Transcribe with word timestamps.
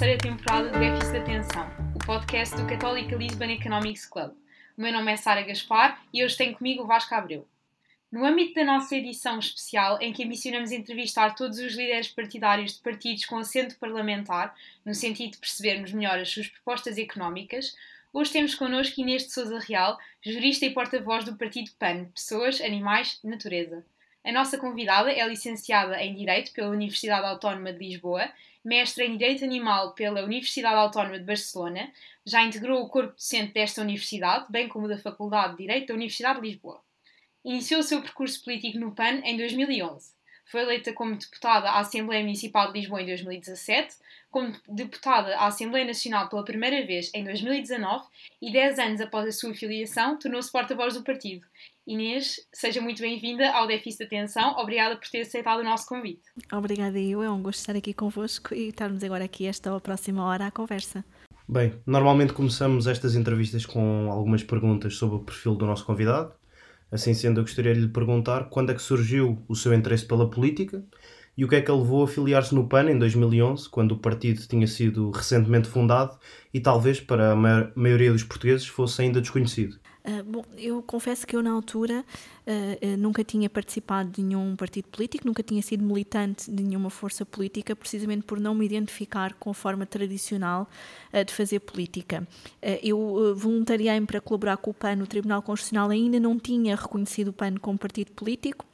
terceira 0.00 0.18
temporada 0.18 0.70
do 0.70 0.78
Déficit 0.78 1.12
de 1.12 1.18
Atenção, 1.18 1.70
o 1.94 2.06
podcast 2.06 2.56
do 2.56 2.66
Católica 2.66 3.14
Lisbon 3.14 3.44
Economics 3.44 4.06
Club. 4.06 4.30
O 4.74 4.80
meu 4.80 4.90
nome 4.94 5.12
é 5.12 5.16
Sara 5.18 5.42
Gaspar 5.42 6.02
e 6.10 6.24
hoje 6.24 6.38
tenho 6.38 6.56
comigo 6.56 6.82
o 6.82 6.86
Vasco 6.86 7.14
Abreu. 7.14 7.46
No 8.10 8.24
âmbito 8.24 8.54
da 8.54 8.64
nossa 8.64 8.96
edição 8.96 9.38
especial, 9.38 10.00
em 10.00 10.10
que 10.10 10.24
ambicionamos 10.24 10.72
entrevistar 10.72 11.34
todos 11.34 11.58
os 11.58 11.74
líderes 11.74 12.08
partidários 12.08 12.76
de 12.76 12.80
partidos 12.80 13.26
com 13.26 13.36
assento 13.36 13.78
parlamentar, 13.78 14.56
no 14.86 14.94
sentido 14.94 15.32
de 15.32 15.38
percebermos 15.38 15.92
melhor 15.92 16.18
as 16.18 16.30
suas 16.30 16.48
propostas 16.48 16.96
económicas, 16.96 17.76
hoje 18.10 18.32
temos 18.32 18.54
connosco 18.54 19.02
Inês 19.02 19.26
de 19.26 19.32
Souza 19.34 19.58
Real, 19.58 19.98
jurista 20.24 20.64
e 20.64 20.70
porta-voz 20.70 21.26
do 21.26 21.36
Partido 21.36 21.72
PAN, 21.78 22.06
Pessoas, 22.14 22.58
Animais, 22.62 23.20
Natureza. 23.22 23.84
A 24.24 24.32
nossa 24.32 24.56
convidada 24.56 25.12
é 25.12 25.28
licenciada 25.28 26.02
em 26.02 26.14
Direito 26.14 26.52
pela 26.52 26.70
Universidade 26.70 27.26
Autónoma 27.26 27.70
de 27.70 27.86
Lisboa, 27.86 28.30
mestre 28.64 29.04
em 29.04 29.16
Direito 29.16 29.44
Animal 29.44 29.92
pela 29.92 30.22
Universidade 30.22 30.76
Autónoma 30.76 31.18
de 31.18 31.24
Barcelona, 31.24 31.90
já 32.24 32.42
integrou 32.42 32.82
o 32.82 32.88
corpo 32.88 33.14
docente 33.14 33.52
desta 33.52 33.80
universidade, 33.80 34.46
bem 34.50 34.68
como 34.68 34.88
da 34.88 34.98
Faculdade 34.98 35.52
de 35.52 35.62
Direito 35.62 35.88
da 35.88 35.94
Universidade 35.94 36.40
de 36.40 36.48
Lisboa. 36.48 36.80
Iniciou 37.44 37.80
o 37.80 37.84
seu 37.84 38.02
percurso 38.02 38.44
político 38.44 38.78
no 38.78 38.94
PAN 38.94 39.20
em 39.24 39.36
2011. 39.36 40.12
Foi 40.50 40.62
eleita 40.62 40.92
como 40.92 41.16
deputada 41.16 41.70
à 41.70 41.78
Assembleia 41.78 42.22
Municipal 42.22 42.72
de 42.72 42.80
Lisboa 42.80 43.00
em 43.00 43.06
2017, 43.06 43.94
como 44.30 44.52
deputada 44.68 45.36
à 45.36 45.46
Assembleia 45.46 45.86
Nacional 45.86 46.28
pela 46.28 46.44
primeira 46.44 46.84
vez 46.84 47.10
em 47.14 47.24
2019 47.24 48.06
e, 48.42 48.52
10 48.52 48.78
anos 48.78 49.00
após 49.00 49.26
a 49.28 49.32
sua 49.32 49.54
filiação, 49.54 50.18
tornou-se 50.18 50.50
porta-voz 50.50 50.94
do 50.94 51.02
partido. 51.02 51.46
Inês, 51.86 52.36
seja 52.52 52.80
muito 52.80 53.00
bem-vinda 53.00 53.50
ao 53.50 53.66
Déficit 53.66 54.00
de 54.00 54.04
Atenção. 54.04 54.54
Obrigada 54.58 54.96
por 54.96 55.08
ter 55.08 55.22
aceitado 55.22 55.60
o 55.60 55.64
nosso 55.64 55.86
convite. 55.86 56.22
Obrigada 56.52 56.98
eu, 56.98 57.22
é 57.22 57.30
um 57.30 57.42
gosto 57.42 57.60
estar 57.60 57.74
aqui 57.74 57.94
convosco 57.94 58.54
e 58.54 58.68
estarmos 58.68 59.02
agora 59.02 59.24
aqui 59.24 59.46
esta 59.46 59.78
próxima 59.80 60.24
hora 60.24 60.46
à 60.46 60.50
conversa. 60.50 61.04
Bem, 61.48 61.74
normalmente 61.86 62.32
começamos 62.32 62.86
estas 62.86 63.16
entrevistas 63.16 63.64
com 63.66 64.10
algumas 64.12 64.44
perguntas 64.44 64.94
sobre 64.96 65.16
o 65.16 65.20
perfil 65.20 65.56
do 65.56 65.66
nosso 65.66 65.84
convidado. 65.84 66.32
Assim 66.92 67.14
sendo, 67.14 67.40
eu 67.40 67.44
gostaria 67.44 67.74
de 67.74 67.80
lhe 67.80 67.88
perguntar 67.88 68.50
quando 68.50 68.70
é 68.70 68.74
que 68.74 68.82
surgiu 68.82 69.42
o 69.48 69.56
seu 69.56 69.72
interesse 69.72 70.04
pela 70.06 70.30
política 70.30 70.84
e 71.36 71.44
o 71.44 71.48
que 71.48 71.56
é 71.56 71.62
que 71.62 71.70
a 71.70 71.74
levou 71.74 72.04
a 72.04 72.08
filiar-se 72.08 72.54
no 72.54 72.68
PAN 72.68 72.90
em 72.90 72.98
2011, 72.98 73.68
quando 73.70 73.92
o 73.92 73.98
partido 73.98 74.46
tinha 74.46 74.66
sido 74.66 75.10
recentemente 75.10 75.68
fundado 75.68 76.18
e 76.52 76.60
talvez 76.60 77.00
para 77.00 77.32
a 77.32 77.36
maioria 77.74 78.12
dos 78.12 78.22
portugueses 78.22 78.66
fosse 78.66 79.00
ainda 79.00 79.22
desconhecido. 79.22 79.79
Uh, 80.02 80.24
bom, 80.24 80.44
eu 80.56 80.82
confesso 80.82 81.26
que 81.26 81.36
eu 81.36 81.42
na 81.42 81.50
altura 81.50 82.04
uh, 82.46 82.96
nunca 82.96 83.22
tinha 83.22 83.50
participado 83.50 84.10
de 84.10 84.22
nenhum 84.22 84.56
partido 84.56 84.88
político, 84.88 85.26
nunca 85.26 85.42
tinha 85.42 85.60
sido 85.60 85.84
militante 85.84 86.50
de 86.50 86.62
nenhuma 86.62 86.88
força 86.88 87.26
política, 87.26 87.76
precisamente 87.76 88.22
por 88.22 88.40
não 88.40 88.54
me 88.54 88.64
identificar 88.64 89.34
com 89.34 89.50
a 89.50 89.54
forma 89.54 89.84
tradicional 89.84 90.68
de 91.26 91.32
fazer 91.32 91.60
política. 91.60 92.26
eu 92.82 93.34
voluntariei-me 93.36 94.06
para 94.06 94.20
colaborar 94.20 94.56
com 94.56 94.70
o 94.70 94.74
PAN 94.74 94.96
no 94.96 95.06
Tribunal 95.06 95.42
Constitucional, 95.42 95.90
ainda 95.90 96.18
não 96.18 96.38
tinha 96.38 96.76
reconhecido 96.76 97.28
o 97.28 97.32
PAN 97.32 97.56
como 97.56 97.78
partido 97.78 98.12
político, 98.12 98.64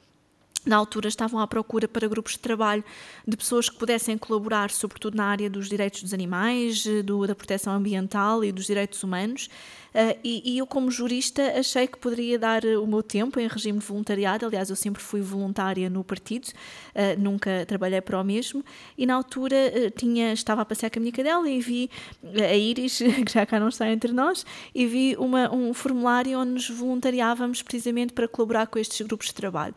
na 0.67 0.77
altura 0.77 1.09
estavam 1.09 1.41
à 1.41 1.47
procura 1.47 1.87
para 1.87 2.07
grupos 2.09 2.33
de 2.33 2.41
trabalho 2.41 2.85
de 3.27 3.37
pessoas 3.37 3.69
que 3.69 3.77
pudessem 3.77 4.19
colaborar, 4.19 4.71
sobretudo 4.71 5.17
na 5.17 5.25
área 5.25 5.49
dos 5.49 5.69
direitos 5.69 6.03
dos 6.03 6.13
animais, 6.13 6.85
do, 7.05 7.27
da 7.27 7.35
proteção 7.35 7.73
ambiental 7.73 8.45
e 8.45 8.53
dos 8.53 8.67
direitos 8.67 9.03
humanos. 9.03 9.49
Uh, 9.97 10.13
e, 10.23 10.53
e, 10.53 10.59
eu, 10.59 10.67
como 10.67 10.91
jurista, 10.91 11.59
achei 11.59 11.87
que 11.87 11.97
poderia 11.97 12.39
dar 12.39 12.63
o 12.67 12.87
meu 12.87 13.03
tempo 13.03 13.41
em 13.41 13.49
regime 13.49 13.79
voluntariado. 13.79 14.45
Aliás, 14.45 14.69
eu 14.69 14.77
sempre 14.77 15.03
fui 15.03 15.23
voluntária 15.23 15.89
no 15.89 16.05
partido, 16.05 16.49
uh, 16.49 17.19
nunca 17.19 17.65
trabalhei 17.67 18.03
para 18.03 18.21
o 18.21 18.23
mesmo. 18.23 18.63
E 18.99 19.07
na 19.07 19.15
altura 19.15 19.57
uh, 19.57 19.91
tinha, 19.99 20.35
estava 20.35 20.61
a 20.61 20.65
passear 20.67 20.91
com 20.91 20.99
a 20.99 21.01
minha 21.01 21.13
cadela 21.13 21.49
e 21.49 21.61
vi 21.61 21.91
a 22.23 22.55
Iris, 22.55 22.99
que 23.25 23.33
já 23.33 23.47
cá 23.47 23.59
não 23.59 23.69
está 23.69 23.91
entre 23.91 24.13
nós, 24.13 24.45
e 24.75 24.85
vi 24.87 25.17
uma, 25.19 25.51
um 25.51 25.73
formulário 25.73 26.39
onde 26.39 26.51
nos 26.51 26.69
voluntariávamos 26.69 27.63
precisamente 27.63 28.13
para 28.13 28.29
colaborar 28.29 28.67
com 28.67 28.79
estes 28.79 29.01
grupos 29.01 29.29
de 29.29 29.35
trabalho. 29.35 29.75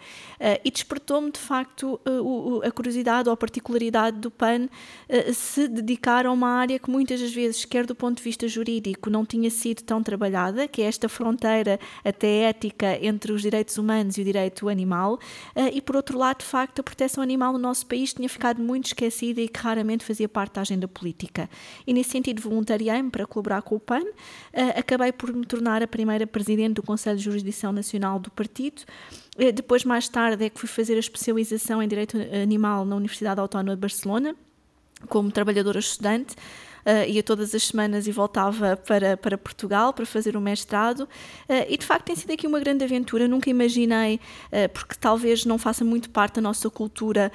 e 0.65 0.69
despertou-me, 0.79 1.31
de 1.31 1.39
facto, 1.39 1.99
o, 2.05 2.61
a 2.63 2.71
curiosidade 2.71 3.29
ou 3.29 3.33
a 3.33 3.37
particularidade 3.37 4.17
do 4.19 4.31
PAN 4.31 4.67
se 5.33 5.67
dedicar 5.67 6.25
a 6.25 6.31
uma 6.31 6.49
área 6.49 6.79
que 6.79 6.89
muitas 6.89 7.19
das 7.19 7.33
vezes, 7.33 7.65
quer 7.65 7.85
do 7.85 7.95
ponto 7.95 8.17
de 8.17 8.23
vista 8.23 8.47
jurídico, 8.47 9.09
não 9.09 9.25
tinha 9.25 9.49
sido 9.49 9.83
tão 9.83 10.01
trabalhada, 10.01 10.67
que 10.67 10.81
é 10.81 10.85
esta 10.85 11.07
fronteira 11.09 11.79
até 12.03 12.43
ética 12.43 12.97
entre 13.01 13.31
os 13.31 13.41
direitos 13.41 13.77
humanos 13.77 14.17
e 14.17 14.21
o 14.21 14.23
direito 14.23 14.69
animal, 14.69 15.19
eh, 15.55 15.71
e 15.73 15.81
por 15.81 15.95
outro 15.95 16.17
lado, 16.17 16.39
de 16.39 16.45
facto, 16.45 16.79
a 16.79 16.83
proteção 16.83 17.23
animal 17.23 17.53
no 17.53 17.59
nosso 17.59 17.85
país 17.85 18.13
tinha 18.13 18.29
ficado 18.29 18.61
muito 18.61 18.87
esquecida 18.87 19.41
e 19.41 19.47
que 19.47 19.59
raramente 19.59 20.03
fazia 20.05 20.27
parte 20.27 20.53
da 20.53 20.61
agenda 20.61 20.87
política. 20.87 21.49
E 21.85 21.93
nesse 21.93 22.11
sentido, 22.11 22.41
voluntariei-me 22.41 23.09
para 23.09 23.25
colaborar 23.25 23.61
com 23.61 23.75
o 23.75 23.79
PAN, 23.79 24.03
eh, 24.53 24.79
acabei 24.79 25.11
por 25.11 25.33
me 25.33 25.45
tornar 25.45 25.83
a 25.83 25.87
primeira 25.87 26.25
presidente 26.25 26.75
do 26.75 26.83
Conselho 26.83 27.17
de 27.17 27.23
Jurisdição 27.23 27.71
Nacional 27.71 28.19
do 28.19 28.31
partido. 28.31 28.83
Eh, 29.39 29.51
depois, 29.51 29.85
mais 29.85 30.07
tarde, 30.09 30.45
é 30.45 30.49
que 30.49 30.59
fui 30.59 30.67
fazer 30.67 30.95
a 30.95 30.99
especialização 30.99 31.81
em 31.81 31.87
Direito 31.87 32.17
Animal 32.43 32.85
na 32.85 32.95
Universidade 32.95 33.39
Autónoma 33.39 33.75
de 33.75 33.81
Barcelona, 33.81 34.35
como 35.07 35.31
trabalhadora 35.31 35.79
estudante 35.79 36.35
uh, 36.89 37.07
ia 37.07 37.21
todas 37.21 37.53
as 37.53 37.63
semanas 37.63 38.07
e 38.07 38.11
voltava 38.11 38.75
para, 38.75 39.15
para 39.15 39.37
Portugal 39.37 39.93
para 39.93 40.05
fazer 40.05 40.35
o 40.35 40.41
mestrado. 40.41 41.01
Uh, 41.01 41.65
e 41.69 41.77
de 41.77 41.85
facto 41.85 42.05
tem 42.05 42.15
sido 42.15 42.31
aqui 42.31 42.47
uma 42.47 42.59
grande 42.59 42.83
aventura. 42.83 43.27
Nunca 43.27 43.49
imaginei, 43.49 44.15
uh, 44.15 44.69
porque 44.73 44.95
talvez 44.99 45.45
não 45.45 45.57
faça 45.57 45.85
muito 45.85 46.09
parte 46.09 46.35
da 46.35 46.41
nossa 46.41 46.69
cultura, 46.69 47.31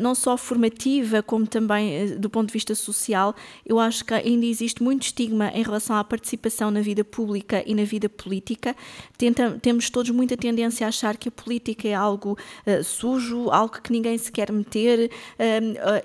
não 0.00 0.14
só 0.14 0.36
formativa, 0.36 1.22
como 1.22 1.46
também 1.46 2.16
do 2.18 2.30
ponto 2.30 2.48
de 2.48 2.52
vista 2.52 2.74
social. 2.74 3.34
Eu 3.64 3.78
acho 3.78 4.04
que 4.04 4.14
ainda 4.14 4.46
existe 4.46 4.82
muito 4.82 5.02
estigma 5.02 5.50
em 5.54 5.62
relação 5.62 5.96
à 5.96 6.04
participação 6.04 6.70
na 6.70 6.80
vida 6.80 7.04
pública 7.04 7.62
e 7.66 7.74
na 7.74 7.84
vida 7.84 8.08
política. 8.08 8.74
Tenta, 9.18 9.58
temos 9.60 9.90
todos 9.90 10.10
muita 10.10 10.36
tendência 10.36 10.86
a 10.86 10.88
achar 10.88 11.16
que 11.16 11.28
a 11.28 11.32
política 11.32 11.88
é 11.88 11.94
algo 11.94 12.38
sujo, 12.84 13.50
algo 13.50 13.80
que 13.80 13.92
ninguém 13.92 14.16
se 14.18 14.30
quer 14.30 14.52
meter, 14.52 15.10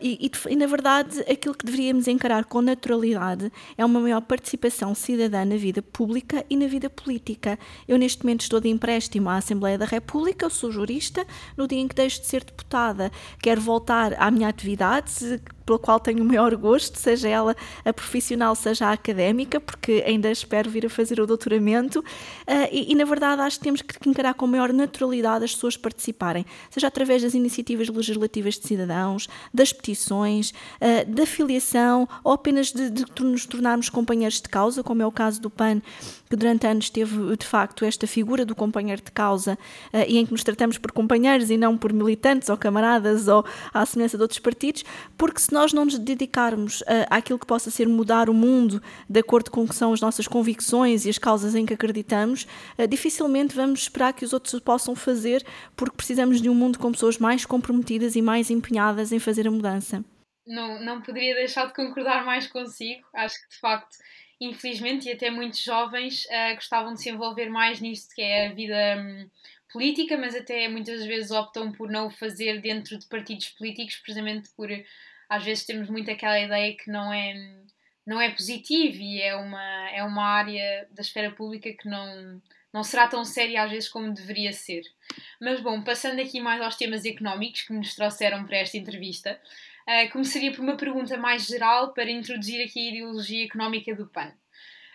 e, 0.02 0.26
e, 0.26 0.32
e 0.50 0.56
na 0.56 0.66
verdade 0.66 1.20
aquilo 1.22 1.56
que 1.56 1.66
deveríamos 1.66 2.08
encarar 2.08 2.46
com 2.46 2.62
naturalidade 2.82 3.52
é 3.78 3.86
uma 3.86 4.00
maior 4.00 4.22
participação 4.22 4.96
cidadã 4.96 5.46
na 5.46 5.56
vida 5.56 5.82
pública 5.84 6.44
e 6.50 6.58
na 6.58 6.66
vida 6.66 6.90
política. 6.90 7.60
Eu, 7.88 7.98
neste 7.98 8.24
momento, 8.24 8.42
estou 8.42 8.60
de 8.60 8.70
empréstimo 8.70 9.30
à 9.30 9.38
Assembleia 9.38 9.78
da 9.78 9.86
República, 9.86 10.50
sou 10.50 10.72
jurista. 10.72 11.26
No 11.56 11.68
dia 11.68 11.80
em 11.80 11.88
que 11.88 11.96
deixo 11.96 12.22
de 12.22 12.28
ser 12.28 12.44
deputada, 12.44 13.12
quero 13.40 13.62
voltar 13.62 14.16
à 14.20 14.32
minha 14.32 14.50
atividade, 14.50 15.40
pela 15.66 15.80
qual 15.80 16.00
tenho 16.00 16.24
o 16.24 16.26
maior 16.26 16.56
gosto, 16.56 16.98
seja 16.98 17.28
ela 17.28 17.56
a 17.86 17.94
profissional, 17.94 18.56
seja 18.56 18.88
a 18.88 18.92
académica, 18.92 19.60
porque 19.60 20.04
ainda 20.06 20.32
espero 20.32 20.70
vir 20.70 20.86
a 20.86 20.90
fazer 20.90 21.20
o 21.20 21.28
doutoramento. 21.28 22.00
Uh, 22.00 22.68
e, 22.72 22.92
e, 22.92 22.96
na 22.96 23.06
verdade, 23.06 23.42
acho 23.42 23.58
que 23.58 23.64
temos 23.64 23.82
que 23.82 24.10
encarar 24.10 24.34
com 24.34 24.48
maior 24.48 24.74
naturalidade 24.74 25.46
as 25.46 25.54
pessoas 25.54 25.78
participarem, 25.78 26.46
seja 26.70 26.88
através 26.88 27.22
das 27.22 27.34
iniciativas 27.34 27.88
legislativas 27.90 28.58
de 28.58 28.68
cidadãos, 28.68 29.28
das 29.54 29.72
petições, 29.72 30.52
uh, 30.52 31.10
da 31.10 31.26
filiação 31.26 32.08
ou 32.24 32.34
apenas 32.34 32.72
de, 32.72 32.90
de 32.90 33.06
nos 33.24 33.46
tornarmos 33.46 33.90
companheiros 33.90 34.42
de 34.42 34.50
causa, 34.50 34.84
como 34.84 35.02
é 35.02 35.06
o 35.06 35.12
caso 35.12 35.42
do 35.42 35.50
PAN, 35.50 35.82
que 36.30 36.36
durante 36.36 36.66
anos 36.68 36.90
teve 36.90 37.36
de 37.36 37.46
facto 37.46 37.86
esta 37.86 38.08
figura 38.08 38.46
do 38.46 38.56
companheiro 38.56 39.02
de 39.02 39.12
causa 39.12 39.58
uh, 39.94 39.98
e 40.08 40.18
em 40.18 40.26
que 40.26 40.32
nos 40.32 40.44
tratamos 40.44 40.78
por 40.78 40.92
companheiros 40.92 41.50
e 41.50 41.58
não 41.58 41.78
por 41.78 41.94
militantes 41.94 42.50
ou 42.50 42.58
camaradas 42.58 43.28
ou 43.28 43.46
à 43.74 43.86
semelhança 43.86 44.18
de 44.18 44.24
outros 44.24 44.40
partidos, 44.40 44.84
porque 45.18 45.40
se 45.40 45.51
nós 45.54 45.74
não 45.74 45.86
nos 45.86 45.98
dedicarmos 45.98 46.82
uh, 46.82 47.08
àquilo 47.10 47.40
que 47.40 47.46
possa 47.46 47.70
ser 47.72 47.88
mudar 47.88 48.30
o 48.30 48.34
mundo 48.34 48.82
de 49.10 49.20
acordo 49.20 49.52
com 49.52 49.64
o 49.64 49.68
que 49.68 49.76
são 49.76 49.94
as 49.94 50.02
nossas 50.02 50.28
convicções 50.28 51.06
e 51.06 51.10
as 51.10 51.18
causas 51.18 51.56
em 51.56 51.66
que 51.66 51.74
acreditamos, 51.74 52.48
uh, 52.78 52.88
dificilmente 52.88 53.56
vamos 53.56 53.82
esperar 53.82 54.14
que 54.14 54.26
os 54.26 54.34
outros 54.34 54.54
o 54.54 54.62
possam 54.62 54.96
fazer, 54.96 55.46
porque 55.76 55.96
precisamos 55.96 56.42
de 56.42 56.50
um 56.50 56.56
mundo 56.56 56.80
com 56.80 56.92
pessoas 56.92 57.18
mais 57.18 57.46
comprometidas 57.46 58.16
e 58.16 58.22
mais 58.22 58.50
empenhadas 58.50 59.12
em 59.12 59.20
fazer 59.20 59.48
a 59.48 59.52
mudança. 59.52 60.04
Não, 60.46 60.84
não 60.84 61.02
poderia 61.02 61.36
deixar 61.36 61.68
de 61.68 61.74
concordar 61.74 62.26
mais 62.26 62.48
consigo. 62.48 63.02
Acho 63.14 63.36
que 63.42 63.50
de 63.50 63.60
facto 63.60 63.98
infelizmente, 64.42 65.08
e 65.08 65.12
até 65.12 65.30
muitos 65.30 65.64
jovens 65.64 66.26
uh, 66.26 66.56
gostavam 66.56 66.96
de 66.96 67.02
se 67.02 67.12
envolver 67.12 67.48
mais 67.48 67.80
nisto 67.80 68.14
que 68.16 68.24
é 68.24 68.48
a 68.48 68.54
vida 68.54 68.98
um, 68.98 69.30
política, 69.72 70.18
mas 70.18 70.36
até 70.36 70.68
muitas 70.68 71.06
vezes 71.06 71.30
optam 71.30 71.72
por 71.72 71.90
não 71.90 72.08
o 72.08 72.10
fazer 72.10 72.60
dentro 72.60 72.98
de 72.98 73.06
partidos 73.06 73.50
políticos, 73.50 73.98
precisamente 73.98 74.50
por 74.58 74.68
às 75.32 75.46
vezes 75.46 75.66
temos 75.66 75.90
muito 75.90 76.12
aquela 76.12 76.38
ideia 76.38 76.76
que 76.76 76.92
não 76.92 77.14
é 77.14 77.34
não 78.06 78.20
é 78.20 78.30
positivo 78.30 78.98
e 78.98 79.22
é 79.22 79.34
uma 79.34 79.90
é 79.92 80.04
uma 80.04 80.26
área 80.26 80.86
da 80.92 81.02
esfera 81.02 81.32
pública 81.32 81.72
que 81.72 81.88
não 81.88 82.42
não 82.74 82.84
será 82.84 83.08
tão 83.08 83.24
séria 83.24 83.64
às 83.64 83.72
vezes 83.72 83.88
como 83.88 84.14
deveria 84.14 84.52
ser. 84.52 84.82
Mas 85.40 85.62
bom, 85.62 85.82
passando 85.84 86.20
aqui 86.22 86.42
mais 86.42 86.62
aos 86.62 86.76
temas 86.76 87.06
económicos 87.06 87.62
que 87.62 87.74
nos 87.74 87.96
trouxeram 87.96 88.46
para 88.46 88.58
esta 88.58 88.78
entrevista, 88.78 89.40
Uh, 89.82 90.12
começaria 90.12 90.52
por 90.52 90.62
uma 90.62 90.78
pergunta 90.78 91.18
mais 91.18 91.48
geral 91.48 91.92
para 91.92 92.10
introduzir 92.10 92.64
aqui 92.64 92.80
a 92.80 92.92
ideologia 92.92 93.46
económica 93.46 93.96
do 93.96 94.06
PAN. 94.08 94.32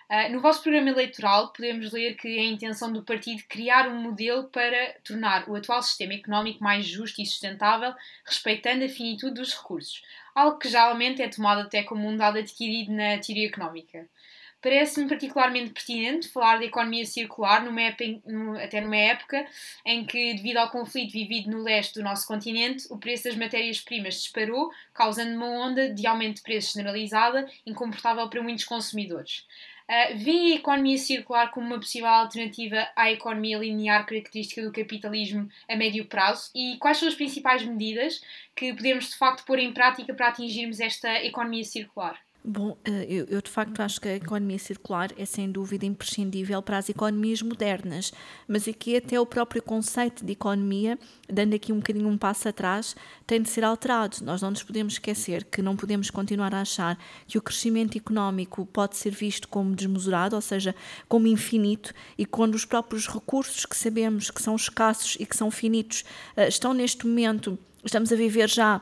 Uh, 0.09 0.31
no 0.33 0.39
vosso 0.39 0.63
programa 0.63 0.91
eleitoral, 0.91 1.53
podemos 1.53 1.91
ler 1.91 2.15
que 2.15 2.29
é 2.29 2.43
a 2.43 2.45
intenção 2.45 2.93
do 2.93 3.03
partido 3.03 3.43
criar 3.49 3.89
um 3.89 4.01
modelo 4.01 4.45
para 4.45 4.95
tornar 5.03 5.49
o 5.49 5.57
atual 5.57 5.83
sistema 5.83 6.15
económico 6.15 6.63
mais 6.63 6.87
justo 6.87 7.21
e 7.21 7.27
sustentável, 7.27 7.93
respeitando 8.25 8.85
a 8.85 8.89
finitude 8.89 9.35
dos 9.35 9.53
recursos, 9.53 10.03
algo 10.33 10.59
que 10.59 10.69
geralmente 10.69 11.21
é 11.21 11.29
tomado 11.29 11.63
até 11.63 11.83
como 11.83 12.09
um 12.09 12.17
dado 12.17 12.39
adquirido 12.39 12.93
na 12.93 13.19
teoria 13.19 13.49
económica. 13.49 14.09
Parece-me 14.63 15.09
particularmente 15.09 15.71
pertinente 15.71 16.29
falar 16.29 16.59
da 16.59 16.65
economia 16.65 17.05
circular, 17.05 17.65
numa 17.65 17.83
época, 17.83 18.05
até 18.63 18.81
numa 18.81 18.97
época 18.97 19.47
em 19.85 20.05
que, 20.05 20.35
devido 20.35 20.57
ao 20.57 20.71
conflito 20.71 21.13
vivido 21.13 21.51
no 21.51 21.63
leste 21.63 21.95
do 21.95 22.03
nosso 22.03 22.27
continente, 22.27 22.87
o 22.91 22.99
preço 22.99 23.25
das 23.25 23.37
matérias-primas 23.37 24.15
disparou, 24.15 24.71
causando 24.95 25.37
uma 25.37 25.47
onda 25.47 25.93
de 25.93 26.07
aumento 26.07 26.37
de 26.37 26.43
preços 26.43 26.73
generalizada, 26.73 27.49
incomportável 27.67 28.29
para 28.29 28.43
muitos 28.43 28.65
consumidores. 28.65 29.47
Uh, 29.89 30.17
vê 30.17 30.53
a 30.53 30.57
economia 30.57 30.99
circular 30.99 31.53
como 31.53 31.67
uma 31.67 31.79
possível 31.79 32.09
alternativa 32.09 32.89
à 32.97 33.13
economia 33.13 33.59
linear 33.59 34.05
característica 34.05 34.61
do 34.61 34.73
capitalismo 34.73 35.49
a 35.69 35.77
médio 35.77 36.05
prazo 36.07 36.51
e 36.57 36.77
quais 36.79 36.99
são 36.99 37.07
as 37.07 37.15
principais 37.15 37.65
medidas 37.65 38.21
que 38.55 38.75
podemos 38.75 39.11
de 39.11 39.17
facto 39.17 39.45
pôr 39.45 39.61
em 39.61 39.73
prática 39.73 40.13
para 40.13 40.29
atingirmos 40.29 40.81
esta 40.81 41.23
economia 41.25 41.63
circular? 41.63 42.26
Bom, 42.49 42.77
eh, 42.85 43.07
eu, 43.09 43.25
eu, 43.25 43.43
de 43.43 43.51
facto 43.51 43.81
acho 43.81 44.01
que 44.01 44.07
a 44.07 44.15
economia 44.15 44.57
circular 44.57 45.11
é 45.17 45.25
sem 45.25 45.51
dúvida 45.51 45.85
imprescindível 45.85 46.63
para 46.63 46.79
as 46.79 46.89
economias 46.89 47.43
modernas, 47.43 48.13
mas 48.47 48.69
aqui 48.69 48.97
até 48.97 49.19
o 49.19 49.27
próprio 49.27 49.61
conceito 49.61 50.25
de 50.25 50.31
economia, 50.31 50.97
dando 51.29 51.57
aqui 51.57 51.73
um 51.73 51.79
bocadinho 51.79 52.07
um 52.07 52.17
passo 52.17 52.49
atrás, 52.49 52.95
tem 53.27 53.43
de 53.43 53.49
ser 53.49 53.65
alterado. 53.65 54.19
Nós 54.23 54.43
não 54.43 54.51
nos 54.51 54.63
podemos 54.63 54.93
esquecer 54.93 55.43
que 55.43 55.61
não 55.61 55.75
podemos 55.75 56.09
continuar 56.09 56.55
a 56.55 56.61
achar 56.61 56.97
que 57.27 57.37
o 57.37 57.43
crescimento 57.43 57.99
económico 57.99 58.65
pode 58.67 58.97
ser 58.97 59.11
visto 59.11 59.49
como 59.49 59.75
desmesurado, 59.75 60.37
ou 60.37 60.41
seja, 60.41 60.73
como 61.09 61.27
infinito, 61.27 61.93
e 62.17 62.25
quando 62.25 62.55
os 62.55 62.65
próprios 62.65 63.09
recursos 63.09 63.67
que 63.67 63.77
sabemos 63.77 64.31
que 64.31 64.41
são 64.41 64.55
escassos 64.55 65.17
e 65.19 65.27
que 65.27 65.37
são 65.37 65.51
finitos 65.51 66.05
eh, 66.37 66.47
estão 66.47 66.73
neste 66.73 67.09
momento, 67.09 67.59
estamos 67.85 68.13
a 68.13 68.15
viver 68.15 68.49
já 68.49 68.81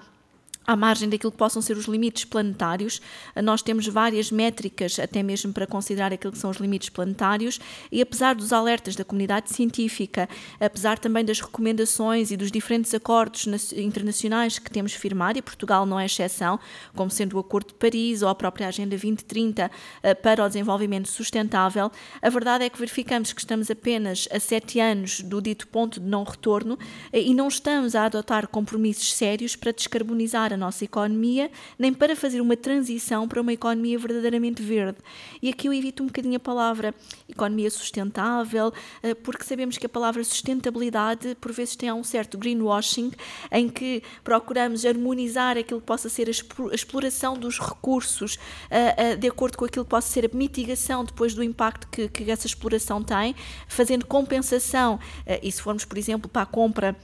à 0.67 0.77
margem 0.77 1.09
daquilo 1.09 1.33
que 1.33 1.39
possam 1.39 1.61
ser 1.61 1.77
os 1.77 1.87
limites 1.87 2.25
planetários. 2.25 3.01
Nós 3.43 3.63
temos 3.63 3.87
várias 3.87 4.31
métricas, 4.31 4.99
até 4.99 5.23
mesmo 5.23 5.53
para 5.53 5.67
considerar 5.67 6.13
aquilo 6.13 6.33
que 6.33 6.39
são 6.39 6.51
os 6.51 6.59
limites 6.59 6.89
planetários, 6.89 7.61
e 7.91 8.01
apesar 8.01 8.35
dos 8.35 8.53
alertas 8.53 8.97
da 8.97 9.05
comunidade 9.05 9.53
científica, 9.53 10.29
apesar 10.61 10.99
também 10.99 11.25
das 11.25 11.41
recomendações 11.41 12.31
e 12.31 12.37
dos 12.37 12.51
diferentes 12.51 12.95
acordos 12.95 13.47
internacionais 13.73 14.59
que 14.59 14.71
temos 14.71 14.93
firmado, 14.93 15.39
e 15.39 15.43
Portugal 15.43 15.85
não 15.85 15.99
é 15.99 16.07
exceção, 16.07 16.59
como 16.95 17.11
sendo 17.11 17.37
o 17.37 17.41
Acordo 17.41 17.69
de 17.69 17.75
Paris 17.75 18.23
ou 18.23 18.29
a 18.29 18.35
própria 18.35 18.69
Agenda 18.69 18.91
2030 18.91 19.71
eh, 20.03 20.15
para 20.15 20.45
o 20.45 20.49
desenvolvimento 20.49 21.09
sustentável, 21.09 21.91
a 22.23 22.29
verdade 22.31 22.65
é 22.65 22.71
que 22.71 22.79
verificamos 22.79 23.33
que 23.33 23.41
estamos 23.41 23.71
apenas 23.71 24.29
a 24.31 24.41
sete 24.41 24.81
anos 24.81 25.21
do 25.21 25.41
dito 25.41 25.67
ponto 25.69 26.01
de 26.01 26.07
não 26.07 26.25
retorno 26.25 26.79
eh, 27.13 27.21
e 27.21 27.35
não 27.35 27.49
estamos 27.49 27.95
a 27.95 28.05
adotar 28.07 28.49
compromissos 28.49 29.13
sérios 29.15 29.57
para 29.57 29.73
descarbonizar 29.73 30.54
a 30.55 30.57
nossa 30.57 30.85
economia, 30.85 31.51
nem 31.79 31.93
para 31.93 32.17
fazer 32.17 32.41
uma 32.41 32.57
transição 32.57 33.29
para 33.29 33.41
uma 33.41 33.53
economia 33.53 33.99
verdadeiramente 33.99 34.63
verde. 34.63 34.99
E 35.43 35.49
aqui 35.51 35.69
eu 35.69 35.73
evito 35.73 36.03
um 36.03 36.07
bocadinho 36.07 36.37
a 36.37 36.41
palavra 36.41 36.95
economia 37.29 37.71
sustentável, 37.71 38.73
eh, 39.03 39.15
porque 39.15 39.45
sabemos 39.45 39.77
que 39.79 39.87
a 39.87 39.89
palavra 39.89 40.23
sustentabilidade 40.25 41.37
por 41.41 41.53
vezes 41.53 41.77
tem 41.77 41.93
um 41.93 42.05
certo 42.05 42.39
greenwashing, 42.39 43.13
em 43.51 43.69
que 43.69 44.03
procuramos 44.23 44.85
harmonizar 44.85 45.57
aquilo 45.59 45.81
que 45.81 45.87
possa 45.87 46.09
ser 46.09 46.29
a 46.29 46.75
exploração 46.75 47.35
dos 47.35 47.59
recursos 47.59 48.39
eh, 48.71 48.95
eh, 48.97 49.17
de 49.17 49.29
acordo 49.29 49.57
com 49.57 49.65
aquilo 49.65 49.85
que 49.85 49.91
possa 49.91 50.09
ser 50.09 50.27
a 50.27 50.37
mitigação 50.37 51.05
depois 51.05 51.35
do 51.35 51.43
impacto 51.43 51.89
que, 51.89 52.09
que 52.09 52.31
essa 52.31 52.47
exploração 52.47 53.03
tem, 53.03 53.35
fazendo 53.69 54.07
compensação, 54.07 54.99
e 55.43 55.51
se 55.51 55.61
formos, 55.61 55.85
por 55.85 55.99
exemplo, 55.99 56.29
para 56.29 56.43
a 56.43 56.47
compra 56.47 56.97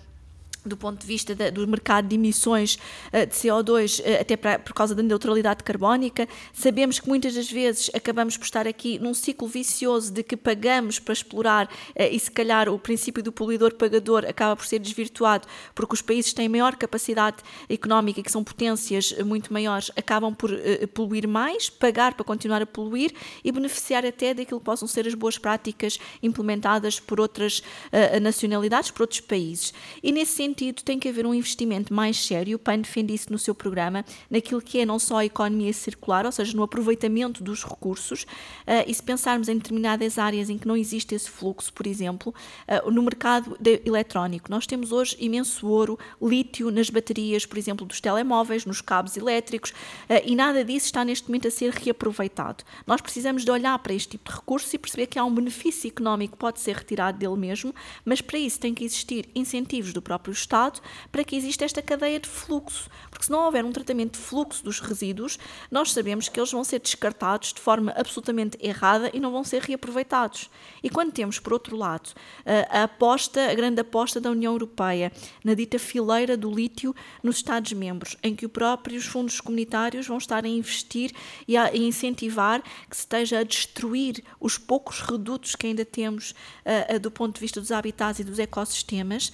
do 0.65 0.77
ponto 0.77 1.01
de 1.01 1.07
vista 1.07 1.35
do 1.51 1.67
mercado 1.67 2.09
de 2.09 2.15
emissões 2.15 2.77
uh, 3.13 3.27
de 3.27 3.35
CO2, 3.35 4.01
uh, 4.01 4.03
eh, 4.05 4.21
até 4.21 4.37
pra, 4.37 4.59
por 4.59 4.73
causa 4.75 4.95
da 4.95 5.03
neutralidade 5.03 5.63
carbónica. 5.65 6.29
Sabemos 6.53 7.01
que 7.01 7.09
muitas 7.09 7.35
das 7.35 7.51
vezes 7.51 7.91
acabamos 7.95 8.37
por 8.37 8.45
estar 8.45 8.67
aqui 8.67 8.99
num 8.99 9.15
ciclo 9.15 9.49
vicioso 9.49 10.13
de 10.13 10.23
que 10.23 10.37
pagamos 10.37 10.99
para 10.99 11.13
explorar 11.13 11.67
uh, 11.67 12.03
e 12.11 12.19
se 12.19 12.31
calhar 12.31 12.69
o 12.69 12.79
princípio 12.79 13.23
do 13.23 13.33
poluidor-pagador 13.33 14.25
acaba 14.27 14.57
por 14.57 14.67
ser 14.67 14.79
desvirtuado 14.79 15.47
porque 15.75 15.95
os 15.95 16.03
países 16.03 16.33
têm 16.33 16.49
maior 16.49 16.77
capacidade 16.77 17.39
económica 17.69 18.21
e 18.21 18.23
que 18.23 18.31
são 18.31 18.45
potências 18.45 19.13
muito 19.25 19.53
maiores 19.53 19.91
acabam 19.97 20.35
por 20.35 20.51
poluir 20.95 21.27
mais, 21.27 21.71
pagar 21.71 22.15
para 22.15 22.25
continuar 22.25 22.63
a 22.63 22.67
poluir 22.67 23.13
e 23.45 23.53
beneficiar 23.53 24.05
até 24.05 24.35
daquilo 24.35 24.61
que 24.61 24.65
possam 24.65 24.87
ser 24.87 25.07
as 25.07 25.15
boas 25.15 25.39
práticas 25.39 25.99
implementadas 26.23 26.99
por 27.01 27.21
outras 27.21 27.63
nacionalidades, 28.21 28.91
por 28.91 29.03
outros 29.03 29.21
países. 29.21 29.73
E 30.03 30.13
nesse 30.13 30.33
sentido, 30.33 30.50
sentido, 30.51 30.83
tem 30.83 30.99
que 30.99 31.09
haver 31.09 31.27
um 31.27 31.33
investimento 31.33 31.95
mais 31.95 32.25
sério. 32.25 32.57
O 32.57 32.59
PAN 32.59 32.79
defende 32.79 33.15
isso 33.15 33.31
no 33.31 33.39
seu 33.39 33.55
programa, 33.55 34.05
naquilo 34.29 34.61
que 34.61 34.81
é 34.81 34.87
não 34.87 34.99
só 34.99 35.19
a 35.19 35.25
economia 35.25 35.73
circular, 35.73 36.27
ou 36.27 36.33
seja, 36.33 36.57
no 36.57 36.63
aproveitamento 36.63 37.43
dos 37.43 37.65
recursos. 37.65 38.25
Uh, 38.67 38.85
e 38.87 38.95
se 38.95 39.03
pensarmos 39.03 39.49
em 39.49 39.57
determinadas 39.57 40.19
áreas 40.19 40.51
em 40.51 40.59
que 40.59 40.67
não 40.67 40.77
existe 40.77 41.15
esse 41.15 41.31
fluxo, 41.31 41.73
por 41.73 41.87
exemplo, 41.87 42.35
uh, 42.69 42.91
no 42.91 43.03
mercado 43.03 43.57
eletrónico, 43.85 44.51
nós 44.51 44.67
temos 44.67 44.91
hoje 44.93 45.17
imenso 45.21 45.67
ouro, 45.69 45.99
lítio 46.21 46.71
nas 46.71 46.91
baterias, 46.91 47.47
por 47.47 47.57
exemplo, 47.57 47.87
dos 47.87 48.01
telemóveis, 48.01 48.65
nos 48.65 48.81
cabos 48.81 49.17
elétricos, 49.17 49.71
uh, 49.71 50.23
e 50.25 50.35
nada 50.35 50.65
disso 50.65 50.87
está 50.87 51.05
neste 51.05 51.29
momento 51.29 51.49
a 51.49 51.51
ser 51.51 51.73
reaproveitado. 51.73 52.65
Nós 52.87 53.01
precisamos 53.01 53.45
de 53.45 53.51
olhar 53.51 53.79
para 53.79 53.95
este 53.95 54.11
tipo 54.11 54.31
de 54.31 54.37
recursos 54.37 54.73
e 54.75 54.79
perceber 54.79 55.07
que 55.07 55.19
há 55.19 55.25
um 55.25 55.35
benefício 55.35 55.89
económico 55.89 56.33
que 56.33 56.39
pode 56.39 56.61
ser 56.61 56.77
retirado 56.77 57.19
dele 57.19 57.37
mesmo, 57.37 57.75
mas 58.05 58.21
para 58.21 58.39
isso 58.39 58.59
tem 58.59 58.75
que 58.75 58.85
existir 58.85 59.29
incentivos 59.35 59.93
do 59.93 60.03
próprio 60.03 60.33
Estado 60.41 60.81
para 61.11 61.25
que 61.25 61.37
exista 61.37 61.65
esta 61.65 61.83
cadeia 61.83 62.19
de 62.19 62.29
fluxo. 62.29 62.91
Porque 63.11 63.25
se 63.25 63.31
não 63.31 63.45
houver 63.45 63.65
um 63.65 63.73
tratamento 63.73 64.19
de 64.19 64.25
fluxo 64.25 64.65
dos 64.65 64.81
resíduos, 64.81 65.39
nós 65.71 65.93
sabemos 65.93 66.29
que 66.29 66.39
eles 66.39 66.51
vão 66.51 66.65
ser 66.65 66.81
descartados 66.81 67.53
de 67.53 67.61
forma 67.61 67.93
absolutamente 67.97 68.59
errada 68.61 69.11
e 69.13 69.21
não 69.21 69.33
vão 69.33 69.45
ser 69.45 69.63
reaproveitados. 69.63 70.51
E 70.83 70.91
quando 70.91 71.13
temos, 71.13 71.39
por 71.39 71.53
outro 71.53 71.77
lado, 71.77 72.11
a 72.71 72.85
aposta, 72.85 73.51
a 73.51 73.55
grande 73.55 73.81
aposta 73.81 74.21
da 74.21 74.31
União 74.31 74.53
Europeia 74.53 75.13
na 75.45 75.55
dita 75.55 75.79
fileira 75.79 76.37
do 76.37 76.51
lítio 76.51 76.95
nos 77.23 77.37
Estados-membros, 77.37 78.17
em 78.23 78.35
que 78.35 78.47
os 78.47 78.53
próprios 78.53 79.07
fundos 79.07 79.41
comunitários 79.41 80.07
vão 80.07 80.19
estar 80.19 80.45
a 80.45 80.49
investir 80.49 81.13
e 81.47 81.57
a 81.57 81.75
incentivar 81.77 82.63
que 82.89 82.97
se 82.97 83.03
esteja 83.03 83.41
a 83.41 83.43
destruir 83.45 84.23
os 84.39 84.59
poucos 84.59 85.01
redutos 85.01 85.55
que 85.55 85.67
ainda 85.67 85.85
temos 85.85 86.31
uh, 86.31 86.97
uh, 86.97 87.01
do 87.01 87.11
ponto 87.11 87.35
de 87.35 87.41
vista 87.41 87.61
dos 87.61 87.73
habitats 87.73 88.21
e 88.21 88.25
dos 88.25 88.39
ecossistemas, 88.39 89.33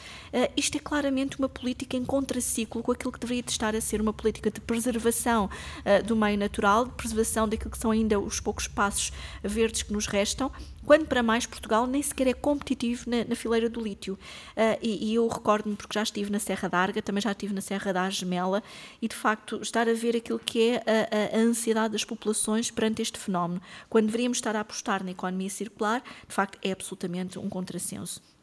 isto 0.57 0.77
é 0.77 0.81
claro 0.81 0.96
claramente 0.97 1.39
uma 1.39 1.49
política 1.49 1.95
em 1.95 2.05
contraciclo 2.07 2.83
com 2.83 2.91
aquilo 2.91 3.13
que 3.13 3.21
deveria 3.21 3.45
estar 3.47 3.77
a 3.77 3.81
ser 3.83 4.01
uma 4.01 4.15
política 4.15 4.51
de 4.51 4.63
preservação 4.63 5.45
uh, 5.45 6.03
do 6.03 6.17
meio 6.17 6.39
natural, 6.39 6.87
de 6.87 6.93
preservação 6.93 7.47
daquilo 7.47 7.71
que 7.71 7.77
são 7.77 7.91
ainda 7.91 8.19
os 8.19 8.41
poucos 8.41 8.65
espaços 8.65 9.13
verdes 9.45 9.83
que 9.83 9.93
nos 9.93 10.07
restam, 10.07 10.51
quando 10.87 11.05
para 11.05 11.23
mais 11.23 11.45
Portugal 11.45 11.87
nem 11.87 12.03
sequer 12.03 12.29
é 12.29 12.33
competitivo 12.33 13.11
na, 13.11 13.25
na 13.25 13.37
fileira 13.37 13.69
do 13.69 13.79
lítio. 13.79 14.15
Uh, 14.15 14.79
e, 14.81 15.11
e, 15.11 15.15
eu 15.17 15.29
recordo-me, 15.29 15.77
porque 15.77 15.93
já 15.93 16.03
estive 16.03 16.33
na 16.33 16.39
Serra 16.39 16.67
da 16.67 16.79
Arga, 16.79 17.03
também 17.03 17.21
já 17.21 17.33
estive 17.33 17.53
na 17.53 17.61
Serra 17.61 17.93
da 17.93 18.09
Gemela, 18.09 18.63
e 19.03 19.07
de 19.07 19.15
facto 19.15 19.61
estar 19.61 19.87
a 19.87 19.93
ver 19.93 20.17
aquilo 20.17 20.39
que 20.39 20.71
é 20.71 20.77
a, 20.87 21.37
a, 21.37 21.41
ansiedade 21.41 21.93
das 21.93 22.05
populações 22.05 22.71
perante 22.71 23.03
este 23.03 23.19
fenómeno, 23.19 23.61
quando 23.91 24.07
deveríamos 24.07 24.39
estar 24.39 24.57
a 24.57 24.61
apostar 24.61 25.05
na 25.05 25.11
economia 25.11 25.51
circular, 25.51 26.03
de 26.27 26.35
facto 26.35 26.59
é 26.63 26.73
absolutamente 26.73 27.39
um 27.39 27.51
contrassenso. 27.51 28.36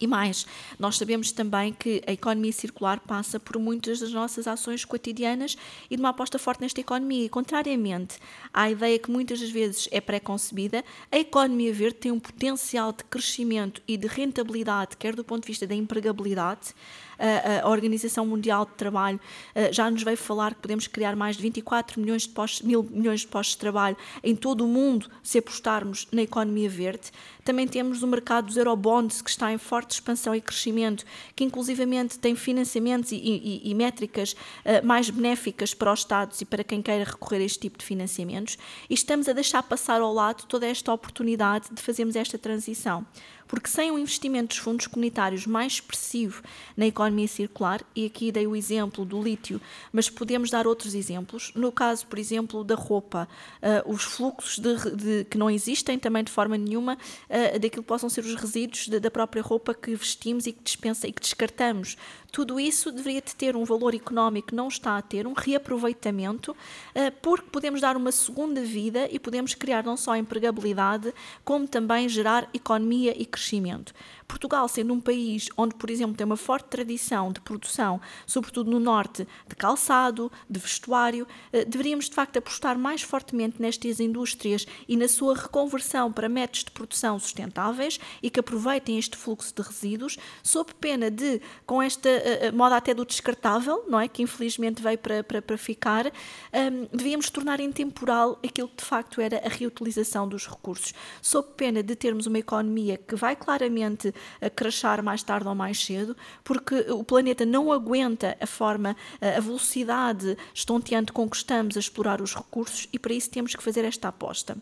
E 0.00 0.06
mais, 0.06 0.46
nós 0.78 0.96
sabemos 0.96 1.30
também 1.30 1.74
que 1.74 2.02
a 2.06 2.12
economia 2.12 2.52
circular 2.52 3.00
passa 3.00 3.38
por 3.38 3.58
muitas 3.58 4.00
das 4.00 4.12
nossas 4.12 4.46
ações 4.48 4.84
cotidianas 4.84 5.56
e 5.90 5.96
de 5.96 6.02
uma 6.02 6.08
aposta 6.08 6.38
forte 6.38 6.62
nesta 6.62 6.80
economia. 6.80 7.26
E, 7.26 7.28
contrariamente 7.28 8.18
à 8.52 8.70
ideia 8.70 8.98
que 8.98 9.10
muitas 9.10 9.40
das 9.40 9.50
vezes 9.50 9.88
é 9.92 10.00
pré-concebida, 10.00 10.82
a 11.12 11.18
economia 11.18 11.72
verde 11.72 11.98
tem 11.98 12.12
um 12.12 12.18
potencial 12.18 12.92
de 12.92 13.04
crescimento 13.04 13.82
e 13.86 13.98
de 13.98 14.06
rentabilidade, 14.06 14.96
quer 14.96 15.14
do 15.14 15.22
ponto 15.22 15.42
de 15.42 15.48
vista 15.48 15.66
da 15.66 15.74
empregabilidade, 15.74 16.74
a, 17.20 17.68
Organização 17.68 18.26
Mundial 18.26 18.64
de 18.64 18.72
Trabalho 18.72 19.20
eh, 19.54 19.72
já 19.72 19.90
nos 19.90 20.02
veio 20.02 20.16
falar 20.16 20.54
que 20.54 20.60
podemos 20.60 20.86
criar 20.86 21.14
mais 21.14 21.36
de 21.36 21.42
24 21.42 22.00
milhões 22.00 22.22
de 22.22 22.30
postos, 22.30 22.62
mil 22.62 22.82
milhões 22.82 23.20
de 23.20 23.26
postos 23.26 23.54
de 23.54 23.60
trabalho 23.60 23.96
em 24.22 24.34
todo 24.34 24.64
o 24.64 24.68
mundo 24.68 25.08
se 25.22 25.38
apostarmos 25.38 26.08
na 26.10 26.22
economia 26.22 26.68
verde. 26.68 27.10
Também 27.44 27.66
temos 27.66 28.02
o 28.02 28.06
mercado 28.06 28.46
dos 28.46 28.56
eurobonds, 28.56 29.22
que 29.22 29.30
está 29.30 29.52
em 29.52 29.58
forte 29.58 29.92
expansão 29.92 30.34
e 30.34 30.40
crescimento, 30.40 31.04
que 31.34 31.44
inclusivamente 31.44 32.18
tem 32.18 32.36
financiamentos 32.36 33.12
e, 33.12 33.16
e, 33.16 33.70
e 33.70 33.74
métricas 33.74 34.32
uh, 34.32 34.86
mais 34.86 35.10
benéficas 35.10 35.74
para 35.74 35.92
os 35.92 36.00
Estados 36.00 36.40
e 36.40 36.44
para 36.44 36.62
quem 36.62 36.80
queira 36.82 37.04
recorrer 37.04 37.38
a 37.38 37.44
este 37.44 37.58
tipo 37.58 37.78
de 37.78 37.84
financiamentos. 37.84 38.56
E 38.88 38.94
estamos 38.94 39.28
a 39.28 39.32
deixar 39.32 39.62
passar 39.62 40.00
ao 40.00 40.12
lado 40.12 40.44
toda 40.46 40.66
esta 40.66 40.92
oportunidade 40.92 41.68
de 41.72 41.82
fazermos 41.82 42.16
esta 42.16 42.38
transição. 42.38 43.06
Porque 43.50 43.68
sem 43.68 43.90
um 43.90 43.98
investimento 43.98 44.50
dos 44.50 44.58
fundos 44.58 44.86
comunitários 44.86 45.44
mais 45.44 45.72
expressivo 45.72 46.40
na 46.76 46.86
economia 46.86 47.26
circular, 47.26 47.82
e 47.96 48.06
aqui 48.06 48.30
dei 48.30 48.46
o 48.46 48.54
exemplo 48.54 49.04
do 49.04 49.20
lítio, 49.20 49.60
mas 49.92 50.08
podemos 50.08 50.50
dar 50.50 50.68
outros 50.68 50.94
exemplos, 50.94 51.50
no 51.56 51.72
caso, 51.72 52.06
por 52.06 52.16
exemplo, 52.16 52.62
da 52.62 52.76
roupa, 52.76 53.28
uh, 53.60 53.92
os 53.92 54.04
fluxos 54.04 54.60
de, 54.60 54.96
de, 54.96 55.24
que 55.24 55.36
não 55.36 55.50
existem 55.50 55.98
também 55.98 56.22
de 56.22 56.30
forma 56.30 56.56
nenhuma 56.56 56.94
uh, 56.94 57.58
daquilo 57.58 57.82
que 57.82 57.88
possam 57.88 58.08
ser 58.08 58.20
os 58.20 58.36
resíduos 58.36 58.86
de, 58.86 59.00
da 59.00 59.10
própria 59.10 59.42
roupa 59.42 59.74
que 59.74 59.96
vestimos 59.96 60.46
e 60.46 60.52
que, 60.52 60.62
dispensa, 60.62 61.08
e 61.08 61.12
que 61.12 61.20
descartamos. 61.20 61.96
Tudo 62.30 62.60
isso 62.60 62.92
deveria 62.92 63.20
ter 63.22 63.56
um 63.56 63.64
valor 63.64 63.94
económico 63.94 64.54
não 64.54 64.68
está 64.68 64.96
a 64.96 65.02
ter, 65.02 65.26
um 65.26 65.32
reaproveitamento, 65.32 66.52
uh, 66.52 67.12
porque 67.20 67.50
podemos 67.50 67.80
dar 67.80 67.96
uma 67.96 68.12
segunda 68.12 68.62
vida 68.62 69.08
e 69.10 69.18
podemos 69.18 69.54
criar 69.54 69.84
não 69.84 69.96
só 69.96 70.16
empregabilidade, 70.16 71.12
como 71.44 71.66
também 71.66 72.08
gerar 72.08 72.48
economia 72.54 73.14
e 73.20 73.26
crescimento. 73.26 73.92
Portugal, 74.30 74.68
sendo 74.68 74.94
um 74.94 75.00
país 75.00 75.48
onde, 75.56 75.74
por 75.74 75.90
exemplo, 75.90 76.16
tem 76.16 76.24
uma 76.24 76.36
forte 76.36 76.66
tradição 76.66 77.32
de 77.32 77.40
produção, 77.40 78.00
sobretudo 78.24 78.70
no 78.70 78.78
norte, 78.78 79.26
de 79.48 79.56
calçado, 79.56 80.30
de 80.48 80.60
vestuário, 80.60 81.26
eh, 81.52 81.64
deveríamos 81.64 82.08
de 82.08 82.14
facto 82.14 82.36
apostar 82.36 82.78
mais 82.78 83.02
fortemente 83.02 83.60
nestas 83.60 83.98
indústrias 83.98 84.66
e 84.88 84.96
na 84.96 85.08
sua 85.08 85.34
reconversão 85.34 86.12
para 86.12 86.28
métodos 86.28 86.64
de 86.64 86.70
produção 86.70 87.18
sustentáveis 87.18 87.98
e 88.22 88.30
que 88.30 88.38
aproveitem 88.38 88.98
este 88.98 89.16
fluxo 89.16 89.52
de 89.54 89.62
resíduos, 89.62 90.16
sob 90.42 90.72
pena 90.74 91.10
de, 91.10 91.40
com 91.66 91.82
esta 91.82 92.08
eh, 92.08 92.46
eh, 92.46 92.52
moda 92.52 92.76
até 92.76 92.94
do 92.94 93.04
descartável, 93.04 93.84
não 93.88 93.98
é? 93.98 94.06
Que 94.06 94.22
infelizmente 94.22 94.80
veio 94.80 94.98
para, 94.98 95.24
para, 95.24 95.42
para 95.42 95.58
ficar, 95.58 96.06
um, 96.06 96.10
ehm, 96.52 96.88
devíamos 96.92 97.28
tornar 97.30 97.58
intemporal 97.58 98.38
aquilo 98.44 98.68
que 98.68 98.76
de 98.76 98.84
facto 98.84 99.20
era 99.20 99.38
a 99.44 99.48
reutilização 99.48 100.28
dos 100.28 100.46
recursos, 100.46 100.94
sob 101.20 101.48
pena 101.56 101.82
de 101.82 101.96
termos 101.96 102.26
uma 102.26 102.38
economia 102.38 102.96
que 102.96 103.16
vai 103.16 103.34
claramente 103.34 104.14
a 104.40 104.50
crachar 104.50 105.02
mais 105.02 105.22
tarde 105.22 105.48
ou 105.48 105.54
mais 105.54 105.82
cedo, 105.84 106.16
porque 106.44 106.74
o 106.90 107.04
planeta 107.04 107.44
não 107.44 107.72
aguenta 107.72 108.36
a 108.40 108.46
forma, 108.46 108.96
a 109.20 109.40
velocidade 109.40 110.36
estonteante 110.54 111.12
com 111.12 111.28
que 111.28 111.36
estamos 111.36 111.76
a 111.76 111.80
explorar 111.80 112.20
os 112.20 112.34
recursos 112.34 112.88
e 112.92 112.98
para 112.98 113.12
isso 113.12 113.30
temos 113.30 113.54
que 113.54 113.62
fazer 113.62 113.84
esta 113.84 114.08
aposta. 114.08 114.56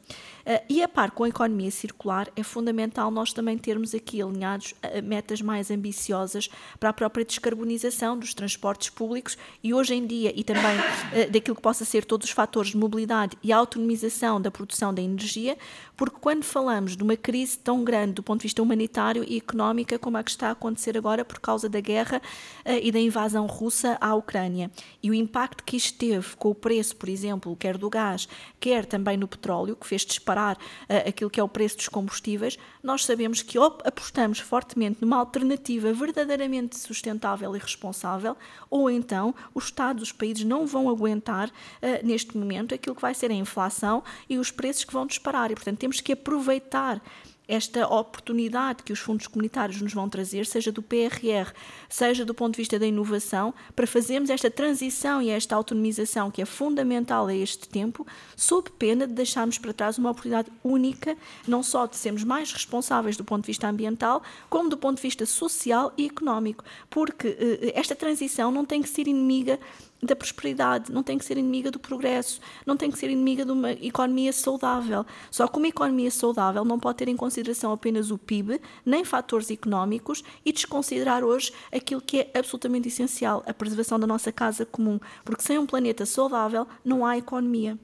Eh, 0.44 0.64
e 0.68 0.82
a 0.82 0.88
par 0.88 1.10
com 1.10 1.24
a 1.24 1.28
economia 1.28 1.70
circular, 1.70 2.28
é 2.34 2.42
fundamental 2.42 3.10
nós 3.10 3.34
também 3.34 3.58
termos 3.58 3.94
aqui 3.94 4.22
alinhados 4.22 4.74
eh, 4.82 5.02
metas 5.02 5.42
mais 5.42 5.70
ambiciosas 5.70 6.48
para 6.80 6.88
a 6.88 6.92
própria 6.92 7.24
descarbonização 7.24 8.18
dos 8.18 8.32
transportes 8.32 8.88
públicos 8.88 9.36
e 9.62 9.74
hoje 9.74 9.94
em 9.94 10.06
dia, 10.06 10.32
e 10.34 10.42
também 10.42 10.78
eh, 11.12 11.26
daquilo 11.26 11.54
que 11.54 11.62
possa 11.62 11.84
ser 11.84 12.04
todos 12.04 12.26
os 12.28 12.32
fatores 12.32 12.70
de 12.70 12.78
mobilidade 12.78 13.36
e 13.42 13.52
autonomização 13.52 14.40
da 14.40 14.50
produção 14.50 14.92
da 14.94 15.02
energia, 15.02 15.58
porque 15.96 16.16
quando 16.20 16.44
falamos 16.44 16.96
de 16.96 17.02
uma 17.02 17.16
crise 17.16 17.58
tão 17.58 17.84
grande 17.84 18.14
do 18.14 18.22
ponto 18.22 18.40
de 18.40 18.44
vista 18.44 18.62
humanitário 18.62 19.24
e 19.28 19.40
económica 19.48 19.98
como 19.98 20.18
a 20.18 20.22
que 20.22 20.30
está 20.30 20.48
a 20.48 20.50
acontecer 20.52 20.96
agora 20.96 21.24
por 21.24 21.38
causa 21.40 21.68
da 21.68 21.80
guerra 21.80 22.20
uh, 22.64 22.70
e 22.82 22.92
da 22.92 23.00
invasão 23.00 23.46
russa 23.46 23.96
à 24.00 24.14
Ucrânia. 24.14 24.70
E 25.02 25.10
o 25.10 25.14
impacto 25.14 25.64
que 25.64 25.76
isto 25.76 25.98
teve 25.98 26.36
com 26.36 26.50
o 26.50 26.54
preço, 26.54 26.96
por 26.96 27.08
exemplo, 27.08 27.56
quer 27.56 27.78
do 27.78 27.88
gás, 27.88 28.28
quer 28.60 28.84
também 28.84 29.16
no 29.16 29.26
petróleo, 29.26 29.74
que 29.74 29.86
fez 29.86 30.02
disparar 30.02 30.56
uh, 30.56 31.08
aquilo 31.08 31.30
que 31.30 31.40
é 31.40 31.42
o 31.42 31.48
preço 31.48 31.78
dos 31.78 31.88
combustíveis, 31.88 32.58
nós 32.82 33.04
sabemos 33.04 33.42
que 33.42 33.58
ou 33.58 33.78
apostamos 33.84 34.38
fortemente 34.38 34.98
numa 35.00 35.16
alternativa 35.16 35.92
verdadeiramente 35.92 36.78
sustentável 36.78 37.54
e 37.56 37.58
responsável, 37.58 38.36
ou 38.70 38.90
então 38.90 39.34
os 39.54 39.68
Estados, 39.68 40.02
os 40.02 40.12
países 40.12 40.44
não 40.44 40.66
vão 40.66 40.88
aguentar 40.88 41.48
uh, 41.48 42.06
neste 42.06 42.36
momento 42.36 42.74
aquilo 42.74 42.96
que 42.96 43.02
vai 43.02 43.14
ser 43.14 43.30
a 43.30 43.34
inflação 43.34 44.02
e 44.28 44.38
os 44.38 44.50
preços 44.50 44.84
que 44.84 44.92
vão 44.92 45.06
disparar. 45.06 45.50
E, 45.50 45.54
portanto, 45.54 45.78
temos 45.78 46.00
que 46.00 46.12
aproveitar 46.12 47.00
esta 47.48 47.88
oportunidade 47.88 48.82
que 48.82 48.92
os 48.92 48.98
fundos 48.98 49.26
comunitários 49.26 49.80
nos 49.80 49.94
vão 49.94 50.06
trazer, 50.06 50.44
seja 50.44 50.70
do 50.70 50.82
PRR, 50.82 51.50
seja 51.88 52.22
do 52.24 52.34
ponto 52.34 52.52
de 52.52 52.58
vista 52.58 52.78
da 52.78 52.86
inovação, 52.86 53.54
para 53.74 53.86
fazermos 53.86 54.28
esta 54.28 54.50
transição 54.50 55.22
e 55.22 55.30
esta 55.30 55.56
autonomização 55.56 56.30
que 56.30 56.42
é 56.42 56.44
fundamental 56.44 57.26
a 57.26 57.34
este 57.34 57.66
tempo, 57.66 58.06
sob 58.36 58.70
pena 58.72 59.06
de 59.06 59.14
deixarmos 59.14 59.56
para 59.56 59.72
trás 59.72 59.96
uma 59.96 60.10
oportunidade 60.10 60.52
única, 60.62 61.16
não 61.46 61.62
só 61.62 61.86
de 61.86 61.96
sermos 61.96 62.22
mais 62.22 62.52
responsáveis 62.52 63.16
do 63.16 63.24
ponto 63.24 63.44
de 63.44 63.46
vista 63.46 63.66
ambiental, 63.66 64.22
como 64.50 64.68
do 64.68 64.76
ponto 64.76 64.96
de 64.96 65.02
vista 65.02 65.24
social 65.24 65.92
e 65.96 66.04
económico, 66.04 66.62
porque 66.90 67.28
eh, 67.28 67.72
esta 67.74 67.96
transição 67.96 68.50
não 68.50 68.66
tem 68.66 68.82
que 68.82 68.88
ser 68.90 69.08
inimiga 69.08 69.58
da 70.02 70.14
prosperidade, 70.14 70.92
não 70.92 71.02
tem 71.02 71.18
que 71.18 71.24
ser 71.24 71.36
inimiga 71.36 71.70
do 71.70 71.78
progresso, 71.78 72.40
não 72.64 72.76
tem 72.76 72.90
que 72.90 72.98
ser 72.98 73.10
inimiga 73.10 73.44
de 73.44 73.52
uma 73.52 73.72
economia 73.72 74.32
saudável. 74.32 75.04
Só 75.30 75.46
que 75.48 75.58
uma 75.58 75.68
economia 75.68 76.10
saudável 76.10 76.64
não 76.64 76.78
pode 76.78 76.98
ter 76.98 77.08
em 77.08 77.16
consideração 77.16 77.72
apenas 77.72 78.10
o 78.10 78.18
PIB, 78.18 78.60
nem 78.84 79.04
fatores 79.04 79.50
económicos 79.50 80.22
e 80.44 80.52
desconsiderar 80.52 81.24
hoje 81.24 81.52
aquilo 81.72 82.00
que 82.00 82.20
é 82.20 82.38
absolutamente 82.38 82.88
essencial, 82.88 83.42
a 83.46 83.52
preservação 83.52 83.98
da 83.98 84.06
nossa 84.06 84.30
casa 84.30 84.64
comum, 84.64 85.00
porque 85.24 85.42
sem 85.42 85.58
um 85.58 85.66
planeta 85.66 86.06
saudável 86.06 86.66
não 86.84 87.04
há 87.04 87.18
economia. 87.18 87.76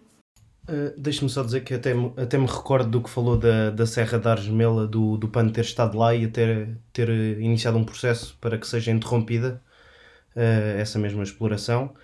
Uh, 0.66 0.98
Deixe-me 0.98 1.28
só 1.28 1.42
dizer 1.42 1.60
que 1.62 1.74
até, 1.74 1.92
até 2.16 2.38
me 2.38 2.46
recordo 2.46 2.88
do 2.88 3.02
que 3.02 3.10
falou 3.10 3.36
da, 3.36 3.68
da 3.68 3.86
Serra 3.86 4.18
da 4.18 4.30
Argemela, 4.30 4.86
do, 4.86 5.18
do 5.18 5.28
PAN 5.28 5.50
ter 5.50 5.60
estado 5.60 5.98
lá 5.98 6.14
e 6.14 6.26
ter, 6.26 6.78
ter 6.90 7.10
iniciado 7.38 7.76
um 7.76 7.84
processo 7.84 8.34
para 8.40 8.56
que 8.56 8.66
seja 8.66 8.90
interrompida 8.90 9.62
essa 10.34 10.98
mesma 10.98 11.22
exploração. 11.22 11.94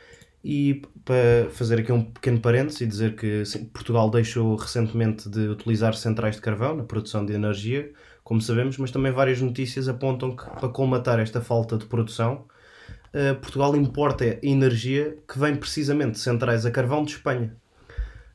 E 0.42 0.82
para 1.04 1.50
fazer 1.50 1.80
aqui 1.80 1.92
um 1.92 2.02
pequeno 2.02 2.40
parênteses 2.40 2.80
e 2.80 2.86
dizer 2.86 3.14
que 3.14 3.44
sim, 3.44 3.64
Portugal 3.66 4.10
deixou 4.10 4.56
recentemente 4.56 5.28
de 5.28 5.48
utilizar 5.48 5.94
centrais 5.94 6.36
de 6.36 6.40
carvão 6.40 6.74
na 6.74 6.84
produção 6.84 7.26
de 7.26 7.34
energia, 7.34 7.92
como 8.24 8.40
sabemos, 8.40 8.78
mas 8.78 8.90
também 8.90 9.12
várias 9.12 9.40
notícias 9.40 9.88
apontam 9.88 10.34
que 10.34 10.44
para 10.44 10.68
colmatar 10.68 11.20
esta 11.20 11.42
falta 11.42 11.76
de 11.76 11.84
produção, 11.84 12.46
uh, 13.14 13.34
Portugal 13.40 13.76
importa 13.76 14.38
energia 14.42 15.18
que 15.28 15.38
vem 15.38 15.56
precisamente 15.56 16.12
de 16.12 16.20
centrais 16.20 16.64
a 16.64 16.70
carvão 16.70 17.04
de 17.04 17.12
Espanha. 17.12 17.54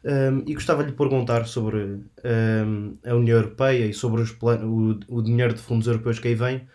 Um, 0.04 0.44
e 0.46 0.54
gostava 0.54 0.84
de 0.84 0.92
lhe 0.92 0.96
perguntar 0.96 1.48
sobre 1.48 1.78
um, 1.78 2.94
a 3.04 3.16
União 3.16 3.38
Europeia 3.38 3.88
e 3.88 3.94
sobre 3.94 4.22
os 4.22 4.30
o, 4.32 5.00
o 5.08 5.22
dinheiro 5.24 5.56
de 5.56 5.60
fundos 5.60 5.88
europeus 5.88 6.20
que 6.20 6.28
aí 6.28 6.36
vem, 6.36 6.58
eh, 6.58 6.68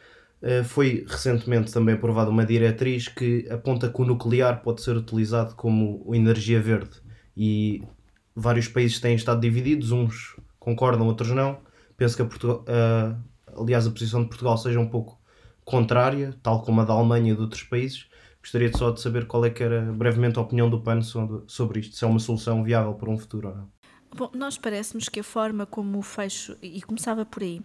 foi 0.64 1.04
recentemente 1.06 1.72
também 1.72 1.94
aprovada 1.94 2.30
uma 2.30 2.46
diretriz 2.46 3.08
que 3.08 3.46
aponta 3.50 3.90
que 3.90 4.00
o 4.00 4.04
nuclear 4.04 4.62
pode 4.62 4.82
ser 4.82 4.96
utilizado 4.96 5.54
como 5.54 6.14
energia 6.14 6.60
verde 6.60 7.00
e 7.36 7.82
vários 8.34 8.68
países 8.68 9.00
têm 9.00 9.14
estado 9.14 9.40
divididos, 9.40 9.92
uns 9.92 10.36
concordam, 10.58 11.06
outros 11.06 11.30
não. 11.30 11.58
Penso 11.96 12.16
que 12.16 12.22
a 12.22 12.24
Portugal, 12.24 12.64
uh, 12.66 13.60
aliás 13.60 13.86
a 13.86 13.90
posição 13.90 14.22
de 14.22 14.28
Portugal 14.28 14.56
seja 14.56 14.80
um 14.80 14.88
pouco 14.88 15.20
contrária, 15.64 16.34
tal 16.42 16.62
como 16.62 16.80
a 16.80 16.84
da 16.84 16.92
Alemanha 16.92 17.32
e 17.32 17.36
de 17.36 17.40
outros 17.40 17.62
países. 17.62 18.08
Gostaria 18.40 18.72
só 18.74 18.90
de 18.90 19.00
saber 19.00 19.26
qual 19.26 19.44
é 19.44 19.50
que 19.50 19.62
era 19.62 19.82
brevemente 19.92 20.38
a 20.38 20.42
opinião 20.42 20.70
do 20.70 20.80
PAN 20.80 21.02
sobre 21.02 21.80
isto, 21.80 21.96
se 21.96 22.04
é 22.04 22.06
uma 22.08 22.18
solução 22.18 22.64
viável 22.64 22.94
para 22.94 23.10
um 23.10 23.18
futuro 23.18 23.48
ou 23.48 23.54
não. 23.54 23.68
Bom, 24.16 24.30
nós 24.34 24.56
parece-nos 24.58 25.08
que 25.08 25.20
a 25.20 25.24
forma 25.24 25.66
como 25.66 25.98
o 25.98 26.02
fecho, 26.02 26.56
e 26.62 26.80
começava 26.82 27.24
por 27.24 27.42
aí, 27.42 27.60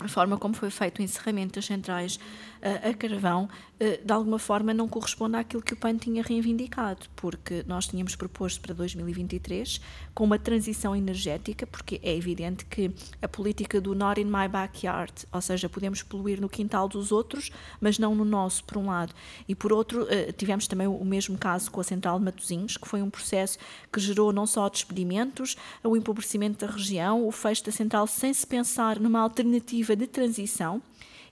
a 0.00 0.08
forma 0.08 0.36
como 0.36 0.54
foi 0.54 0.70
feito 0.70 0.98
o 0.98 1.02
encerramento 1.02 1.54
das 1.54 1.66
centrais 1.66 2.18
a 2.64 2.94
carvão, 2.94 3.44
uh, 3.44 4.04
de 4.04 4.12
alguma 4.12 4.38
forma 4.38 4.72
não 4.72 4.88
corresponde 4.88 5.36
àquilo 5.36 5.62
que 5.62 5.74
o 5.74 5.76
PAN 5.76 5.96
tinha 5.98 6.22
reivindicado, 6.22 7.06
porque 7.14 7.62
nós 7.66 7.86
tínhamos 7.86 8.16
proposto 8.16 8.60
para 8.60 8.72
2023 8.72 9.80
com 10.14 10.24
uma 10.24 10.38
transição 10.38 10.96
energética, 10.96 11.66
porque 11.66 12.00
é 12.02 12.16
evidente 12.16 12.64
que 12.64 12.90
a 13.20 13.28
política 13.28 13.80
do 13.80 13.94
not 13.94 14.18
in 14.18 14.24
my 14.24 14.48
backyard, 14.48 15.12
ou 15.30 15.40
seja, 15.42 15.68
podemos 15.68 16.02
poluir 16.02 16.40
no 16.40 16.48
quintal 16.48 16.88
dos 16.88 17.12
outros, 17.12 17.50
mas 17.80 17.98
não 17.98 18.14
no 18.14 18.24
nosso, 18.24 18.64
por 18.64 18.78
um 18.78 18.86
lado. 18.86 19.12
E 19.46 19.54
por 19.54 19.70
outro, 19.70 20.04
uh, 20.04 20.32
tivemos 20.32 20.66
também 20.66 20.86
o 20.86 21.04
mesmo 21.04 21.36
caso 21.36 21.70
com 21.70 21.80
a 21.80 21.84
central 21.84 22.18
de 22.18 22.24
Matosinhos, 22.24 22.78
que 22.78 22.88
foi 22.88 23.02
um 23.02 23.10
processo 23.10 23.58
que 23.92 24.00
gerou 24.00 24.32
não 24.32 24.46
só 24.46 24.68
despedimentos, 24.70 25.56
o 25.82 25.96
empobrecimento 25.96 26.66
da 26.66 26.72
região, 26.72 27.26
o 27.26 27.30
fecho 27.30 27.64
da 27.64 27.72
central 27.72 28.06
sem 28.06 28.32
se 28.32 28.46
pensar 28.46 28.98
numa 28.98 29.20
alternativa 29.20 29.94
de 29.94 30.06
transição 30.06 30.82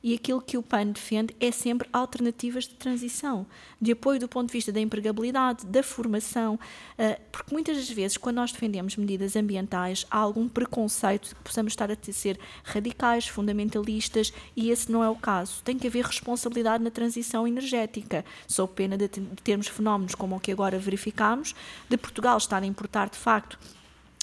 e 0.02 0.14
aquilo 0.14 0.40
que 0.40 0.58
o 0.58 0.62
PAN 0.62 0.86
defende 0.86 1.34
é 1.40 1.50
sempre 1.50 1.88
alternativas 1.92 2.64
de 2.64 2.74
transição, 2.74 3.46
de 3.80 3.92
apoio 3.92 4.18
do 4.18 4.28
ponto 4.28 4.48
de 4.48 4.52
vista 4.52 4.72
da 4.72 4.80
empregabilidade, 4.80 5.66
da 5.66 5.82
formação, 5.82 6.58
eh, 6.98 7.20
porque 7.30 7.52
muitas 7.52 7.76
das 7.76 7.90
vezes, 7.90 8.16
quando 8.16 8.36
nós 8.36 8.52
defendemos 8.52 8.96
medidas 8.96 9.36
ambientais, 9.36 10.06
há 10.10 10.18
algum 10.18 10.48
preconceito 10.48 11.28
de 11.28 11.34
que 11.34 11.42
possamos 11.42 11.72
estar 11.72 11.90
a 11.90 11.96
ser 12.12 12.38
radicais, 12.64 13.28
fundamentalistas, 13.28 14.32
e 14.56 14.70
esse 14.70 14.90
não 14.90 15.04
é 15.04 15.08
o 15.08 15.16
caso. 15.16 15.62
Tem 15.62 15.78
que 15.78 15.86
haver 15.86 16.04
responsabilidade 16.04 16.82
na 16.82 16.90
transição 16.90 17.46
energética, 17.46 18.24
sob 18.46 18.72
pena 18.74 18.98
de 18.98 19.08
termos 19.08 19.68
fenómenos 19.68 20.14
como 20.14 20.36
o 20.36 20.40
que 20.40 20.50
agora 20.50 20.78
verificamos, 20.78 21.54
de 21.88 21.96
Portugal 21.96 22.36
estar 22.36 22.62
a 22.62 22.66
importar 22.66 23.08
de 23.08 23.16
facto 23.16 23.58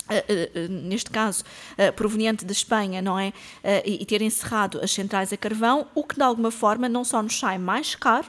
Uh, 0.09 0.59
uh, 0.59 0.69
neste 0.87 1.09
caso, 1.09 1.43
proveniente 1.95 2.43
da 2.43 2.51
Espanha, 2.51 3.01
não 3.01 3.17
é? 3.17 3.31
E, 3.85 4.01
e 4.01 4.05
ter 4.05 4.21
encerrado 4.21 4.79
as 4.81 4.91
centrais 4.91 5.31
a 5.31 5.37
carvão, 5.37 5.87
o 5.93 6.03
que 6.03 6.15
de 6.15 6.23
alguma 6.23 6.51
forma 6.51 6.89
não 6.89 7.03
só 7.03 7.21
nos 7.21 7.37
sai 7.37 7.57
mais 7.57 7.95
caro, 7.95 8.27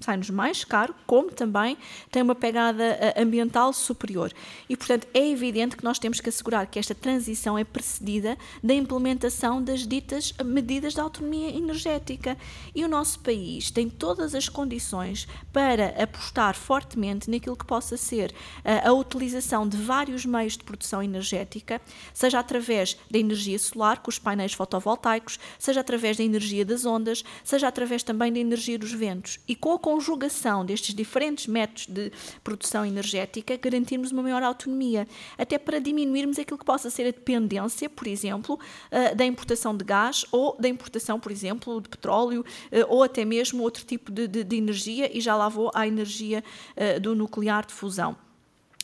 sai-nos 0.00 0.30
mais 0.30 0.64
caro, 0.64 0.94
como 1.06 1.30
também 1.30 1.76
tem 2.10 2.22
uma 2.22 2.34
pegada 2.34 2.82
eh, 2.82 3.14
ambiental 3.16 3.72
superior. 3.72 4.32
E, 4.68 4.76
portanto, 4.76 5.06
é 5.12 5.28
evidente 5.28 5.76
que 5.76 5.84
nós 5.84 5.98
temos 5.98 6.20
que 6.20 6.28
assegurar 6.28 6.66
que 6.66 6.78
esta 6.78 6.94
transição 6.94 7.58
é 7.58 7.64
precedida 7.64 8.36
da 8.62 8.74
implementação 8.74 9.62
das 9.62 9.86
ditas 9.86 10.32
medidas 10.44 10.94
de 10.94 11.00
autonomia 11.00 11.50
energética. 11.50 12.36
E 12.74 12.84
o 12.84 12.88
nosso 12.88 13.20
país 13.20 13.70
tem 13.70 13.88
todas 13.88 14.34
as 14.34 14.48
condições 14.48 15.28
para 15.52 15.88
apostar 16.02 16.54
fortemente 16.54 17.30
naquilo 17.30 17.56
que 17.56 17.64
possa 17.64 17.96
ser 17.96 18.34
eh, 18.64 18.86
a 18.86 18.92
utilização 18.92 19.68
de 19.68 19.76
vários 19.76 20.24
meios 20.24 20.56
de 20.56 20.64
produção 20.64 21.02
energética, 21.02 21.80
seja 22.14 22.38
através 22.38 22.96
da 23.10 23.18
energia 23.18 23.58
solar, 23.58 23.98
com 23.98 24.08
os 24.08 24.18
painéis 24.18 24.52
fotovoltaicos, 24.52 25.38
seja 25.58 25.80
através 25.80 26.16
da 26.16 26.24
energia 26.24 26.64
das 26.64 26.84
ondas, 26.84 27.22
seja 27.44 27.68
através 27.68 28.02
também 28.02 28.32
da 28.32 28.38
energia 28.38 28.78
dos 28.78 28.92
ventos. 28.92 29.38
E 29.46 29.54
com 29.54 29.72
a 29.72 29.78
conjugação 29.90 30.64
destes 30.64 30.94
diferentes 30.94 31.48
métodos 31.48 31.86
de 31.86 32.12
produção 32.44 32.86
energética, 32.86 33.56
garantirmos 33.56 34.12
uma 34.12 34.22
maior 34.22 34.40
autonomia, 34.40 35.06
até 35.36 35.58
para 35.58 35.80
diminuirmos 35.80 36.38
aquilo 36.38 36.56
que 36.56 36.64
possa 36.64 36.88
ser 36.88 37.02
a 37.02 37.10
dependência, 37.10 37.90
por 37.90 38.06
exemplo, 38.06 38.58
eh, 38.92 39.16
da 39.16 39.24
importação 39.24 39.76
de 39.76 39.84
gás 39.84 40.24
ou 40.30 40.56
da 40.60 40.68
importação, 40.68 41.18
por 41.18 41.32
exemplo, 41.32 41.80
de 41.80 41.88
petróleo 41.88 42.44
eh, 42.70 42.86
ou 42.88 43.02
até 43.02 43.24
mesmo 43.24 43.64
outro 43.64 43.84
tipo 43.84 44.12
de, 44.12 44.28
de, 44.28 44.44
de 44.44 44.56
energia, 44.56 45.10
e 45.16 45.20
já 45.20 45.34
lá 45.34 45.48
vou 45.48 45.72
à 45.74 45.88
energia 45.88 46.44
eh, 46.76 47.00
do 47.00 47.16
nuclear 47.16 47.66
de 47.66 47.74
fusão. 47.74 48.29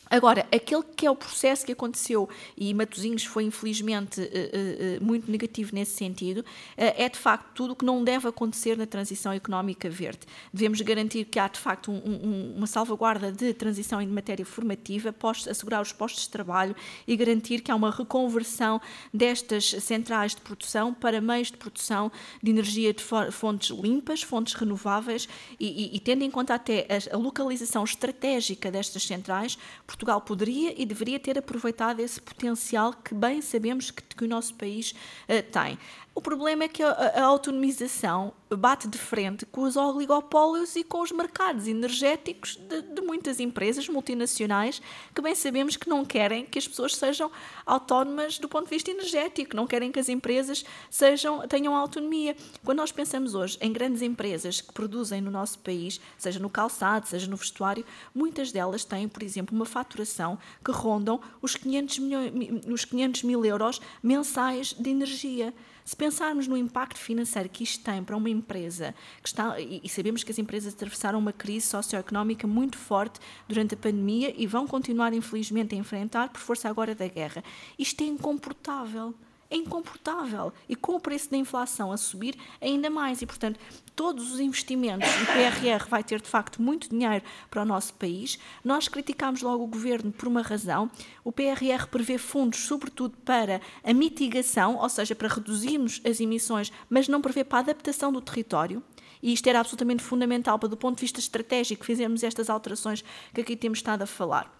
Agora, 0.08 0.46
aquele 0.52 0.82
que 0.96 1.04
é 1.04 1.10
o 1.10 1.16
processo 1.16 1.66
que 1.66 1.72
aconteceu, 1.72 2.28
e 2.56 2.72
Matosinhos 2.72 3.24
foi 3.24 3.44
infelizmente 3.44 4.20
eh, 4.20 4.30
eh, 4.32 4.50
eh, 4.52 4.98
muito 5.00 5.30
negativo 5.30 5.74
nesse 5.74 5.96
sentido, 5.96 6.44
é 6.76 7.08
de 7.08 7.18
facto 7.18 7.46
tudo 7.54 7.72
o 7.72 7.76
que 7.76 7.84
não 7.84 8.04
deve 8.04 8.28
acontecer 8.28 8.76
na 8.76 8.86
transição 8.86 9.32
económica 9.32 9.90
verde. 9.90 10.20
Devemos 10.52 10.80
garantir 10.80 11.24
que 11.24 11.38
há 11.38 11.48
de 11.48 11.58
facto 11.58 11.90
um, 11.90 11.96
um, 11.96 12.54
uma 12.56 12.66
salvaguarda 12.66 13.32
de 13.32 13.52
transição 13.52 14.00
em 14.00 14.06
matéria 14.06 14.46
formativa, 14.46 15.14
assegurar 15.50 15.82
os 15.82 15.92
postos 15.92 16.24
de 16.24 16.30
trabalho 16.30 16.74
e 17.06 17.16
garantir 17.16 17.60
que 17.60 17.70
há 17.70 17.74
uma 17.74 17.90
reconversão 17.90 18.80
destas 19.12 19.64
centrais 19.80 20.34
de 20.34 20.40
produção 20.40 20.94
para 20.94 21.20
meios 21.20 21.50
de 21.50 21.56
produção 21.56 22.12
de 22.42 22.50
energia 22.50 22.94
de 22.94 23.02
fontes 23.32 23.70
limpas, 23.70 24.22
fontes 24.22 24.54
renováveis 24.54 25.28
e, 25.58 25.66
e, 25.66 25.96
e 25.96 26.00
tendo 26.00 26.22
em 26.22 26.30
conta 26.30 26.54
até 26.54 26.86
a, 26.88 27.16
a 27.16 27.18
localização 27.18 27.82
estratégica 27.82 28.70
destas 28.70 29.02
centrais, 29.02 29.58
Portugal 29.96 30.20
poderia 30.20 30.74
e 30.80 30.84
deveria 30.84 31.18
ter 31.18 31.38
aproveitado 31.38 32.00
esse 32.00 32.20
potencial 32.20 32.92
que 32.92 33.14
bem 33.14 33.40
sabemos 33.40 33.90
que, 33.90 34.02
que 34.02 34.24
o 34.24 34.28
nosso 34.28 34.54
país 34.54 34.92
uh, 34.92 35.42
tem. 35.50 35.78
O 36.16 36.22
problema 36.22 36.64
é 36.64 36.68
que 36.68 36.82
a, 36.82 37.22
autonomização 37.22 38.32
bate 38.48 38.88
de 38.88 38.96
frente 38.96 39.44
com 39.44 39.64
os 39.64 39.76
oligopólios 39.76 40.74
e 40.74 40.82
com 40.82 41.02
os 41.02 41.12
mercados 41.12 41.66
energéticos 41.66 42.56
de, 42.56 42.80
de, 42.80 43.02
muitas 43.02 43.38
empresas 43.38 43.86
multinacionais 43.86 44.80
que 45.14 45.20
bem 45.20 45.34
sabemos 45.34 45.76
que 45.76 45.86
não 45.90 46.06
querem 46.06 46.46
que 46.46 46.58
as 46.58 46.66
pessoas 46.66 46.96
sejam 46.96 47.30
autónomas 47.66 48.38
do 48.38 48.48
ponto 48.48 48.64
de 48.64 48.70
vista 48.70 48.90
energético, 48.90 49.54
não 49.54 49.66
querem 49.66 49.92
que 49.92 49.98
as 49.98 50.08
empresas 50.08 50.64
sejam, 50.88 51.46
tenham 51.46 51.76
autonomia. 51.76 52.34
Quando 52.64 52.78
nós 52.78 52.90
pensamos 52.90 53.34
hoje 53.34 53.58
em 53.60 53.70
grandes 53.70 54.00
empresas 54.00 54.62
que 54.62 54.72
produzem 54.72 55.20
no 55.20 55.30
nosso 55.30 55.58
país, 55.58 56.00
seja 56.16 56.40
no 56.40 56.48
calçado, 56.48 57.06
seja 57.06 57.26
no 57.26 57.36
vestuário, 57.36 57.84
muitas 58.14 58.50
delas 58.50 58.86
têm, 58.86 59.06
por 59.06 59.22
exemplo, 59.22 59.54
uma 59.54 59.66
faturação 59.66 60.38
que 60.64 60.70
rondam 60.70 61.20
os 61.42 61.56
500, 61.56 61.98
milhões, 61.98 62.32
os 62.68 62.86
500 62.86 63.22
mil 63.22 63.44
euros 63.44 63.82
mensais 64.02 64.72
de 64.72 64.88
energia. 64.88 65.52
Se 65.86 65.94
pensarmos 65.94 66.48
no 66.48 66.56
impacto 66.56 66.98
financeiro 66.98 67.48
que 67.48 67.62
isto 67.62 67.84
tem 67.84 68.02
para 68.02 68.16
uma 68.16 68.28
empresa, 68.28 68.92
que 69.22 69.28
está, 69.28 69.54
e 69.60 69.88
sabemos 69.88 70.24
que 70.24 70.32
as 70.32 70.38
empresas 70.38 70.74
atravessaram 70.74 71.16
uma 71.16 71.32
crise 71.32 71.68
socioeconómica 71.68 72.44
muito 72.44 72.76
forte 72.76 73.20
durante 73.46 73.74
a 73.74 73.76
pandemia 73.76 74.34
e 74.36 74.48
vão 74.48 74.66
continuar, 74.66 75.12
infelizmente, 75.12 75.76
a 75.76 75.78
enfrentar 75.78 76.30
por 76.30 76.40
força 76.40 76.68
agora 76.68 76.92
da 76.92 77.06
guerra, 77.06 77.44
isto 77.78 78.02
é 78.02 78.06
incomportável 78.08 79.14
é 79.50 79.56
incomportável. 79.56 80.52
E 80.68 80.74
com 80.74 80.96
o 80.96 81.00
preço 81.00 81.30
da 81.30 81.36
inflação 81.36 81.92
a 81.92 81.96
subir, 81.96 82.36
ainda 82.60 82.90
mais. 82.90 83.22
E, 83.22 83.26
portanto, 83.26 83.58
todos 83.94 84.32
os 84.32 84.40
investimentos, 84.40 85.08
o 85.08 85.26
PRR 85.26 85.88
vai 85.88 86.02
ter 86.02 86.20
de 86.20 86.28
facto 86.28 86.60
muito 86.60 86.88
dinheiro 86.88 87.24
para 87.50 87.62
o 87.62 87.64
nosso 87.64 87.94
país. 87.94 88.38
Nós 88.64 88.88
criticámos 88.88 89.42
logo 89.42 89.64
o 89.64 89.68
governo 89.68 90.12
por 90.12 90.28
uma 90.28 90.42
razão. 90.42 90.90
O 91.24 91.32
PRR 91.32 91.86
prevê 91.90 92.18
fundos, 92.18 92.60
sobretudo 92.60 93.16
para 93.18 93.60
a 93.82 93.92
mitigação, 93.92 94.76
ou 94.76 94.88
seja, 94.88 95.14
para 95.14 95.28
reduzirmos 95.28 96.00
as 96.04 96.20
emissões, 96.20 96.72
mas 96.90 97.08
não 97.08 97.20
prevê 97.20 97.44
para 97.44 97.58
a 97.58 97.60
adaptação 97.60 98.12
do 98.12 98.20
território. 98.20 98.82
E 99.22 99.32
isto 99.32 99.48
era 99.48 99.60
absolutamente 99.60 100.02
fundamental 100.02 100.58
para, 100.58 100.68
do 100.68 100.76
ponto 100.76 100.96
de 100.96 101.00
vista 101.02 101.20
estratégico, 101.20 101.84
fizermos 101.84 102.22
estas 102.22 102.50
alterações 102.50 103.02
que 103.32 103.40
aqui 103.40 103.56
temos 103.56 103.78
estado 103.78 104.02
a 104.02 104.06
falar. 104.06 104.52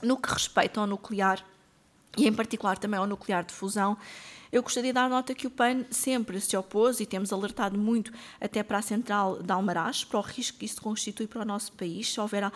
No 0.00 0.16
que 0.16 0.32
respeita 0.32 0.80
ao 0.80 0.86
nuclear, 0.86 1.44
e 2.18 2.28
em 2.28 2.32
particular 2.32 2.78
também 2.78 2.98
ao 2.98 3.06
nuclear 3.06 3.44
de 3.44 3.54
fusão, 3.54 3.96
eu 4.50 4.62
gostaria 4.62 4.90
de 4.90 4.94
dar 4.94 5.10
nota 5.10 5.34
que 5.34 5.46
o 5.46 5.50
PAN 5.50 5.84
sempre 5.90 6.40
se 6.40 6.56
opôs 6.56 7.00
e 7.00 7.06
temos 7.06 7.32
alertado 7.32 7.78
muito 7.78 8.10
até 8.40 8.62
para 8.62 8.78
a 8.78 8.82
central 8.82 9.42
de 9.42 9.52
Almaraz, 9.52 10.04
para 10.04 10.18
o 10.18 10.22
risco 10.22 10.58
que 10.58 10.64
isso 10.64 10.80
constitui 10.80 11.26
para 11.26 11.42
o 11.42 11.44
nosso 11.44 11.72
país, 11.72 12.10
se 12.10 12.18
houver 12.18 12.44
uh, 12.44 12.52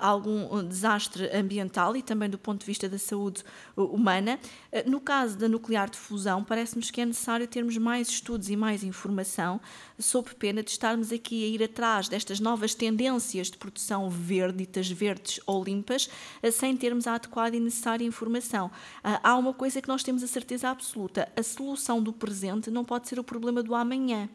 algum 0.00 0.62
desastre 0.62 1.28
ambiental 1.36 1.96
e 1.96 2.02
também 2.02 2.30
do 2.30 2.38
ponto 2.38 2.60
de 2.60 2.66
vista 2.66 2.88
da 2.88 2.98
saúde 2.98 3.42
humana. 3.76 4.38
Uh, 4.72 4.88
no 4.88 5.00
caso 5.00 5.36
da 5.36 5.48
nuclear 5.48 5.90
de 5.90 5.98
fusão, 5.98 6.44
parece-nos 6.44 6.92
que 6.92 7.00
é 7.00 7.06
necessário 7.06 7.46
termos 7.48 7.76
mais 7.76 8.08
estudos 8.08 8.48
e 8.48 8.56
mais 8.56 8.84
informação, 8.84 9.60
sob 10.02 10.34
pena 10.34 10.62
de 10.62 10.70
estarmos 10.70 11.12
aqui 11.12 11.44
a 11.44 11.46
ir 11.46 11.62
atrás 11.62 12.08
destas 12.08 12.40
novas 12.40 12.74
tendências 12.74 13.50
de 13.50 13.56
produção 13.56 14.10
verde, 14.10 14.58
ditas 14.58 14.90
verdes 14.90 15.40
ou 15.46 15.62
limpas, 15.62 16.10
uh, 16.42 16.52
sem 16.52 16.76
termos 16.76 17.06
a 17.06 17.14
adequada 17.14 17.56
e 17.56 17.60
necessária 17.60 18.04
informação. 18.04 18.70
há 19.02 19.36
uma 19.36 19.54
coisa 19.54 19.80
que 19.80 19.88
nós 19.88 20.02
temos 20.02 20.22
a 20.22 20.26
certeza 20.26 20.68
absoluta: 20.68 21.30
a 21.36 21.42
solução 21.42 22.02
do 22.02 22.12
presente 22.12 22.70
não 22.70 22.84
pode 22.84 23.08
ser 23.08 23.18
o 23.18 23.24
problema 23.24 23.62
do 23.62 23.74
amanhã. 23.74 24.28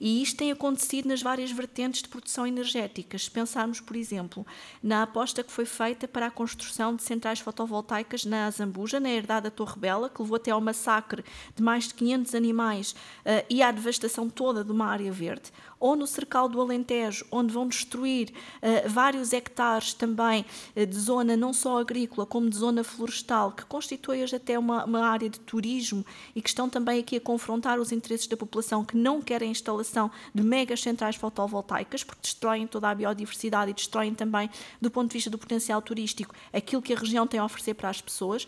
E 0.00 0.22
isto 0.22 0.38
tem 0.38 0.50
acontecido 0.50 1.08
nas 1.08 1.20
várias 1.20 1.52
vertentes 1.52 2.00
de 2.00 2.08
produção 2.08 2.46
energética. 2.46 3.18
Se 3.18 3.30
pensarmos, 3.30 3.80
por 3.80 3.94
exemplo, 3.94 4.46
na 4.82 5.02
aposta 5.02 5.44
que 5.44 5.52
foi 5.52 5.66
feita 5.66 6.08
para 6.08 6.26
a 6.26 6.30
construção 6.30 6.96
de 6.96 7.02
centrais 7.02 7.38
fotovoltaicas 7.40 8.24
na 8.24 8.46
Azambuja, 8.46 8.98
na 8.98 9.10
herdade 9.10 9.44
da 9.44 9.50
Torre 9.50 9.78
Bela, 9.78 10.08
que 10.08 10.22
levou 10.22 10.36
até 10.36 10.50
ao 10.50 10.60
massacre 10.60 11.22
de 11.54 11.62
mais 11.62 11.88
de 11.88 11.94
500 11.94 12.34
animais 12.34 12.92
uh, 12.92 13.44
e 13.50 13.62
à 13.62 13.70
devastação 13.70 14.30
toda 14.30 14.64
de 14.64 14.72
uma 14.72 14.86
área 14.86 15.09
verde, 15.10 15.50
ou 15.78 15.96
no 15.96 16.06
Cercal 16.06 16.48
do 16.48 16.60
Alentejo, 16.60 17.24
onde 17.30 17.52
vão 17.52 17.66
destruir 17.66 18.30
uh, 18.30 18.88
vários 18.88 19.32
hectares 19.32 19.94
também 19.94 20.44
uh, 20.76 20.86
de 20.86 20.98
zona 20.98 21.36
não 21.36 21.52
só 21.52 21.78
agrícola, 21.78 22.26
como 22.26 22.48
de 22.48 22.56
zona 22.56 22.84
florestal, 22.84 23.52
que 23.52 23.64
constitui 23.64 24.22
hoje 24.22 24.36
até 24.36 24.58
uma, 24.58 24.84
uma 24.84 25.06
área 25.06 25.28
de 25.28 25.40
turismo 25.40 26.04
e 26.34 26.42
que 26.42 26.48
estão 26.48 26.68
também 26.68 27.00
aqui 27.00 27.16
a 27.16 27.20
confrontar 27.20 27.80
os 27.80 27.92
interesses 27.92 28.26
da 28.26 28.36
população 28.36 28.84
que 28.84 28.96
não 28.96 29.20
querem 29.20 29.50
instalação 29.50 29.70
instalação 29.70 30.10
de 30.34 30.42
megas 30.42 30.80
centrais 30.80 31.16
fotovoltaicas, 31.16 32.04
porque 32.04 32.22
destroem 32.22 32.66
toda 32.66 32.88
a 32.88 32.94
biodiversidade 32.94 33.70
e 33.70 33.74
destroem 33.74 34.14
também, 34.14 34.48
do 34.80 34.90
ponto 34.90 35.08
de 35.08 35.14
vista 35.14 35.30
do 35.30 35.38
potencial 35.38 35.80
turístico, 35.82 36.34
aquilo 36.52 36.82
que 36.82 36.92
a 36.92 36.96
região 36.96 37.26
tem 37.26 37.40
a 37.40 37.44
oferecer 37.44 37.74
para 37.74 37.88
as 37.88 38.00
pessoas. 38.00 38.46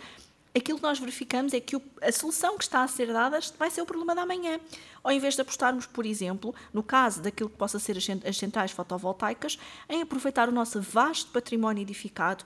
Aquilo 0.55 0.79
que 0.79 0.85
nós 0.85 0.99
verificamos 0.99 1.55
é 1.55 1.61
que 1.61 1.81
a 2.03 2.13
solução 2.13 2.59
que 2.59 2.65
está 2.65 2.83
a 2.83 2.89
ser 2.89 3.11
dada 3.11 3.41
vai 3.59 3.71
ser 3.71 3.81
o 3.81 3.87
problema 3.87 4.15
da 4.15 4.27
manhã. 4.27 4.61
Ao 5.03 5.11
invés 5.11 5.35
de 5.35 5.41
apostarmos, 5.41 5.87
por 5.87 6.05
exemplo, 6.05 6.55
no 6.73 6.83
caso 6.83 7.23
daquilo 7.23 7.49
que 7.49 7.57
possa 7.57 7.79
ser 7.79 7.97
as 7.97 8.37
centrais 8.37 8.71
fotovoltaicas, 8.71 9.59
em 9.89 10.03
aproveitar 10.03 10.51
o 10.51 10.53
nosso 10.53 10.81
vasto 10.81 11.31
património 11.31 11.81
edificado, 11.81 12.45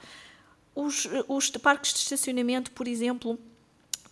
os, 0.73 1.09
os 1.27 1.51
parques 1.51 1.92
de 1.95 1.99
estacionamento, 1.99 2.71
por 2.71 2.87
exemplo, 2.87 3.38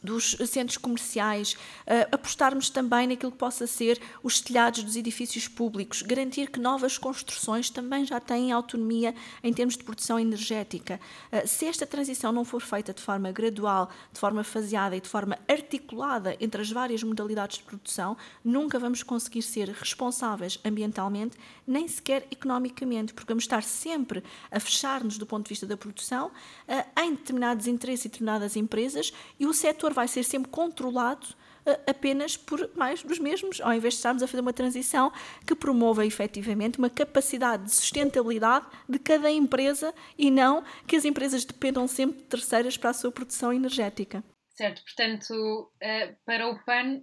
dos 0.04 0.36
centros 0.46 0.76
comerciais, 0.76 1.54
uh, 1.54 2.12
apostarmos 2.12 2.68
também 2.68 3.06
naquilo 3.06 3.32
que 3.32 3.38
possa 3.38 3.66
ser 3.66 3.98
os 4.22 4.38
telhados 4.38 4.84
dos 4.84 4.96
edifícios 4.96 5.48
públicos, 5.48 6.02
garantir 6.02 6.50
que 6.50 6.60
novas 6.60 6.98
construções 6.98 7.70
também 7.70 8.04
já 8.04 8.20
têm 8.20 8.52
autonomia 8.52 9.14
em 9.42 9.52
termos 9.52 9.76
de 9.78 9.82
produção 9.82 10.20
energética. 10.20 11.00
Uh, 11.32 11.48
se 11.48 11.64
esta 11.64 11.86
transição 11.86 12.30
não 12.32 12.44
for 12.44 12.60
feita 12.60 12.92
de 12.92 13.00
forma 13.00 13.32
gradual, 13.32 13.90
de 14.12 14.20
forma 14.20 14.44
faseada 14.44 14.94
e 14.94 15.00
de 15.00 15.08
forma 15.08 15.38
articulada 15.48 16.36
entre 16.38 16.60
as 16.60 16.70
várias 16.70 17.02
modalidades 17.02 17.58
de 17.58 17.64
produção, 17.64 18.14
nunca 18.44 18.78
vamos 18.78 19.02
conseguir 19.02 19.40
ser 19.40 19.70
responsáveis 19.70 20.60
ambientalmente, 20.62 21.38
nem 21.66 21.88
sequer 21.88 22.26
economicamente, 22.30 23.14
porque 23.14 23.32
vamos 23.32 23.44
estar 23.44 23.62
sempre 23.62 24.22
a 24.50 24.60
fechar-nos 24.60 25.16
do 25.16 25.24
ponto 25.24 25.44
de 25.44 25.48
vista 25.48 25.66
da 25.66 25.78
produção 25.78 26.26
uh, 26.26 27.00
em 27.00 27.14
determinados 27.14 27.66
interesses 27.66 28.04
e 28.04 28.08
determinadas 28.08 28.54
empresas 28.54 29.10
e 29.40 29.46
o 29.46 29.54
setor 29.54 29.93
vai 29.94 30.08
ser 30.08 30.22
sempre 30.22 30.50
controlado 30.50 31.26
uh, 31.66 31.90
apenas 31.90 32.36
por 32.36 32.70
mais 32.74 33.02
dos 33.02 33.18
mesmos, 33.18 33.60
ao 33.60 33.72
invés 33.72 33.94
de 33.94 33.98
estarmos 33.98 34.22
a 34.22 34.26
fazer 34.26 34.40
uma 34.40 34.52
transição 34.52 35.12
que 35.46 35.54
promova 35.54 36.04
efetivamente 36.04 36.78
uma 36.78 36.90
capacidade 36.90 37.64
de 37.64 37.74
sustentabilidade 37.74 38.66
de 38.88 38.98
cada 38.98 39.30
empresa 39.30 39.94
e 40.18 40.30
não 40.30 40.64
que 40.86 40.96
as 40.96 41.04
empresas 41.04 41.44
dependam 41.44 41.86
sempre 41.86 42.18
de 42.18 42.24
terceiras 42.24 42.76
para 42.76 42.90
a 42.90 42.94
sua 42.94 43.10
produção 43.10 43.52
energética. 43.52 44.22
Certo, 44.50 44.82
portanto, 44.84 45.32
uh, 45.32 46.16
para 46.24 46.48
o 46.48 46.58
PAN, 46.64 47.02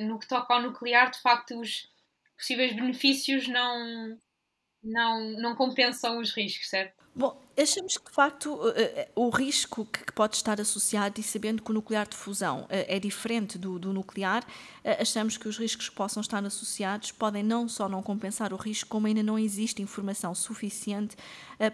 no 0.00 0.18
que 0.18 0.28
toca 0.28 0.52
ao 0.52 0.62
nuclear, 0.62 1.10
de 1.10 1.20
facto, 1.20 1.58
os 1.58 1.88
possíveis 2.36 2.74
benefícios 2.74 3.48
não, 3.48 4.18
não, 4.82 5.30
não 5.40 5.56
compensam 5.56 6.18
os 6.18 6.32
riscos, 6.32 6.68
certo? 6.68 7.03
Bom, 7.16 7.40
achamos 7.56 7.96
que 7.96 8.06
de 8.06 8.10
facto 8.10 8.60
eh, 8.70 8.82
eh, 8.82 9.08
o 9.14 9.30
risco 9.30 9.86
que 9.86 10.12
pode 10.12 10.34
estar 10.34 10.60
associado, 10.60 11.20
e 11.20 11.22
sabendo 11.22 11.62
que 11.62 11.70
o 11.70 11.74
nuclear 11.74 12.08
de 12.08 12.16
fusão 12.16 12.66
eh, 12.68 12.96
é 12.96 12.98
diferente 12.98 13.56
do, 13.56 13.78
do 13.78 13.92
nuclear, 13.92 14.44
achamos 15.00 15.36
que 15.36 15.48
os 15.48 15.56
riscos 15.56 15.88
que 15.88 15.94
possam 15.94 16.20
estar 16.20 16.44
associados 16.44 17.10
podem 17.10 17.42
não 17.42 17.68
só 17.68 17.88
não 17.88 18.02
compensar 18.02 18.52
o 18.52 18.56
risco, 18.56 18.90
como 18.90 19.06
ainda 19.06 19.22
não 19.22 19.38
existe 19.38 19.80
informação 19.80 20.34
suficiente 20.34 21.16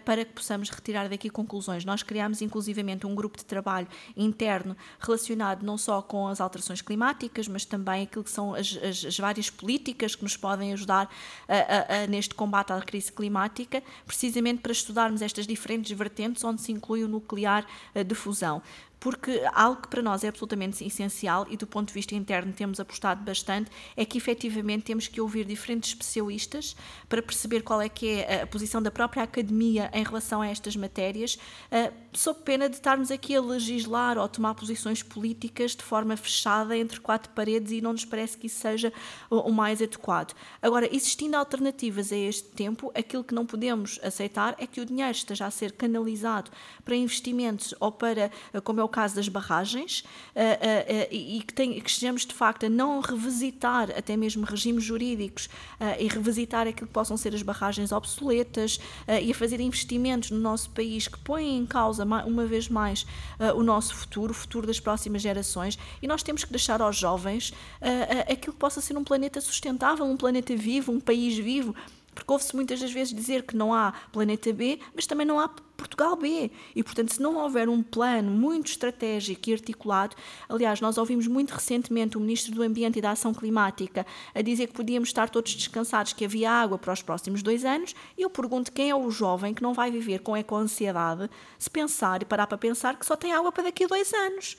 para 0.05 0.23
que 0.23 0.31
possamos 0.31 0.69
retirar 0.69 1.09
daqui 1.09 1.29
conclusões. 1.29 1.83
Nós 1.83 2.03
criámos 2.03 2.41
inclusivamente 2.41 3.05
um 3.05 3.13
grupo 3.13 3.37
de 3.37 3.43
trabalho 3.43 3.87
interno 4.15 4.77
relacionado 4.97 5.63
não 5.63 5.77
só 5.77 6.01
com 6.01 6.27
as 6.27 6.39
alterações 6.39 6.81
climáticas, 6.81 7.49
mas 7.49 7.65
também 7.65 8.03
aquilo 8.03 8.23
que 8.23 8.31
são 8.31 8.53
as, 8.53 8.77
as, 8.81 9.03
as 9.03 9.17
várias 9.17 9.49
políticas 9.49 10.15
que 10.15 10.23
nos 10.23 10.37
podem 10.37 10.71
ajudar 10.71 11.13
a, 11.49 11.55
a, 11.55 12.03
a, 12.03 12.07
neste 12.07 12.33
combate 12.33 12.71
à 12.71 12.79
crise 12.79 13.11
climática, 13.11 13.83
precisamente 14.05 14.61
para 14.61 14.71
estudarmos 14.71 15.21
estas 15.31 15.47
diferentes 15.47 15.91
vertentes 15.97 16.43
onde 16.43 16.61
se 16.61 16.71
inclui 16.71 17.03
o 17.03 17.07
nuclear 17.07 17.65
eh, 17.95 18.03
de 18.03 18.13
fusão. 18.13 18.61
Porque 18.99 19.41
algo 19.55 19.81
que 19.81 19.87
para 19.87 20.01
nós 20.01 20.23
é 20.23 20.27
absolutamente 20.27 20.85
essencial 20.85 21.47
e 21.49 21.57
do 21.57 21.65
ponto 21.65 21.87
de 21.87 21.93
vista 21.95 22.13
interno 22.13 22.53
temos 22.53 22.79
apostado 22.79 23.23
bastante 23.23 23.71
é 23.97 24.05
que 24.05 24.15
efetivamente 24.15 24.83
temos 24.83 25.07
que 25.07 25.19
ouvir 25.19 25.43
diferentes 25.43 25.89
especialistas 25.89 26.75
para 27.09 27.19
perceber 27.19 27.61
qual 27.61 27.81
é 27.81 27.89
que 27.89 28.19
é 28.19 28.43
a 28.43 28.47
posição 28.47 28.79
da 28.79 28.91
própria 28.91 29.23
academia 29.23 29.89
em 29.91 30.03
relação 30.03 30.41
a 30.41 30.47
estas 30.47 30.75
matérias, 30.75 31.33
uh, 31.71 31.91
sob 32.13 32.41
pena 32.41 32.67
de 32.67 32.75
estarmos 32.75 33.09
aqui 33.09 33.35
a 33.35 33.41
legislar 33.41 34.17
ou 34.17 34.23
a 34.23 34.27
tomar 34.27 34.53
posições 34.53 35.01
políticas 35.01 35.75
de 35.75 35.83
forma 35.83 36.17
fechada 36.17 36.77
entre 36.77 36.99
quatro 36.99 37.31
paredes 37.33 37.71
e 37.71 37.81
não 37.81 37.93
nos 37.93 38.05
parece 38.05 38.37
que 38.37 38.47
isso 38.47 38.59
seja 38.59 38.91
o, 39.29 39.51
mais 39.51 39.81
adequado. 39.81 40.33
Agora, 40.61 40.93
existindo 40.93 41.37
alternativas 41.37 42.11
a 42.11 42.17
este 42.17 42.49
tempo, 42.49 42.91
aquilo 42.93 43.23
que 43.23 43.33
não 43.33 43.45
podemos 43.45 43.99
aceitar 44.03 44.55
é 44.57 44.67
que 44.67 44.81
o 44.81 44.85
dinheiro 44.85 45.11
esteja 45.11 45.45
a 45.45 45.51
ser 45.51 45.71
canalizado 45.71 46.51
para 46.83 46.95
investimentos 46.95 47.73
ou 47.79 47.91
para, 47.91 48.31
como 48.63 48.79
é 48.79 48.83
o 48.83 48.89
caso 48.89 49.15
das 49.15 49.29
barragens, 49.29 50.01
uh, 50.01 50.39
uh, 50.39 51.07
e 51.11 51.41
que, 51.41 51.53
tem, 51.53 51.79
que 51.79 51.89
estejamos 51.89 52.25
de 52.25 52.33
facto 52.33 52.65
a 52.65 52.69
não 52.69 52.99
revisitar 52.99 53.89
até 53.97 54.17
mesmo 54.17 54.45
regimes 54.45 54.83
jurídicos 54.83 55.49
e 55.99 56.07
revisitar 56.07 56.67
aquilo 56.67 56.87
que 56.87 56.93
possam 56.93 57.15
ser 57.17 57.33
as 57.33 57.41
barragens 57.41 57.91
obsoletas 57.91 58.79
e 59.21 59.31
a 59.31 59.35
fazer 59.35 59.59
investimentos 59.59 60.31
no 60.31 60.39
nosso 60.39 60.69
país 60.71 61.07
que 61.07 61.17
põem 61.19 61.57
em 61.57 61.65
causa 61.65 62.00
uma 62.03 62.45
vez 62.45 62.67
mais 62.69 63.05
o 63.55 63.63
nosso 63.63 63.95
futuro, 63.95 64.31
o 64.31 64.35
futuro 64.35 64.67
das 64.67 64.79
próximas 64.79 65.21
gerações, 65.21 65.77
e 66.01 66.07
nós 66.07 66.23
temos 66.23 66.43
que 66.43 66.51
deixar 66.51 66.81
aos 66.81 66.97
jovens 66.97 67.53
aquilo 68.29 68.53
que 68.53 68.59
possa 68.59 68.81
ser 68.81 68.97
um 68.97 69.03
planeta 69.03 69.39
sustentável, 69.41 70.05
um 70.05 70.17
planeta 70.17 70.55
vivo, 70.55 70.91
um 70.91 70.99
país 70.99 71.37
vivo. 71.37 71.75
Porque 72.13 72.31
ouve-se 72.31 72.55
muitas 72.55 72.79
das 72.79 72.91
vezes 72.91 73.13
dizer 73.13 73.43
que 73.43 73.55
não 73.55 73.73
há 73.73 73.93
planeta 74.11 74.51
B, 74.51 74.79
mas 74.93 75.07
também 75.07 75.25
não 75.25 75.39
há 75.39 75.47
Portugal 75.47 76.15
B. 76.15 76.51
E, 76.75 76.83
portanto, 76.83 77.13
se 77.13 77.21
não 77.21 77.37
houver 77.37 77.69
um 77.69 77.81
plano 77.81 78.29
muito 78.29 78.67
estratégico 78.67 79.49
e 79.49 79.53
articulado, 79.53 80.15
aliás, 80.47 80.79
nós 80.81 80.97
ouvimos 80.97 81.27
muito 81.27 81.51
recentemente 81.51 82.17
o 82.17 82.19
Ministro 82.19 82.53
do 82.53 82.63
Ambiente 82.63 82.99
e 82.99 83.01
da 83.01 83.11
Ação 83.11 83.33
Climática 83.33 84.05
a 84.35 84.41
dizer 84.41 84.67
que 84.67 84.73
podíamos 84.73 85.09
estar 85.09 85.29
todos 85.29 85.55
descansados, 85.55 86.13
que 86.13 86.25
havia 86.25 86.51
água 86.51 86.77
para 86.77 86.93
os 86.93 87.01
próximos 87.01 87.41
dois 87.41 87.65
anos, 87.65 87.95
e 88.17 88.21
eu 88.21 88.29
pergunto 88.29 88.71
quem 88.71 88.89
é 88.89 88.95
o 88.95 89.09
jovem 89.09 89.53
que 89.53 89.63
não 89.63 89.73
vai 89.73 89.89
viver 89.89 90.19
com 90.19 90.35
eco-ansiedade 90.35 91.29
se 91.57 91.69
pensar 91.69 92.21
e 92.21 92.25
parar 92.25 92.47
para 92.47 92.57
pensar 92.57 92.97
que 92.97 93.05
só 93.05 93.15
tem 93.15 93.33
água 93.33 93.51
para 93.51 93.63
daqui 93.63 93.85
a 93.85 93.87
dois 93.87 94.13
anos. 94.13 94.57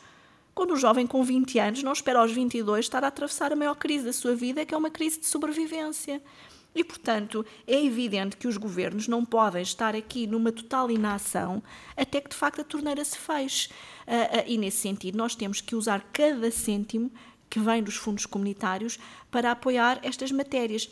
Quando 0.54 0.72
o 0.72 0.76
jovem 0.76 1.06
com 1.06 1.22
20 1.22 1.58
anos 1.58 1.82
não 1.82 1.92
espera 1.92 2.18
aos 2.18 2.30
22 2.30 2.84
estar 2.84 3.02
a 3.04 3.08
atravessar 3.08 3.52
a 3.52 3.56
maior 3.56 3.74
crise 3.74 4.04
da 4.04 4.12
sua 4.12 4.34
vida, 4.34 4.66
que 4.66 4.74
é 4.74 4.76
uma 4.76 4.90
crise 4.90 5.18
de 5.18 5.26
sobrevivência. 5.26 6.22
E, 6.74 6.82
portanto, 6.82 7.44
é 7.66 7.84
evidente 7.84 8.36
que 8.36 8.48
os 8.48 8.56
governos 8.56 9.06
não 9.06 9.24
podem 9.24 9.62
estar 9.62 9.94
aqui 9.94 10.26
numa 10.26 10.50
total 10.50 10.90
inação 10.90 11.62
até 11.96 12.20
que, 12.20 12.30
de 12.30 12.36
facto, 12.36 12.60
a 12.62 12.64
torneira 12.64 13.04
se 13.04 13.18
feche. 13.18 13.68
Uh, 14.06 14.38
uh, 14.38 14.44
e, 14.46 14.56
nesse 14.56 14.78
sentido, 14.78 15.18
nós 15.18 15.34
temos 15.34 15.60
que 15.60 15.76
usar 15.76 16.02
cada 16.12 16.50
cêntimo 16.50 17.12
que 17.50 17.60
vem 17.60 17.82
dos 17.82 17.96
fundos 17.96 18.24
comunitários 18.24 18.98
para 19.30 19.50
apoiar 19.50 20.00
estas 20.02 20.32
matérias. 20.32 20.88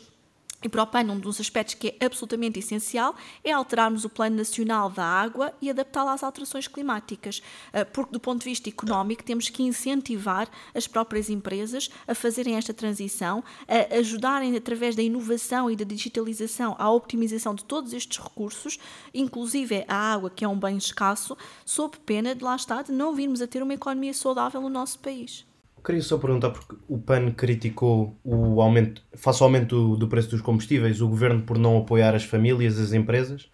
E 0.63 0.69
PAN, 0.69 1.11
um 1.11 1.19
dos 1.19 1.39
aspectos 1.39 1.73
que 1.73 1.95
é 1.99 2.05
absolutamente 2.05 2.59
essencial 2.59 3.15
é 3.43 3.51
alterarmos 3.51 4.05
o 4.05 4.09
Plano 4.09 4.35
Nacional 4.35 4.91
da 4.91 5.03
Água 5.03 5.51
e 5.59 5.69
adaptá-lo 5.71 6.09
às 6.09 6.21
alterações 6.21 6.67
climáticas, 6.67 7.41
ah, 7.73 7.83
porque, 7.83 8.11
do 8.11 8.19
ponto 8.19 8.43
de 8.43 8.49
vista 8.49 8.69
económico, 8.69 9.23
temos 9.23 9.49
que 9.49 9.63
incentivar 9.63 10.47
as 10.75 10.85
próprias 10.85 11.29
empresas 11.29 11.89
a 12.07 12.13
fazerem 12.13 12.55
esta 12.55 12.73
transição, 12.73 13.43
a 13.67 13.95
ajudarem, 13.95 14.55
através 14.55 14.95
da 14.95 15.01
inovação 15.01 15.69
e 15.69 15.75
da 15.75 15.83
digitalização, 15.83 16.75
à 16.77 16.91
optimização 16.91 17.55
de 17.55 17.63
todos 17.63 17.91
estes 17.91 18.19
recursos, 18.19 18.77
inclusive 19.13 19.83
a 19.87 20.13
água, 20.13 20.29
que 20.29 20.45
é 20.45 20.47
um 20.47 20.59
bem 20.59 20.77
escasso, 20.77 21.35
sob 21.65 21.97
pena 22.05 22.35
de 22.35 22.43
lá 22.43 22.55
estar 22.55 22.83
de 22.83 22.91
não 22.91 23.15
virmos 23.15 23.41
a 23.41 23.47
ter 23.47 23.63
uma 23.63 23.73
economia 23.73 24.13
saudável 24.13 24.61
no 24.61 24.69
nosso 24.69 24.99
país. 24.99 25.50
Queria 25.83 26.01
só 26.01 26.17
perguntar, 26.19 26.51
porque 26.51 26.75
o 26.87 26.99
PAN 26.99 27.31
criticou 27.31 28.15
o 28.23 28.61
aumento, 28.61 29.03
face 29.15 29.41
ao 29.41 29.47
aumento 29.47 29.95
do, 29.95 30.07
preço 30.07 30.29
dos 30.29 30.41
combustíveis, 30.41 31.01
o 31.01 31.07
governo 31.07 31.41
por 31.41 31.57
não 31.57 31.77
apoiar 31.77 32.13
as 32.13 32.23
famílias, 32.23 32.77
as 32.77 32.93
empresas 32.93 33.49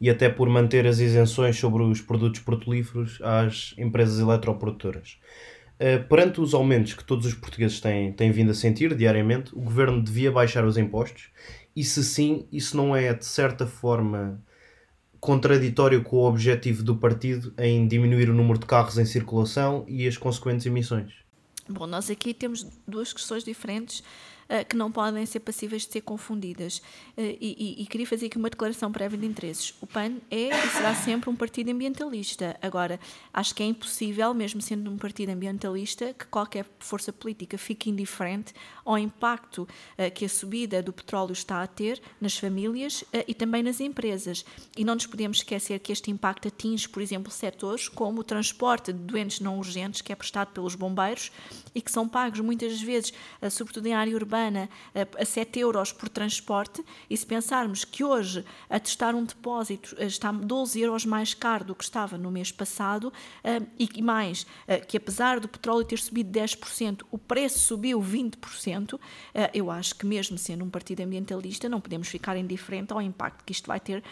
e 0.00 0.08
até 0.08 0.28
por 0.28 0.48
manter 0.48 0.86
as 0.86 1.00
isenções 1.00 1.56
sobre 1.56 1.82
os 1.82 2.00
produtos 2.00 2.40
petrolíferos 2.40 3.18
às 3.22 3.74
empresas 3.76 4.20
eletroprodutoras. 4.20 5.18
Uh, 5.74 6.06
perante 6.08 6.40
os 6.40 6.54
aumentos 6.54 6.94
que 6.94 7.02
todos 7.02 7.26
os 7.26 7.34
portugueses 7.34 7.80
têm, 7.80 8.12
têm 8.12 8.30
vindo 8.30 8.52
a 8.52 8.54
sentir 8.54 8.94
diariamente, 8.94 9.52
o 9.52 9.60
governo 9.60 10.00
devia 10.00 10.30
baixar 10.30 10.64
os 10.64 10.78
impostos 10.78 11.30
e, 11.74 11.82
se 11.82 12.04
sim, 12.04 12.46
isso 12.52 12.76
não 12.76 12.94
é 12.94 13.12
de 13.12 13.24
certa 13.24 13.66
forma 13.66 14.40
contraditório 15.18 16.02
com 16.02 16.16
o 16.16 16.28
objetivo 16.28 16.82
do 16.82 16.96
partido 16.96 17.52
em 17.58 17.88
diminuir 17.88 18.28
o 18.30 18.34
número 18.34 18.58
de 18.58 18.66
carros 18.66 18.98
em 18.98 19.04
circulação 19.04 19.84
e 19.88 20.06
as 20.06 20.16
consequentes 20.16 20.66
emissões? 20.66 21.21
Bom, 21.72 21.86
nós 21.86 22.10
aqui 22.10 22.34
temos 22.34 22.66
duas 22.86 23.12
questões 23.12 23.42
diferentes 23.42 24.02
que 24.68 24.76
não 24.76 24.92
podem 24.92 25.24
ser 25.26 25.40
passíveis 25.40 25.86
de 25.86 25.92
ser 25.92 26.00
confundidas. 26.02 26.78
Uh, 27.16 27.36
e, 27.40 27.76
e, 27.78 27.82
e, 27.82 27.86
queria 27.86 28.06
fazer 28.06 28.26
aqui 28.26 28.36
uma 28.36 28.50
declaração 28.50 28.90
prévia 28.92 29.18
de 29.18 29.26
interesses. 29.26 29.74
O 29.80 29.86
PAN 29.86 30.16
é 30.30 30.48
e 30.48 30.68
será 30.70 30.94
sempre 30.94 31.30
um 31.30 31.36
partido 31.36 31.70
ambientalista. 31.70 32.56
Agora, 32.60 32.98
acho 33.32 33.54
que 33.54 33.62
é 33.62 33.66
impossível, 33.66 34.32
mesmo 34.34 34.60
sendo 34.60 34.90
um 34.90 34.98
partido 34.98 35.30
ambientalista, 35.30 36.14
que 36.14 36.26
qualquer 36.26 36.66
força 36.78 37.12
política 37.12 37.56
fique 37.56 37.90
indiferente 37.90 38.52
ao 38.84 38.98
impacto 38.98 39.62
uh, 39.62 40.10
que 40.14 40.24
a 40.24 40.28
subida 40.28 40.82
do 40.82 40.92
petróleo 40.92 41.32
está 41.32 41.62
a 41.62 41.66
ter 41.66 42.00
nas 42.20 42.36
famílias 42.36 43.04
e 43.26 43.34
também 43.34 43.62
nas 43.62 43.80
empresas. 43.80 44.44
E 44.76 44.84
não 44.84 44.94
nos 44.94 45.06
podemos 45.06 45.38
esquecer 45.38 45.78
que 45.78 45.92
este 45.92 46.10
impacto 46.10 46.48
atinge, 46.48 46.88
por 46.88 47.02
exemplo, 47.02 47.30
setores 47.30 47.88
como 47.88 48.20
o 48.20 48.24
transporte 48.24 48.92
de 48.92 48.98
doentes 48.98 49.40
não 49.40 49.58
urgentes, 49.58 50.00
que 50.00 50.12
é 50.12 50.16
prestado 50.16 50.52
pelos 50.52 50.74
bombeiros 50.74 51.30
e 51.74 51.80
que 51.80 51.90
são 51.90 52.08
pagos 52.08 52.40
muitas 52.40 52.80
vezes, 52.80 53.12
sobretudo 53.50 53.86
em 53.86 53.94
área 53.94 54.14
urbana, 54.14 54.31
semana 54.32 54.70
a 55.18 55.24
7 55.24 55.60
euros 55.60 55.92
por 55.92 56.08
transporte, 56.08 56.82
e 57.10 57.16
se 57.16 57.26
pensarmos 57.26 57.84
que 57.84 58.02
hoje 58.02 58.42
a 58.70 58.80
testar 58.80 59.14
um 59.14 59.24
depósito 59.24 59.94
eh, 59.98 60.06
está 60.06 60.32
12 60.32 60.80
euros 60.80 61.04
mais 61.04 61.34
caro 61.34 61.66
do 61.66 61.74
que 61.74 61.84
estava 61.84 62.16
no 62.16 62.30
mês 62.30 62.50
passado, 62.50 63.12
eh, 63.44 63.60
e 63.78 64.00
mais 64.00 64.46
eh, 64.66 64.80
que 64.80 64.96
apesar 64.96 65.38
do 65.38 65.48
petróleo 65.48 65.84
ter 65.84 65.98
subido 65.98 66.30
10%, 66.30 67.02
o 67.10 67.18
preço 67.18 67.58
subiu 67.58 68.00
20%, 68.00 68.98
eu 69.52 69.70
acho 69.70 69.94
que 69.94 70.06
mesmo 70.06 70.38
sendo 70.38 70.64
um 70.64 70.70
partido 70.70 71.02
ambientalista 71.02 71.68
não 71.68 71.80
podemos 71.80 72.08
ficar 72.08 72.36
indiferente 72.36 72.92
ao 72.92 73.02
impacto 73.02 73.44
que 73.44 73.52
isto 73.52 73.66
vai 73.66 73.80
ter 73.80 74.02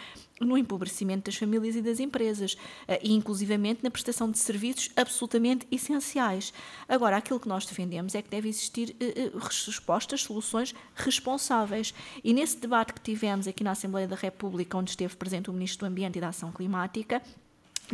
no 0.45 0.57
empobrecimento 0.57 1.25
das 1.25 1.35
famílias 1.35 1.75
e 1.75 1.81
das 1.81 1.99
empresas, 1.99 2.57
eh, 2.87 2.99
e 3.03 3.13
inclusivamente 3.13 3.83
na 3.83 3.91
prestação 3.91 4.29
de 4.29 4.37
serviços 4.37 4.89
absolutamente 4.95 5.67
essenciais. 5.71 6.53
Agora, 6.87 7.17
aquilo 7.17 7.39
que 7.39 7.47
nós 7.47 7.65
defendemos 7.65 8.15
é 8.15 8.21
que 8.21 8.29
deve 8.29 8.49
existir 8.49 8.95
eh, 8.99 9.13
eh, 9.15 9.31
respostas, 9.33 10.23
soluções 10.23 10.73
responsáveis. 10.95 11.93
E 12.23 12.33
nesse 12.33 12.57
debate 12.57 12.93
que 12.93 13.01
tivemos 13.01 13.47
aqui 13.47 13.63
na 13.63 13.71
Assembleia 13.71 14.07
da 14.07 14.15
República, 14.15 14.77
onde 14.77 14.91
esteve 14.91 15.15
presente 15.15 15.49
o 15.49 15.53
Ministro 15.53 15.85
do 15.85 15.91
Ambiente 15.91 16.17
e 16.17 16.21
da 16.21 16.29
Ação 16.29 16.51
Climática, 16.51 17.21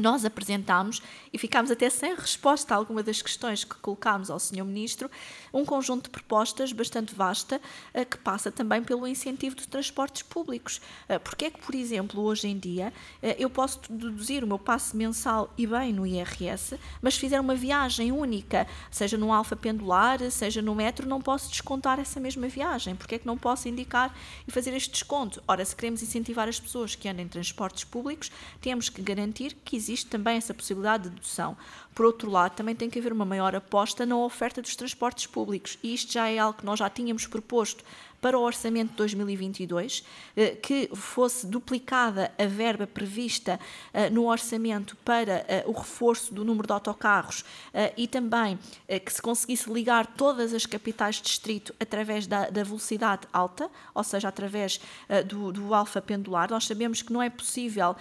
nós 0.01 0.25
apresentámos 0.25 1.01
e 1.31 1.37
ficámos 1.37 1.71
até 1.71 1.89
sem 1.89 2.15
resposta 2.15 2.73
a 2.73 2.77
alguma 2.77 3.03
das 3.03 3.21
questões 3.21 3.63
que 3.63 3.75
colocámos 3.75 4.29
ao 4.29 4.39
Sr. 4.39 4.63
Ministro, 4.63 5.09
um 5.53 5.65
conjunto 5.65 6.05
de 6.05 6.09
propostas 6.09 6.71
bastante 6.71 7.13
vasta 7.13 7.61
eh, 7.93 8.05
que 8.05 8.17
passa 8.17 8.51
também 8.51 8.83
pelo 8.83 9.07
incentivo 9.07 9.55
de 9.55 9.67
transportes 9.67 10.21
públicos. 10.21 10.79
Eh, 11.09 11.19
porque 11.19 11.45
é 11.45 11.51
que, 11.51 11.59
por 11.59 11.75
exemplo, 11.75 12.21
hoje 12.21 12.47
em 12.47 12.57
dia 12.57 12.93
eh, 13.21 13.35
eu 13.39 13.49
posso 13.49 13.79
deduzir 13.89 14.43
o 14.43 14.47
meu 14.47 14.59
passe 14.59 14.95
mensal 14.95 15.53
e 15.57 15.65
bem 15.65 15.91
no 15.91 16.05
IRS, 16.05 16.79
mas 17.01 17.15
se 17.15 17.19
fizer 17.19 17.39
uma 17.39 17.55
viagem 17.55 18.11
única, 18.11 18.67
seja 18.91 19.17
no 19.17 19.33
alfa 19.33 19.55
pendular, 19.55 20.19
seja 20.31 20.61
no 20.61 20.75
metro, 20.75 21.07
não 21.07 21.21
posso 21.21 21.49
descontar 21.49 21.99
essa 21.99 22.19
mesma 22.19 22.47
viagem. 22.47 22.95
Porque 22.95 23.15
é 23.15 23.19
que 23.19 23.27
não 23.27 23.37
posso 23.37 23.67
indicar 23.67 24.15
e 24.47 24.51
fazer 24.51 24.73
este 24.73 24.91
desconto? 24.91 25.41
Ora, 25.47 25.63
se 25.65 25.75
queremos 25.75 26.01
incentivar 26.01 26.47
as 26.47 26.59
pessoas 26.59 26.95
que 26.95 27.07
andem 27.09 27.25
em 27.25 27.29
transportes 27.29 27.83
públicos, 27.83 28.31
temos 28.61 28.89
que 28.89 29.01
garantir 29.01 29.55
que 29.65 29.75
existe 29.75 29.86
também 30.09 30.37
essa 30.37 30.53
possibilidade 30.53 31.03
de 31.03 31.09
dedução. 31.11 31.57
Por 31.93 32.05
outro 32.05 32.29
lado, 32.29 32.55
também 32.55 32.75
tem 32.75 32.89
que 32.89 32.99
haver 32.99 33.11
uma 33.11 33.25
maior 33.25 33.55
aposta 33.55 34.05
na 34.05 34.17
oferta 34.17 34.61
dos 34.61 34.75
transportes 34.75 35.25
públicos, 35.25 35.77
e 35.81 35.93
isto 35.93 36.13
já 36.13 36.27
é 36.29 36.37
algo 36.37 36.59
que 36.59 36.65
nós 36.65 36.79
já 36.79 36.89
tínhamos 36.89 37.25
proposto 37.25 37.83
para 38.21 38.37
o 38.37 38.41
orçamento 38.41 38.91
de 38.91 38.97
2022, 38.97 40.03
eh, 40.35 40.55
que 40.55 40.89
fosse 40.93 41.45
duplicada 41.45 42.31
a 42.37 42.45
verba 42.45 42.87
prevista 42.87 43.59
eh, 43.93 44.09
no 44.09 44.27
orçamento 44.27 44.95
para 44.97 45.45
eh, 45.47 45.63
o 45.67 45.71
reforço 45.71 46.33
do 46.33 46.43
número 46.43 46.67
de 46.67 46.73
autocarros 46.73 47.45
e 47.95 48.07
também 48.07 48.57
que 49.05 49.13
se 49.13 49.21
conseguisse 49.21 49.71
ligar 49.71 50.05
todas 50.05 50.53
as 50.53 50.65
capitais 50.65 51.15
de 51.15 51.23
distrito 51.23 51.73
através 51.79 52.25
da, 52.25 52.49
da 52.49 52.63
velocidade 52.63 53.27
alta, 53.31 53.69
ou 53.93 54.03
seja, 54.03 54.27
através 54.27 54.79
do, 55.27 55.51
do 55.51 55.73
alfa 55.73 56.01
pendular. 56.01 56.49
Nós 56.49 56.65
sabemos 56.65 57.01
que 57.01 57.13
não 57.13 57.21
é 57.21 57.29
possível 57.29 57.95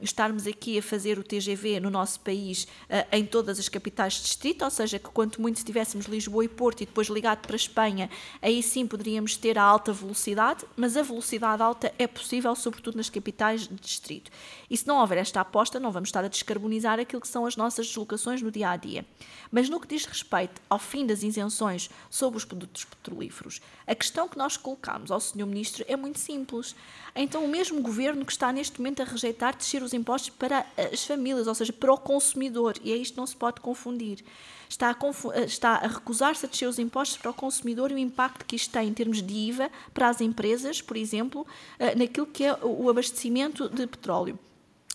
estarmos 0.00 0.46
aqui 0.46 0.78
a 0.78 0.82
fazer 0.82 1.18
o 1.18 1.24
TGV 1.24 1.80
no 1.80 1.90
nosso 1.90 2.20
país 2.20 2.66
em 3.10 3.24
todas 3.24 3.58
as 3.58 3.68
capitais 3.68 4.14
de 4.14 4.22
distrito, 4.22 4.64
ou 4.64 4.70
seja, 4.70 4.98
que 4.98 5.08
quanto 5.10 5.40
muito 5.40 5.58
se 5.58 5.64
tivéssemos 5.64 6.06
Lisboa 6.06 6.44
e 6.44 6.48
Porto 6.48 6.82
e 6.82 6.86
depois 6.86 7.08
ligado 7.08 7.40
para 7.40 7.54
a 7.54 7.56
Espanha, 7.56 8.10
aí 8.40 8.62
sim 8.62 8.86
poderíamos 8.86 9.07
poderíamos 9.08 9.36
ter 9.38 9.56
a 9.56 9.62
alta 9.62 9.90
velocidade, 9.90 10.66
mas 10.76 10.94
a 10.94 11.02
velocidade 11.02 11.62
alta 11.62 11.92
é 11.98 12.06
possível, 12.06 12.54
sobretudo 12.54 12.96
nas 12.96 13.08
capitais 13.08 13.66
de 13.66 13.74
distrito. 13.74 14.30
E 14.68 14.76
se 14.76 14.86
não 14.86 15.00
houver 15.00 15.16
esta 15.16 15.40
aposta, 15.40 15.80
não 15.80 15.90
vamos 15.90 16.10
estar 16.10 16.22
a 16.22 16.28
descarbonizar 16.28 17.00
aquilo 17.00 17.22
que 17.22 17.28
são 17.28 17.46
as 17.46 17.56
nossas 17.56 17.86
deslocações 17.86 18.42
no 18.42 18.50
dia 18.50 18.68
a 18.68 18.76
dia. 18.76 19.06
Mas 19.50 19.70
no 19.70 19.80
que 19.80 19.86
diz 19.86 20.04
respeito 20.04 20.60
ao 20.68 20.78
fim 20.78 21.06
das 21.06 21.22
isenções 21.22 21.88
sobre 22.10 22.36
os 22.36 22.44
produtos 22.44 22.84
petrolíferos, 22.84 23.62
a 23.86 23.94
questão 23.94 24.28
que 24.28 24.36
nós 24.36 24.58
colocamos 24.58 25.10
ao 25.10 25.20
Sr. 25.20 25.46
Ministro 25.46 25.86
é 25.88 25.96
muito 25.96 26.18
simples. 26.18 26.76
Então, 27.16 27.46
o 27.46 27.48
mesmo 27.48 27.80
governo 27.80 28.26
que 28.26 28.32
está 28.32 28.52
neste 28.52 28.78
momento 28.78 29.00
a 29.00 29.06
rejeitar 29.06 29.56
descer 29.56 29.82
os 29.82 29.94
impostos 29.94 30.28
para 30.30 30.66
as 30.92 31.02
famílias, 31.02 31.46
ou 31.46 31.54
seja, 31.54 31.72
para 31.72 31.92
o 31.92 31.96
consumidor, 31.96 32.76
e 32.84 32.92
é 32.92 32.96
isto 32.96 33.16
não 33.16 33.26
se 33.26 33.34
pode 33.34 33.58
confundir 33.62 34.22
está 34.68 34.90
a, 34.90 35.40
está 35.40 35.70
a 35.76 35.86
recusar-se 35.86 36.46
a 36.46 36.48
descer 36.48 36.66
os 36.66 36.78
impostos 36.78 37.18
para 37.18 37.30
o 37.30 37.34
consumidor 37.34 37.90
e 37.90 37.94
o 37.94 37.98
impacto 37.98 38.44
que 38.44 38.56
isto 38.56 38.70
tem 38.70 38.88
em 38.88 38.94
termos 38.94 39.22
de 39.22 39.34
IVA 39.34 39.70
para 39.94 40.08
as 40.08 40.20
empresas, 40.20 40.82
por 40.82 40.96
exemplo, 40.96 41.46
eh, 41.78 41.94
naquilo 41.94 42.26
que 42.26 42.44
é 42.44 42.54
o 42.62 42.88
abastecimento 42.88 43.68
de 43.68 43.86
petróleo, 43.86 44.38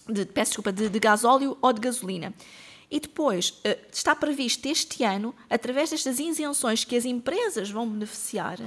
de, 0.08 0.26
peço 0.26 0.52
desculpa, 0.52 0.72
de, 0.72 0.90
de 0.90 1.00
gasóleo 1.00 1.58
ou 1.62 1.74
de 1.74 1.82
gasolina. 1.82 2.34
E 2.92 3.00
depois, 3.00 3.60
eh, 3.64 3.80
está 3.92 4.16
previsto 4.16 4.68
este 4.68 5.04
ano, 5.04 5.34
através 5.50 5.90
destas 5.90 6.20
isenções 6.20 6.84
que 6.84 6.96
as 6.96 7.06
empresas 7.06 7.70
vão 7.70 7.90
beneficiar, 7.90 8.60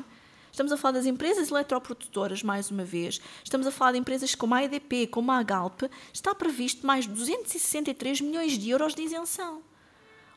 Estamos 0.57 0.73
a 0.73 0.79
falar 0.79 0.93
das 0.93 1.05
empresas 1.05 1.51
eletroprodutoras, 1.51 2.43
mais 2.43 2.71
uma 2.71 2.83
vez. 2.83 3.21
Estamos 3.45 3.67
a 3.67 3.71
falar 3.71 3.93
de 3.93 3.99
empresas 3.99 4.35
como 4.35 4.55
a 4.55 4.65
EDP, 4.65 5.07
como 5.07 5.31
a 5.31 5.43
Galp. 5.43 5.83
Está 6.15 6.35
previsto 6.35 6.87
mais 6.87 7.07
263 7.07 8.23
milhões 8.23 8.57
de 8.57 8.71
euros 8.71 8.95
de 8.95 9.03
isenção. 9.03 9.61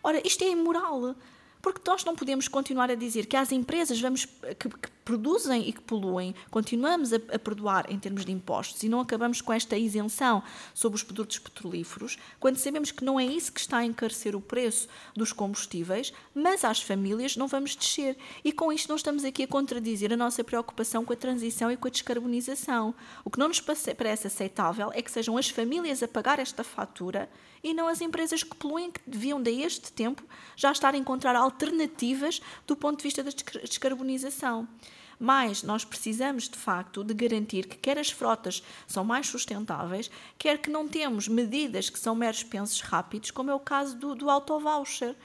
Ora, 0.04 0.26
isto 0.26 0.44
é 0.44 0.50
imoral. 0.50 1.16
Porque 1.62 1.82
nós 1.86 2.06
não 2.06 2.16
podemos 2.16 2.48
continuar 2.48 2.90
a 2.90 2.96
dizer 2.96 3.26
que 3.26 3.36
as 3.36 3.52
empresas 3.52 4.00
vamos, 4.00 4.26
que, 4.26 4.70
que 4.70 4.90
produzem 5.04 5.68
e 5.68 5.74
que 5.74 5.82
poluem, 5.82 6.34
continuamos 6.50 7.12
a, 7.12 7.18
a, 7.18 7.40
perdoar 7.40 7.92
em 7.92 8.00
termos 8.00 8.24
de 8.24 8.32
impostos 8.32 8.82
e 8.84 8.88
não 8.88 9.02
acabamos 9.02 9.42
com 9.42 9.52
esta 9.52 9.76
isenção 9.76 10.42
sobre 10.74 10.96
os 10.96 11.04
produtos 11.04 11.38
petrolíferos, 11.40 12.18
quando 12.40 12.58
sabemos 12.58 12.92
que 12.92 13.04
não 13.04 13.20
é 13.20 13.26
isso 13.26 13.52
que 13.52 13.60
está 13.60 13.80
a 13.80 13.86
encarecer 13.86 14.36
o 14.36 14.42
preço 14.42 14.88
dos 15.16 15.34
combustíveis, 15.34 16.14
mas 16.34 16.64
às 16.64 16.82
famílias 16.82 17.36
não 17.36 17.48
vamos 17.48 17.76
descer. 17.76 18.16
E 18.44 18.54
com 18.54 18.72
isto 18.72 18.88
não 18.88 18.96
estamos 18.96 19.26
aqui 19.26 19.44
a 19.44 19.48
contradizer 19.48 20.14
a 20.14 20.18
nossa 20.18 20.44
preocupação 20.44 21.04
com 21.04 21.12
a 21.12 21.18
transição 21.18 21.70
e 21.70 21.76
com 21.76 21.88
a 21.88 21.92
descarbonização. 21.92 22.96
O 23.26 23.30
que 23.30 23.40
não 23.40 23.50
nos 23.50 23.60
parece 23.60 24.28
aceitável 24.28 24.92
é 24.94 25.02
que 25.02 25.12
sejam 25.12 25.38
as 25.38 25.50
famílias 25.50 26.02
a 26.02 26.08
pagar 26.08 26.40
esta 26.40 26.64
fatura 26.64 27.30
e 27.64 27.74
não 27.74 27.88
as 27.88 28.02
empresas 28.02 28.44
que 28.44 28.56
poluem, 28.56 28.92
que 28.92 29.02
deviam, 29.06 29.42
de 29.42 29.52
este 29.62 29.92
tempo, 29.92 30.24
já 30.56 30.72
estar 30.72 30.94
a 30.94 30.98
encontrar 30.98 31.36
alternativas 31.36 32.42
do 32.66 32.76
ponto 32.76 32.98
de 32.98 33.04
vista 33.04 33.24
da 33.24 33.32
descarbonização. 33.62 34.68
Mas 35.20 35.64
nós 35.64 35.84
precisamos, 35.84 36.48
de 36.48 36.58
facto, 36.58 37.04
de 37.04 37.14
garantir 37.14 37.68
que 37.68 37.76
quer 37.76 38.00
as 38.00 38.10
frotas 38.10 38.64
são 38.88 39.04
mais 39.04 39.28
sustentáveis, 39.28 40.10
quer 40.38 40.60
que 40.60 40.70
não 40.70 40.88
temos 40.88 41.28
medidas 41.28 41.90
que 41.90 42.00
são 42.00 42.16
meros 42.16 42.44
pensos 42.44 42.80
rápidos, 42.80 43.30
como 43.30 43.52
é 43.52 43.54
o 43.54 43.60
caso 43.60 43.98
do, 43.98 44.16
do 44.16 44.30
auto-voucher 44.30 45.16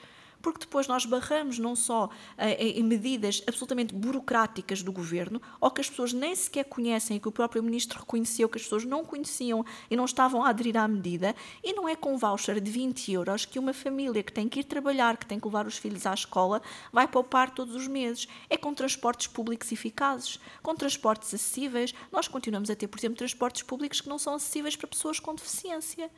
porque 0.44 0.60
depois 0.60 0.86
nós 0.86 1.06
barramos 1.06 1.58
não 1.58 1.74
só 1.74 2.10
eh, 2.36 2.62
em 2.62 2.82
medidas 2.82 3.42
absolutamente 3.46 3.94
burocráticas 3.94 4.82
do 4.82 4.92
governo, 4.92 5.40
ou 5.58 5.70
que 5.70 5.80
as 5.80 5.88
pessoas 5.88 6.12
nem 6.12 6.36
sequer 6.36 6.64
conhecem, 6.64 7.16
e 7.16 7.20
que 7.20 7.26
o 7.26 7.32
próprio 7.32 7.62
ministro 7.62 7.98
reconheceu 7.98 8.46
que 8.46 8.58
as 8.58 8.64
pessoas 8.64 8.84
não 8.84 9.06
conheciam 9.06 9.64
e 9.90 9.96
não 9.96 10.04
estavam 10.04 10.44
a 10.44 10.50
aderir 10.50 10.76
à 10.76 10.86
medida, 10.86 11.34
e 11.62 11.72
não 11.72 11.88
é 11.88 11.96
com 11.96 12.18
voucher 12.18 12.60
de 12.60 12.70
20 12.70 13.10
euros 13.10 13.46
que 13.46 13.58
uma 13.58 13.72
família 13.72 14.22
que 14.22 14.30
tem 14.30 14.46
que 14.46 14.60
ir 14.60 14.64
trabalhar, 14.64 15.16
que 15.16 15.24
tem 15.24 15.40
que 15.40 15.46
levar 15.46 15.66
os 15.66 15.78
filhos 15.78 16.04
à 16.04 16.12
escola, 16.12 16.60
vai 16.92 17.08
poupar 17.08 17.48
todos 17.54 17.74
os 17.74 17.88
meses. 17.88 18.28
É 18.50 18.58
com 18.58 18.74
transportes 18.74 19.26
públicos 19.26 19.72
eficazes, 19.72 20.38
com 20.62 20.74
transportes 20.74 21.32
acessíveis. 21.32 21.94
Nós 22.12 22.28
continuamos 22.28 22.68
a 22.68 22.76
ter, 22.76 22.86
por 22.86 22.98
exemplo, 22.98 23.16
transportes 23.16 23.62
públicos 23.62 24.02
que 24.02 24.10
não 24.10 24.18
são 24.18 24.34
acessíveis 24.34 24.76
para 24.76 24.88
pessoas 24.88 25.18
com 25.18 25.34
deficiência. 25.34 26.10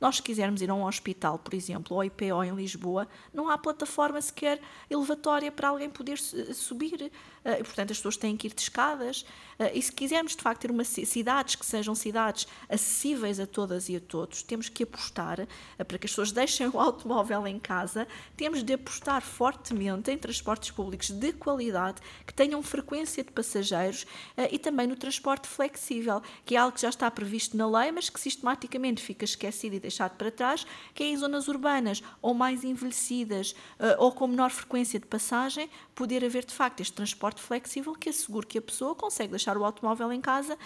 Nós, 0.00 0.16
se 0.16 0.22
quisermos 0.22 0.60
ir 0.60 0.70
a 0.70 0.74
um 0.74 0.84
hospital, 0.84 1.38
por 1.38 1.54
exemplo, 1.54 1.96
ou 1.96 2.04
IPO 2.04 2.44
em 2.44 2.54
Lisboa, 2.54 3.08
não 3.32 3.48
há 3.48 3.56
plataforma 3.56 4.20
sequer 4.20 4.60
elevatória 4.90 5.50
para 5.50 5.68
alguém 5.68 5.88
poder 5.88 6.18
subir. 6.18 7.10
Uh, 7.44 7.64
portanto, 7.64 7.92
as 7.92 7.98
pessoas 7.98 8.16
têm 8.16 8.36
que 8.36 8.48
ir 8.48 8.54
de 8.54 8.60
escadas. 8.60 9.22
Uh, 9.58 9.70
e 9.72 9.80
se 9.80 9.92
quisermos, 9.92 10.34
de 10.34 10.42
facto, 10.42 10.62
ter 10.62 10.70
uma, 10.70 10.84
cidades 10.84 11.54
que 11.54 11.64
sejam 11.64 11.94
cidades 11.94 12.46
acessíveis 12.68 13.40
a 13.40 13.46
todas 13.46 13.88
e 13.88 13.96
a 13.96 14.00
todos, 14.00 14.42
temos 14.42 14.68
que 14.68 14.82
apostar 14.82 15.40
uh, 15.40 15.84
para 15.84 15.98
que 15.98 16.06
as 16.06 16.10
pessoas 16.10 16.32
deixem 16.32 16.68
o 16.68 16.78
automóvel 16.78 17.46
em 17.46 17.58
casa, 17.58 18.06
temos 18.36 18.62
de 18.62 18.74
apostar 18.74 19.22
fortemente 19.22 20.10
em 20.10 20.18
transportes 20.18 20.70
públicos 20.70 21.10
de 21.10 21.32
qualidade, 21.32 22.00
que 22.26 22.34
tenham 22.34 22.62
frequência 22.62 23.22
de 23.22 23.30
passageiros 23.30 24.06
e 24.50 24.58
também 24.58 24.86
no 24.86 24.96
transporte 24.96 25.46
flexível, 25.46 26.20
que 26.44 26.54
é 26.54 26.58
algo 26.58 26.74
que 26.74 26.82
já 26.82 26.88
está 26.88 27.10
previsto 27.10 27.56
na 27.56 27.68
lei, 27.68 27.90
mas 27.92 28.10
que 28.10 28.20
sistematicamente 28.20 29.02
fica 29.02 29.24
esquecido 29.24 29.76
e 29.76 29.80
deixado 29.86 30.16
para 30.16 30.30
trás, 30.30 30.66
que 30.94 31.02
é 31.02 31.06
em 31.06 31.16
zonas 31.16 31.48
urbanas 31.48 32.02
ou 32.20 32.34
mais 32.34 32.64
envelhecidas 32.64 33.54
ou 33.98 34.12
com 34.12 34.26
menor 34.26 34.50
frequência 34.50 34.98
de 34.98 35.06
passagem, 35.06 35.70
poder 35.94 36.24
haver 36.24 36.44
de 36.44 36.52
facto 36.52 36.80
este 36.80 36.92
transporte 36.92 37.40
flexível 37.40 37.94
que 37.94 38.08
assegure 38.08 38.46
que 38.46 38.58
a 38.58 38.62
pessoa 38.62 38.94
consegue 38.94 39.30
deixar 39.30 39.56
o 39.56 39.64
automóvel 39.64 40.12
em 40.12 40.20
casa 40.20 40.58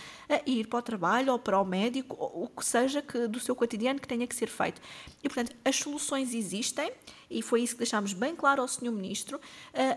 e 0.46 0.60
ir 0.60 0.66
para 0.66 0.78
o 0.78 0.82
trabalho 0.82 1.32
ou 1.32 1.38
para 1.38 1.60
o 1.60 1.64
médico, 1.64 2.16
ou 2.18 2.44
o 2.44 2.48
que 2.48 2.64
seja 2.64 3.02
que, 3.02 3.26
do 3.26 3.38
seu 3.38 3.54
cotidiano 3.54 4.00
que 4.00 4.08
tenha 4.08 4.26
que 4.26 4.34
ser 4.34 4.48
feito. 4.48 4.80
E, 5.22 5.28
portanto, 5.28 5.54
as 5.64 5.76
soluções 5.76 6.34
existem 6.34 6.92
e 7.30 7.42
foi 7.42 7.62
isso 7.62 7.74
que 7.74 7.78
deixámos 7.78 8.12
bem 8.12 8.34
claro 8.34 8.62
ao 8.62 8.68
Sr. 8.68 8.90
Ministro. 8.90 9.40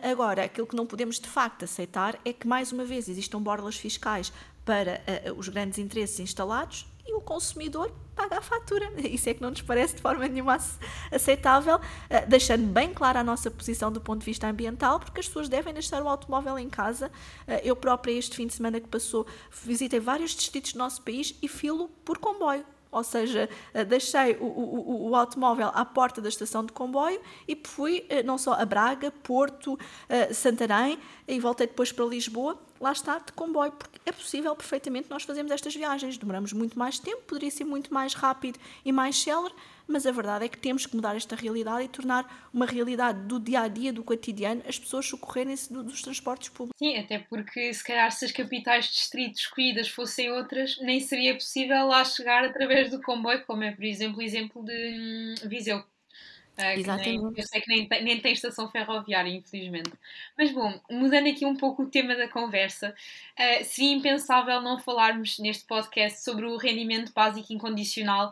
agora, 0.09 0.43
aquilo 0.43 0.67
que 0.67 0.75
não 0.75 0.85
podemos 0.85 1.19
de 1.19 1.27
facto 1.27 1.63
aceitar 1.63 2.19
é 2.23 2.33
que, 2.33 2.47
mais 2.47 2.71
uma 2.71 2.85
vez, 2.85 3.07
existam 3.09 3.41
borlas 3.41 3.75
fiscais 3.75 4.31
para 4.65 5.01
os 5.35 5.49
grandes 5.49 5.79
interesses 5.79 6.19
instalados 6.19 6.85
e 7.05 7.13
o 7.13 7.21
consumidor 7.21 7.91
paga 8.15 8.37
a 8.37 8.41
fatura. 8.41 8.91
Isso 9.01 9.29
é 9.29 9.33
que 9.33 9.41
não 9.41 9.49
nos 9.49 9.61
parece 9.61 9.95
de 9.95 10.01
forma 10.01 10.27
nenhuma 10.27 10.57
aceitável, 11.11 11.79
eh, 12.09 12.25
deixando 12.25 12.65
bem 12.65 12.93
clara 12.93 13.19
a 13.19 13.23
nossa 13.23 13.49
posição 13.51 13.91
do 13.91 13.99
ponto 13.99 14.19
de 14.19 14.25
vista 14.25 14.47
ambiental, 14.47 14.99
porque 14.99 15.19
as 15.19 15.27
pessoas 15.27 15.49
devem 15.49 15.73
deixar 15.73 16.01
o 16.01 16.07
automóvel 16.07 16.57
em 16.57 16.69
casa. 16.69 17.11
Eh, 17.47 17.61
eu 17.63 17.75
própria, 17.75 18.11
este 18.11 18.35
fim 18.35 18.47
de 18.47 18.53
semana 18.53 18.79
que 18.79 18.87
passou, 18.87 19.25
visitei 19.63 19.99
vários 19.99 20.31
distritos 20.31 20.73
do 20.73 20.79
nosso 20.79 21.01
país 21.01 21.35
e 21.41 21.47
filo 21.47 21.89
por 22.05 22.17
comboio 22.17 22.65
ou 22.93 23.03
seja, 23.03 23.49
eh, 23.73 23.83
deixei 23.83 24.37
o, 24.39 24.45
o, 24.45 25.09
o, 25.09 25.15
automóvel 25.15 25.71
à 25.73 25.83
porta 25.83 26.21
da 26.21 26.29
estação 26.29 26.65
de 26.65 26.71
comboio 26.71 27.19
e 27.47 27.59
fui 27.63 28.05
não 28.23 28.37
só 28.37 28.53
a 28.53 28.65
Braga, 28.65 29.11
Porto, 29.11 29.77
Santarém 30.33 30.97
e 31.27 31.39
voltei 31.39 31.67
depois 31.67 31.91
para 31.91 32.05
Lisboa 32.05 32.57
lá 32.83 32.91
está, 32.91 33.17
de 33.17 33.31
comboio, 33.31 33.71
porque 33.71 33.97
é 34.05 34.11
possível 34.11 34.53
perfeitamente 34.55 35.09
nós 35.09 35.23
fazermos 35.23 35.51
estas 35.51 35.73
viagens. 35.73 36.17
Demoramos 36.17 36.51
muito 36.51 36.77
mais 36.77 36.99
tempo, 36.99 37.21
poderia 37.25 37.49
ser 37.49 37.63
muito 37.63 37.93
mais 37.93 38.13
rápido 38.13 38.59
e 38.83 38.91
mais 38.91 39.17
célere, 39.17 39.53
mas 39.87 40.05
a 40.05 40.11
verdade 40.11 40.45
é 40.45 40.49
que 40.49 40.57
temos 40.57 40.85
que 40.85 40.95
mudar 40.95 41.15
esta 41.15 41.35
realidade 41.35 41.85
e 41.85 41.87
tornar 41.87 42.49
uma 42.53 42.65
realidade 42.65 43.27
do 43.27 43.39
dia 43.39 43.61
a 43.61 43.67
dia, 43.67 43.91
do 43.91 44.03
cotidiano, 44.03 44.61
as 44.67 44.79
pessoas 44.79 45.05
socorrerem-se 45.05 45.71
do, 45.71 45.83
dos 45.83 46.01
transportes 46.01 46.49
públicos. 46.49 46.77
Sim, 46.77 46.97
até 46.97 47.19
porque 47.19 47.73
se 47.73 47.83
calhar 47.83 48.11
se 48.11 48.25
as 48.25 48.31
capitais 48.31 48.85
de 48.85 48.91
distrito 48.91 49.35
escolhidas 49.35 49.89
fossem 49.89 50.31
outras, 50.31 50.79
nem 50.81 50.99
seria 50.99 51.33
possível 51.33 51.87
lá 51.87 52.03
chegar 52.03 52.43
através 52.43 52.89
do 52.89 53.01
comboio, 53.01 53.43
como 53.45 53.63
é, 53.63 53.71
por 53.71 53.83
exemplo, 53.83 54.19
o 54.19 54.21
exemplo 54.21 54.63
de 54.63 54.73
hum, 54.73 55.35
Viseu. 55.47 55.83
Uh, 56.57 56.79
Exatamente. 56.79 57.17
Nem, 57.17 57.33
eu 57.35 57.47
sei 57.47 57.61
que 57.61 57.67
nem, 57.67 57.87
nem 58.03 58.19
tem 58.19 58.31
estação 58.31 58.69
ferroviária, 58.69 59.29
infelizmente. 59.29 59.91
Mas 60.37 60.51
bom, 60.51 60.79
mudando 60.89 61.27
aqui 61.27 61.45
um 61.45 61.55
pouco 61.55 61.83
o 61.83 61.89
tema 61.89 62.15
da 62.15 62.27
conversa, 62.27 62.93
uh, 62.93 63.65
seria 63.65 63.91
impensável 63.91 64.61
não 64.61 64.79
falarmos 64.79 65.39
neste 65.39 65.65
podcast 65.65 66.23
sobre 66.23 66.45
o 66.45 66.57
rendimento 66.57 67.11
básico 67.11 67.51
incondicional, 67.51 68.31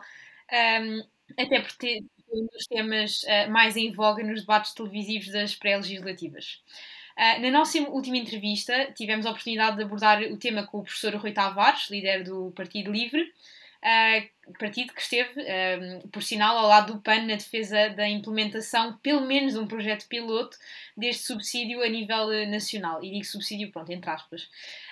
um, 0.52 1.02
até 1.38 1.60
porque 1.60 2.00
um 2.32 2.46
dos 2.46 2.66
temas 2.66 3.22
uh, 3.24 3.50
mais 3.50 3.76
em 3.76 3.92
voga 3.92 4.24
nos 4.24 4.40
debates 4.40 4.72
televisivos 4.72 5.28
das 5.28 5.54
pré-legislativas. 5.54 6.62
Uh, 7.16 7.42
na 7.42 7.50
nossa 7.50 7.78
última 7.78 8.16
entrevista, 8.16 8.90
tivemos 8.96 9.26
a 9.26 9.30
oportunidade 9.30 9.76
de 9.76 9.82
abordar 9.82 10.22
o 10.22 10.38
tema 10.38 10.66
com 10.66 10.78
o 10.78 10.82
professor 10.82 11.14
Rui 11.16 11.32
Tavares, 11.32 11.90
líder 11.90 12.24
do 12.24 12.50
Partido 12.52 12.90
Livre, 12.90 13.30
uh, 13.82 14.52
partido 14.58 14.92
que 14.92 15.00
esteve, 15.00 15.40
uh, 15.40 16.08
por 16.08 16.22
sinal, 16.22 16.56
ao 16.56 16.68
lado 16.68 16.94
do 16.94 17.00
PAN 17.00 17.22
na 17.22 17.34
defesa 17.34 17.88
da 17.90 18.08
implementação, 18.08 18.98
pelo 19.02 19.22
menos, 19.22 19.54
de 19.54 19.58
um 19.58 19.66
projeto 19.66 20.06
piloto 20.08 20.56
deste 20.96 21.24
subsídio 21.24 21.82
a 21.82 21.88
nível 21.88 22.28
nacional. 22.48 23.02
E 23.02 23.10
digo 23.10 23.24
subsídio, 23.24 23.70
pronto, 23.70 23.90
entre 23.90 24.10
aspas. 24.10 24.42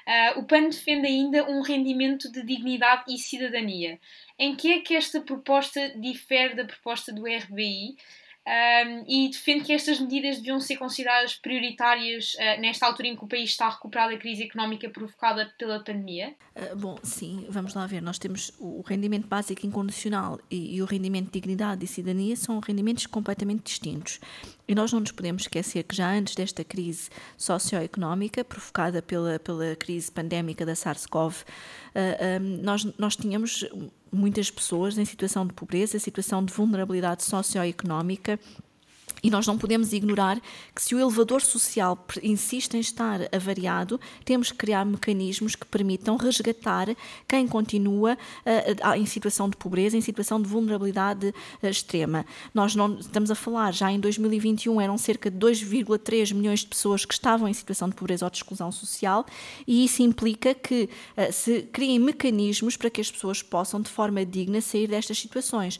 Uh, 0.06 0.40
o 0.40 0.44
PAN 0.44 0.68
defende 0.68 1.06
ainda 1.06 1.48
um 1.48 1.62
rendimento 1.62 2.30
de 2.30 2.44
dignidade 2.44 3.04
e 3.08 3.18
cidadania. 3.18 4.00
Em 4.38 4.56
que 4.56 4.72
é 4.72 4.80
que 4.80 4.94
esta 4.94 5.20
proposta 5.20 5.90
difere 5.98 6.54
da 6.54 6.64
proposta 6.64 7.12
do 7.12 7.24
RBI? 7.26 7.96
Um, 8.50 9.04
e 9.06 9.28
defende 9.28 9.64
que 9.64 9.72
estas 9.72 10.00
medidas 10.00 10.38
deviam 10.38 10.58
ser 10.58 10.76
consideradas 10.76 11.36
prioritárias 11.36 12.34
uh, 12.34 12.60
nesta 12.60 12.84
altura 12.84 13.06
em 13.06 13.16
que 13.16 13.24
o 13.24 13.28
país 13.28 13.50
está 13.50 13.66
a 13.66 13.70
recuperar 13.70 14.10
da 14.10 14.16
crise 14.16 14.42
económica 14.42 14.90
provocada 14.90 15.54
pela 15.56 15.78
pandemia? 15.78 16.34
Uh, 16.56 16.76
bom, 16.76 16.98
sim, 17.00 17.46
vamos 17.48 17.74
lá 17.74 17.86
ver. 17.86 18.02
Nós 18.02 18.18
temos 18.18 18.52
o 18.58 18.82
rendimento 18.82 19.28
básico 19.28 19.64
incondicional 19.64 20.40
e, 20.50 20.74
e 20.74 20.82
o 20.82 20.84
rendimento 20.84 21.26
de 21.26 21.32
dignidade 21.32 21.84
e 21.84 21.86
cidadania 21.86 22.34
são 22.34 22.58
rendimentos 22.58 23.06
completamente 23.06 23.62
distintos. 23.62 24.18
E 24.66 24.74
nós 24.74 24.92
não 24.92 24.98
nos 24.98 25.12
podemos 25.12 25.42
esquecer 25.42 25.84
que 25.84 25.94
já 25.94 26.10
antes 26.10 26.34
desta 26.34 26.64
crise 26.64 27.08
socioeconómica 27.36 28.44
provocada 28.44 29.00
pela, 29.00 29.38
pela 29.38 29.76
crise 29.76 30.10
pandémica 30.10 30.66
da 30.66 30.74
SARS-CoV, 30.74 31.42
uh, 31.42 32.40
um, 32.40 32.62
nós, 32.62 32.84
nós 32.98 33.14
tínhamos 33.14 33.64
muitas 34.12 34.50
pessoas 34.50 34.98
em 34.98 35.04
situação 35.04 35.46
de 35.46 35.52
pobreza, 35.52 35.98
situação 35.98 36.44
de 36.44 36.52
vulnerabilidade 36.52 37.24
socioeconómica 37.24 38.38
e 39.22 39.30
nós 39.30 39.46
não 39.46 39.58
podemos 39.58 39.92
ignorar 39.92 40.40
que, 40.74 40.82
se 40.82 40.94
o 40.94 40.98
elevador 40.98 41.42
social 41.42 42.06
insiste 42.22 42.74
em 42.74 42.80
estar 42.80 43.20
avariado, 43.32 44.00
temos 44.24 44.50
que 44.50 44.58
criar 44.58 44.84
mecanismos 44.84 45.54
que 45.54 45.66
permitam 45.66 46.16
resgatar 46.16 46.88
quem 47.28 47.46
continua 47.46 48.14
uh, 48.14 48.94
em 48.96 49.06
situação 49.06 49.48
de 49.48 49.56
pobreza, 49.56 49.96
em 49.96 50.00
situação 50.00 50.40
de 50.40 50.48
vulnerabilidade 50.48 51.28
uh, 51.28 51.66
extrema. 51.66 52.24
Nós 52.54 52.74
não 52.74 52.98
estamos 52.98 53.30
a 53.30 53.34
falar, 53.34 53.72
já 53.72 53.90
em 53.90 54.00
2021 54.00 54.80
eram 54.80 54.96
cerca 54.96 55.30
de 55.30 55.36
2,3 55.38 56.34
milhões 56.34 56.60
de 56.60 56.66
pessoas 56.66 57.04
que 57.04 57.14
estavam 57.14 57.48
em 57.48 57.52
situação 57.52 57.88
de 57.88 57.94
pobreza 57.94 58.24
ou 58.24 58.30
de 58.30 58.38
exclusão 58.38 58.72
social, 58.72 59.26
e 59.66 59.84
isso 59.84 60.02
implica 60.02 60.54
que 60.54 60.88
se 61.32 61.62
criem 61.72 61.98
mecanismos 61.98 62.76
para 62.76 62.90
que 62.90 63.00
as 63.00 63.10
pessoas 63.10 63.42
possam, 63.42 63.80
de 63.80 63.90
forma 63.90 64.24
digna, 64.24 64.60
sair 64.60 64.86
destas 64.86 65.18
situações. 65.18 65.78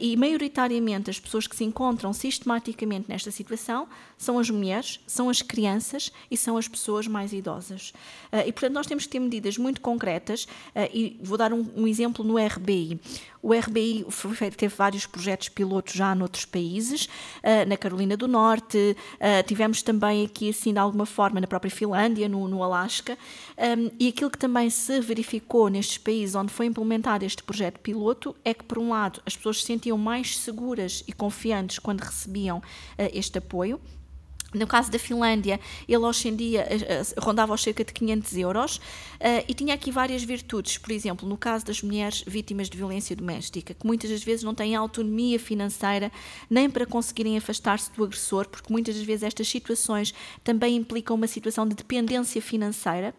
e, 0.00 0.16
maioritariamente, 0.16 1.10
as 1.10 1.18
pessoas 1.18 1.46
que 1.46 1.56
se 1.56 1.64
encontram 1.64 2.12
sistematicamente 2.12 2.75
nesta 3.08 3.30
situação 3.30 3.88
são 4.18 4.38
as 4.38 4.48
mulheres, 4.48 4.98
são 5.06 5.28
as 5.28 5.42
crianças 5.42 6.10
e 6.30 6.36
são 6.36 6.56
as 6.56 6.66
pessoas 6.66 7.06
mais 7.06 7.32
idosas. 7.32 7.92
Uh, 8.32 8.46
e, 8.46 8.52
portanto, 8.52 8.72
nós 8.72 8.86
temos 8.86 9.04
que 9.04 9.10
ter 9.10 9.20
medidas 9.20 9.58
muito 9.58 9.80
concretas 9.80 10.44
uh, 10.44 10.88
e 10.92 11.18
vou 11.22 11.36
dar 11.36 11.52
um, 11.52 11.66
um, 11.76 11.86
exemplo 11.86 12.24
no 12.24 12.36
RBI. 12.38 12.98
O 13.42 13.52
RBI 13.52 14.06
teve 14.56 14.74
vários 14.74 15.06
projetos 15.06 15.48
pilotos 15.50 15.92
já 15.92 16.14
noutros 16.14 16.46
países, 16.46 17.04
uh, 17.04 17.68
na 17.68 17.76
Carolina 17.76 18.16
do 18.16 18.26
Norte, 18.26 18.96
tivemos 19.46 19.82
também 19.82 20.24
aqui, 20.24 20.50
assim, 20.50 20.72
de 20.72 20.78
alguma 20.78 21.06
forma, 21.06 21.40
na 21.40 21.46
própria 21.46 21.70
Finlândia, 21.70 22.28
no, 22.28 22.48
no 22.48 22.62
Alasca, 22.62 23.16
e 23.98 24.08
aquilo 24.08 24.30
que 24.30 24.38
também 24.38 24.68
se 24.70 25.00
verificou 25.00 25.68
nestes 25.68 25.98
países 25.98 26.34
onde 26.34 26.52
foi 26.52 26.66
implementado 26.66 27.24
este 27.24 27.42
projeto 27.42 27.78
piloto 27.80 28.34
é 28.44 28.52
que, 28.52 28.64
por 28.64 28.78
um 28.78 28.90
lado, 28.90 29.20
as 29.24 29.36
pessoas 29.36 29.60
se 29.60 29.66
sentiam 29.66 29.96
mais 29.96 30.38
seguras 30.38 31.04
e 31.06 31.12
confiantes 31.12 31.78
quando 31.78 32.00
recebiam 32.00 32.62
este 33.12 33.38
apoio. 33.38 33.80
No 34.54 34.66
caso 34.66 34.90
da 34.90 34.98
Finlândia, 34.98 35.60
ele 35.88 36.04
em 36.24 36.36
dia 36.36 36.66
rondava 37.18 37.52
aos 37.52 37.62
cerca 37.62 37.84
de 37.84 37.92
500 37.92 38.36
euros 38.36 38.76
uh, 38.76 39.44
e 39.46 39.52
tinha 39.52 39.74
aqui 39.74 39.90
várias 39.90 40.22
virtudes. 40.22 40.78
Por 40.78 40.92
exemplo, 40.92 41.28
no 41.28 41.36
caso 41.36 41.64
das 41.64 41.82
mulheres 41.82 42.22
vítimas 42.26 42.70
de 42.70 42.76
violência 42.76 43.14
doméstica, 43.16 43.74
que 43.74 43.86
muitas 43.86 44.08
das 44.08 44.22
vezes 44.22 44.44
não 44.44 44.54
têm 44.54 44.74
autonomia 44.74 45.38
financeira 45.38 46.12
nem 46.48 46.70
para 46.70 46.86
conseguirem 46.86 47.36
afastar-se 47.36 47.90
do 47.92 48.04
agressor, 48.04 48.48
porque 48.48 48.72
muitas 48.72 48.94
das 48.94 49.04
vezes 49.04 49.24
estas 49.24 49.48
situações 49.48 50.14
também 50.44 50.76
implicam 50.76 51.16
uma 51.16 51.26
situação 51.26 51.66
de 51.66 51.74
dependência 51.74 52.40
financeira 52.40 53.14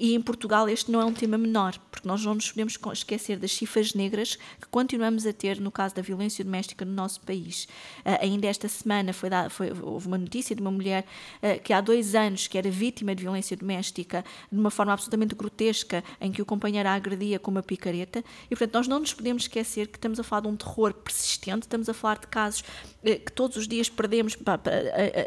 e 0.00 0.14
em 0.14 0.20
Portugal 0.22 0.66
este 0.66 0.90
não 0.90 1.00
é 1.02 1.04
um 1.04 1.12
tema 1.12 1.36
menor, 1.36 1.78
porque 1.90 2.08
nós 2.08 2.24
não 2.24 2.34
nos 2.34 2.50
podemos 2.50 2.78
esquecer 2.94 3.38
das 3.38 3.52
cifras 3.52 3.92
negras 3.92 4.36
que 4.58 4.66
continuamos 4.70 5.26
a 5.26 5.32
ter 5.32 5.60
no 5.60 5.70
caso 5.70 5.94
da 5.94 6.00
violência 6.00 6.42
doméstica 6.42 6.86
no 6.86 6.92
nosso 6.92 7.20
país. 7.20 7.64
Uh, 7.98 8.16
ainda 8.22 8.46
esta 8.46 8.66
semana 8.66 9.12
foi, 9.12 9.28
dada, 9.28 9.50
foi 9.50 9.70
houve 9.70 10.06
uma 10.06 10.16
notícia 10.16 10.56
de 10.56 10.62
uma 10.62 10.70
mulher 10.70 11.04
uh, 11.42 11.60
que 11.62 11.74
há 11.74 11.82
dois 11.82 12.14
anos 12.14 12.46
que 12.46 12.56
era 12.56 12.70
vítima 12.70 13.14
de 13.14 13.22
violência 13.22 13.54
doméstica 13.54 14.24
de 14.50 14.58
uma 14.58 14.70
forma 14.70 14.94
absolutamente 14.94 15.34
grotesca, 15.34 16.02
em 16.18 16.32
que 16.32 16.40
o 16.40 16.46
companheiro 16.46 16.88
a 16.88 16.94
agredia 16.94 17.38
com 17.38 17.50
uma 17.50 17.62
picareta. 17.62 18.24
E, 18.46 18.56
portanto, 18.56 18.72
nós 18.72 18.88
não 18.88 19.00
nos 19.00 19.12
podemos 19.12 19.42
esquecer 19.42 19.88
que 19.88 19.98
estamos 19.98 20.18
a 20.18 20.22
falar 20.22 20.40
de 20.40 20.48
um 20.48 20.56
terror 20.56 20.94
persistente, 20.94 21.66
estamos 21.66 21.90
a 21.90 21.92
falar 21.92 22.18
de 22.18 22.26
casos 22.26 22.60
uh, 22.60 23.04
que 23.04 23.32
todos 23.32 23.58
os 23.58 23.68
dias 23.68 23.90
perdemos, 23.90 24.34
pá, 24.34 24.56
pá, 24.56 24.70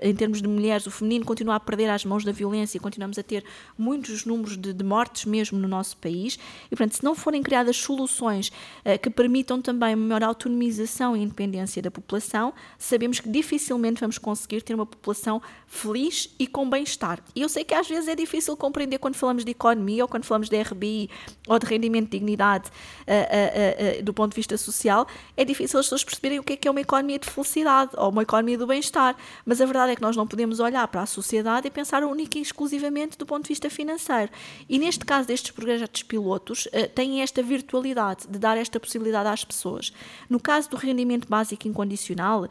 em 0.01 0.15
termos 0.15 0.41
de 0.41 0.47
mulheres, 0.47 0.88
o 0.88 0.91
feminino 0.91 1.25
continua 1.25 1.57
a 1.57 1.59
perder 1.59 1.91
às 1.91 2.03
mãos 2.03 2.23
da 2.23 2.31
violência 2.31 2.77
e 2.77 2.79
continuamos 2.79 3.19
a 3.19 3.23
ter 3.23 3.43
muitos 3.77 4.25
números 4.25 4.57
de, 4.63 4.73
de 4.73 4.84
mortes 4.84 5.26
mesmo 5.26 5.60
no 5.60 5.67
nosso 5.67 5.97
país. 5.97 6.39
E, 6.65 6.69
portanto, 6.69 6.93
se 6.93 7.04
não 7.04 7.13
forem 7.13 7.43
criadas 7.43 7.78
soluções 7.78 8.49
uh, 8.86 8.97
que 9.02 9.10
permitam 9.10 9.62
também 9.62 9.95
maior 9.95 10.23
autonomização 10.23 11.15
e 11.15 11.21
independência 11.21 11.82
da 11.82 11.91
população, 11.91 12.54
sabemos 12.78 13.19
que 13.19 13.30
dificilmente 13.30 13.99
vamos 13.99 14.17
conseguir 14.17 14.62
ter 14.62 14.73
uma 14.73 14.86
população 14.86 15.41
feliz 15.67 16.34
e 16.39 16.47
com 16.47 16.69
bem-estar. 16.69 17.19
E 17.36 17.41
eu 17.41 17.49
sei 17.49 17.63
que 17.63 17.73
às 17.73 17.88
vezes 17.88 18.08
é 18.08 18.15
difícil 18.15 18.56
compreender 18.56 18.97
quando 18.99 19.15
falamos 19.15 19.43
de 19.43 19.52
economia 19.52 20.04
ou 20.04 20.08
quando 20.08 20.23
falamos 20.23 20.49
de 20.49 20.62
RBI 20.62 21.10
ou 21.47 21.60
de 21.60 21.65
rendimento 21.65 22.06
de 22.06 22.12
dignidade 22.12 22.69
uh, 22.69 24.04
do 24.04 24.13
ponto 24.13 24.32
de 24.32 24.36
vista 24.36 24.58
social, 24.58 25.08
é 25.36 25.43
difícil 25.43 25.80
as 25.80 25.86
pessoas 25.86 26.04
perceberem 26.04 26.39
o 26.39 26.43
que 26.43 26.54
é 26.54 26.56
que 26.56 26.67
é 26.67 26.71
uma 26.71 26.82
economia 26.82 27.19
de 27.19 27.30
felicidade 27.30 27.91
ou 27.97 28.10
uma 28.10 28.21
economia 28.23 28.58
do 28.58 28.65
bem-estar. 28.65 29.15
Mas 29.45 29.60
a 29.60 29.65
verdade 29.65 29.91
é 29.91 29.95
que 29.95 30.02
nós 30.02 30.15
não 30.15 30.26
podemos 30.26 30.60
olhar 30.60 30.88
para 30.88 31.02
a 31.02 31.06
sociedade 31.06 31.67
e 31.67 31.71
pensar 31.71 32.04
única 32.04 32.38
e 32.38 32.41
exclusivamente 32.41 33.17
do 33.17 33.26
ponto 33.26 33.43
de 33.43 33.49
vista 33.49 33.69
financeiro. 33.69 34.32
E 34.68 34.78
neste 34.78 35.06
caso 35.06 35.28
destes 35.28 35.52
projetos 35.52 36.04
pilotos, 36.04 36.66
uh, 36.68 36.88
têm 36.94 37.22
esta 37.22 37.42
virtualidade 37.42 38.28
de 38.28 38.39
dar 38.39 38.58
esta 38.58 38.80
possibilidade 38.80 39.30
às 39.30 39.44
pessoas. 39.44 39.94
No 40.30 40.39
caso 40.39 40.70
do 40.70 40.78
rendimento 40.78 41.28
básico 41.28 41.68
incondicional, 41.68 42.44
uh, 42.44 42.50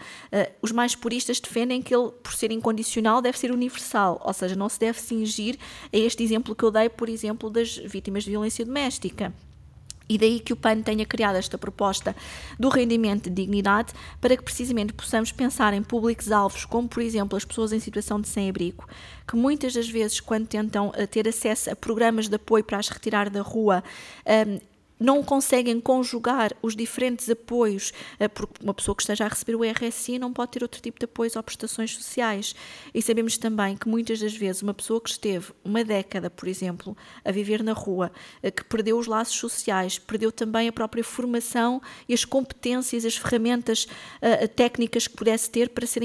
os 0.61 0.73
mais 0.73 0.95
puristas 0.95 1.41
defendem 1.41 1.83
que 1.83 1.95
ele, 1.95 2.11
por 2.23 2.33
ser 2.33 2.51
incondicional, 2.53 3.23
deve 3.23 3.39
ser 3.39 3.51
universal, 3.51 4.21
ou 4.25 4.33
seja, 4.33 4.55
não 4.57 4.69
se 4.69 4.79
deve 4.79 5.01
cingir 5.01 5.59
a 5.93 5.97
este 5.97 6.23
exemplo 6.23 6.55
que 6.55 6.65
eu 6.65 6.71
dei, 6.71 6.89
por 6.89 7.09
exemplo, 7.09 7.51
das 7.51 7.77
vítimas 7.77 8.25
de 8.25 8.31
violência 8.31 8.65
doméstica. 8.65 9.33
E 10.13 10.19
daí 10.19 10.41
que 10.41 10.53
o 10.53 10.57
PAN 10.57 10.83
tenha 10.83 11.07
criado 11.07 11.37
esta 11.37 11.57
proposta 11.57 12.15
do 12.59 12.69
rendimento 12.69 13.31
de 13.31 13.37
dignidade 13.37 13.95
para 14.21 14.37
que 14.37 14.43
precisamente 14.43 14.93
possamos 14.93 15.33
pensar 15.33 15.73
em 15.73 15.83
públicos-alvos, 15.83 16.67
como 16.67 16.87
por 16.87 17.03
exemplo 17.03 17.35
as 17.35 17.47
pessoas 17.47 17.73
em 17.73 17.81
situação 17.81 18.21
de 18.21 18.29
sem-abrigo, 18.29 18.87
que 19.27 19.37
muitas 19.37 19.73
das 19.73 19.89
vezes, 19.89 20.21
quando 20.21 20.47
tentam 20.47 20.93
eh, 20.95 21.07
ter 21.07 21.27
acesso 21.27 21.71
a 21.71 21.75
programas 21.75 22.29
de 22.29 22.37
apoio 22.37 22.63
para 22.63 22.77
as 22.77 22.89
retirar 22.89 23.31
da 23.31 23.41
rua, 23.41 23.83
um, 24.47 24.72
não 25.03 25.23
conseguem 25.23 25.81
conjugar 25.81 26.53
os 26.63 26.77
diferentes 26.77 27.29
apoios, 27.29 27.93
eh, 28.19 28.29
porque 28.29 28.63
uma 28.63 28.73
pessoa 28.73 28.95
que 28.95 29.03
esteja 29.03 29.25
a 29.25 29.29
receber 29.29 29.57
o 29.57 29.63
RSI 29.65 30.19
não 30.19 30.33
pode 30.33 30.53
ter 30.53 30.63
outro 30.63 30.81
tipo 30.81 30.99
de 30.99 31.05
apoios 31.05 31.37
ou 31.37 31.43
prestações 31.43 31.95
sociais. 31.95 32.55
E 32.95 33.03
sabemos 33.03 33.37
também 33.37 33.77
que 33.77 33.89
muitas 33.89 34.21
das 34.21 34.35
vezes 34.35 34.63
uma 34.63 34.73
pessoa 34.73 35.01
que 35.01 35.11
esteve 35.11 35.53
uma 35.65 35.85
década, 35.85 36.31
por 36.31 36.49
exemplo, 36.49 36.97
a 37.25 37.33
viver 37.33 37.63
na 37.63 37.73
rua, 37.73 38.13
eh, 38.43 38.51
que 38.51 38.65
perdeu 38.65 38.99
os 38.99 39.07
laços 39.07 39.37
sociais, 39.37 39.99
perdeu 39.99 40.31
também 40.31 40.69
a 40.69 40.73
própria 40.73 41.03
formação 41.03 41.83
e 42.09 42.15
as 42.15 42.25
competências, 42.25 43.05
as 43.05 43.17
ferramentas 43.17 43.87
uh, 44.21 44.49
técnicas 44.49 45.07
que 45.07 45.17
pudesse 45.17 45.51
ter 45.51 45.69
para 45.71 45.87
ser 45.87 46.03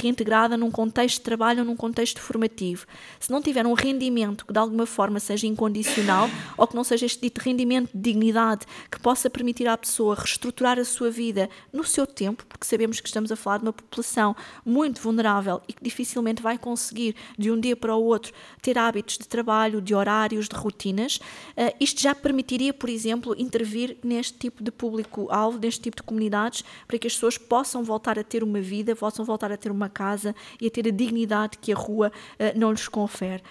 reintegrada 0.00 0.56
num 0.56 0.70
contexto 0.70 1.18
de 1.18 1.22
trabalho 1.22 1.60
ou 1.60 1.64
num 1.64 1.76
contexto 1.76 2.20
formativo. 2.20 2.86
Se 3.20 3.30
não 3.30 3.40
tiver 3.40 3.66
um 3.66 3.72
rendimento 3.72 4.46
que 4.46 4.52
de 4.52 4.58
alguma 4.58 4.86
forma 4.86 5.20
seja 5.20 5.46
incondicional 5.46 6.28
ou 6.56 6.66
que 6.66 6.74
não 6.74 6.84
seja 6.84 7.06
este 7.06 7.20
dito 7.20 7.40
rendimento 7.40 7.90
de 7.94 8.15
dignidade, 8.16 8.66
que 8.90 8.98
possa 8.98 9.28
permitir 9.28 9.68
à 9.68 9.76
pessoa 9.76 10.14
reestruturar 10.14 10.78
a 10.78 10.84
sua 10.84 11.10
vida 11.10 11.48
no 11.72 11.84
seu 11.84 12.06
tempo, 12.06 12.44
porque 12.46 12.66
sabemos 12.66 12.98
que 13.00 13.06
estamos 13.06 13.30
a 13.30 13.36
falar 13.36 13.58
de 13.58 13.64
uma 13.64 13.72
população 13.72 14.34
muito 14.64 15.00
vulnerável 15.00 15.60
e 15.68 15.72
que 15.72 15.84
dificilmente 15.84 16.42
vai 16.42 16.56
conseguir 16.56 17.14
de 17.38 17.50
um 17.50 17.60
dia 17.60 17.76
para 17.76 17.94
o 17.94 18.02
outro 18.02 18.32
ter 18.62 18.78
hábitos 18.78 19.18
de 19.18 19.28
trabalho, 19.28 19.80
de 19.80 19.94
horários, 19.94 20.48
de 20.48 20.56
rotinas. 20.56 21.16
Uh, 21.16 21.74
isto 21.78 22.00
já 22.00 22.14
permitiria, 22.14 22.72
por 22.72 22.88
exemplo, 22.88 23.34
intervir 23.38 23.98
neste 24.02 24.38
tipo 24.38 24.62
de 24.62 24.70
público-alvo, 24.70 25.58
neste 25.58 25.82
tipo 25.82 25.96
de 25.96 26.02
comunidades, 26.02 26.64
para 26.86 26.98
que 26.98 27.06
as 27.06 27.14
pessoas 27.14 27.36
possam 27.36 27.84
voltar 27.84 28.18
a 28.18 28.24
ter 28.24 28.42
uma 28.42 28.60
vida, 28.60 28.96
possam 28.96 29.24
voltar 29.24 29.52
a 29.52 29.56
ter 29.56 29.70
uma 29.70 29.88
casa 29.88 30.34
e 30.60 30.66
a 30.66 30.70
ter 30.70 30.88
a 30.88 30.90
dignidade 30.90 31.58
que 31.58 31.72
a 31.72 31.76
rua 31.76 32.10
uh, 32.10 32.58
não 32.58 32.70
lhes 32.70 32.88
confere. 32.88 33.42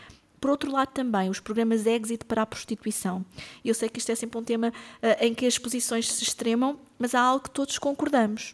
Por 0.45 0.51
outro 0.51 0.71
lado, 0.71 0.89
também 0.89 1.27
os 1.27 1.39
programas 1.39 1.87
exit 1.87 2.23
para 2.23 2.43
a 2.43 2.45
prostituição. 2.45 3.25
Eu 3.63 3.73
sei 3.73 3.89
que 3.89 3.97
isto 3.97 4.11
é 4.11 4.15
sempre 4.15 4.37
um 4.37 4.43
tema 4.43 4.67
uh, 4.67 5.25
em 5.25 5.33
que 5.33 5.43
as 5.43 5.57
posições 5.57 6.07
se 6.07 6.21
extremam, 6.21 6.77
mas 6.99 7.15
há 7.15 7.19
algo 7.19 7.45
que 7.45 7.49
todos 7.49 7.79
concordamos. 7.79 8.53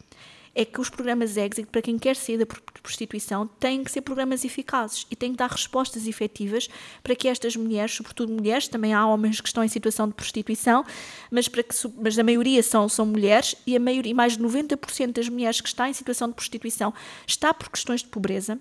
é 0.54 0.64
que 0.64 0.80
os 0.80 0.88
programas 0.88 1.36
exit, 1.36 1.66
para 1.66 1.82
quem 1.82 1.98
quer 1.98 2.16
sair 2.16 2.38
da 2.38 2.46
prostituição, 2.46 3.46
têm 3.46 3.84
que 3.84 3.92
ser 3.92 4.00
programas 4.00 4.42
eficazes 4.42 5.06
e 5.10 5.16
têm 5.16 5.32
que 5.32 5.36
dar 5.36 5.50
respostas 5.50 6.06
efetivas 6.06 6.66
para 7.02 7.14
que 7.14 7.28
estas 7.28 7.56
mulheres, 7.56 7.92
sobretudo 7.92 8.32
mulheres, 8.32 8.68
também 8.68 8.94
há 8.94 9.06
homens 9.06 9.38
que 9.42 9.48
estão 9.48 9.62
em 9.62 9.68
situação 9.68 10.08
de 10.08 10.14
prostituição, 10.14 10.86
mas, 11.30 11.46
para 11.46 11.62
que, 11.62 11.74
mas 12.00 12.18
a 12.18 12.24
maioria 12.24 12.62
são, 12.62 12.88
são 12.88 13.04
mulheres 13.04 13.54
e 13.66 13.76
a 13.76 13.80
maioria, 13.80 14.14
mais 14.14 14.38
de 14.38 14.42
90% 14.42 15.12
das 15.12 15.28
mulheres 15.28 15.60
que 15.60 15.68
estão 15.68 15.84
em 15.84 15.92
situação 15.92 16.28
de 16.28 16.34
prostituição 16.36 16.94
está 17.26 17.52
por 17.52 17.68
questões 17.68 18.00
de 18.00 18.08
pobreza 18.08 18.58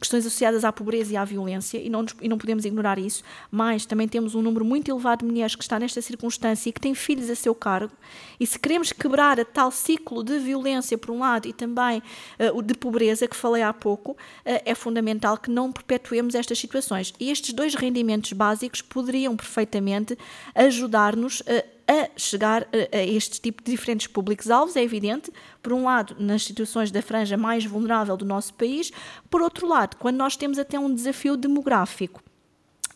questões 0.00 0.26
associadas 0.26 0.64
à 0.64 0.72
pobreza 0.72 1.12
e 1.12 1.16
à 1.16 1.24
violência, 1.24 1.78
e 1.78 1.88
não, 1.88 2.04
e 2.20 2.28
não 2.28 2.38
podemos 2.38 2.64
ignorar 2.64 2.98
isso, 2.98 3.22
mas 3.50 3.86
também 3.86 4.06
temos 4.08 4.34
um 4.34 4.42
número 4.42 4.64
muito 4.64 4.90
elevado 4.90 5.20
de 5.20 5.30
mulheres 5.30 5.54
que 5.54 5.62
está 5.62 5.78
nesta 5.78 6.00
circunstância 6.02 6.68
e 6.68 6.72
que 6.72 6.80
têm 6.80 6.94
filhos 6.94 7.30
a 7.30 7.34
seu 7.34 7.54
cargo, 7.54 7.92
e 8.38 8.46
se 8.46 8.58
queremos 8.58 8.92
quebrar 8.92 9.40
a 9.40 9.44
tal 9.44 9.70
ciclo 9.70 10.22
de 10.22 10.38
violência, 10.38 10.96
por 10.98 11.10
um 11.10 11.20
lado, 11.20 11.48
e 11.48 11.52
também 11.52 12.02
uh, 12.38 12.62
de 12.62 12.74
pobreza, 12.74 13.26
que 13.26 13.36
falei 13.36 13.62
há 13.62 13.72
pouco, 13.72 14.12
uh, 14.12 14.16
é 14.44 14.74
fundamental 14.74 15.38
que 15.38 15.50
não 15.50 15.72
perpetuemos 15.72 16.34
estas 16.34 16.58
situações. 16.58 17.12
E 17.18 17.30
estes 17.30 17.52
dois 17.52 17.74
rendimentos 17.74 18.32
básicos 18.32 18.82
poderiam 18.82 19.36
perfeitamente 19.36 20.16
ajudar-nos 20.54 21.42
a 21.46 21.75
a 21.88 22.08
chegar 22.16 22.66
a, 22.92 22.96
este 22.98 23.40
tipo 23.40 23.62
de 23.62 23.70
diferentes 23.70 24.06
públicos-alvos, 24.06 24.76
é 24.76 24.82
evidente, 24.82 25.30
por 25.62 25.72
um 25.72 25.84
lado, 25.84 26.16
nas 26.18 26.42
situações 26.42 26.90
da 26.90 27.00
franja 27.00 27.36
mais 27.36 27.64
vulnerável 27.64 28.16
do 28.16 28.24
nosso 28.24 28.54
país, 28.54 28.90
por 29.30 29.42
outro 29.42 29.66
lado, 29.66 29.96
quando 29.96 30.16
nós 30.16 30.36
temos 30.36 30.58
até 30.58 30.78
um 30.78 30.92
desafio 30.92 31.36
demográfico. 31.36 32.22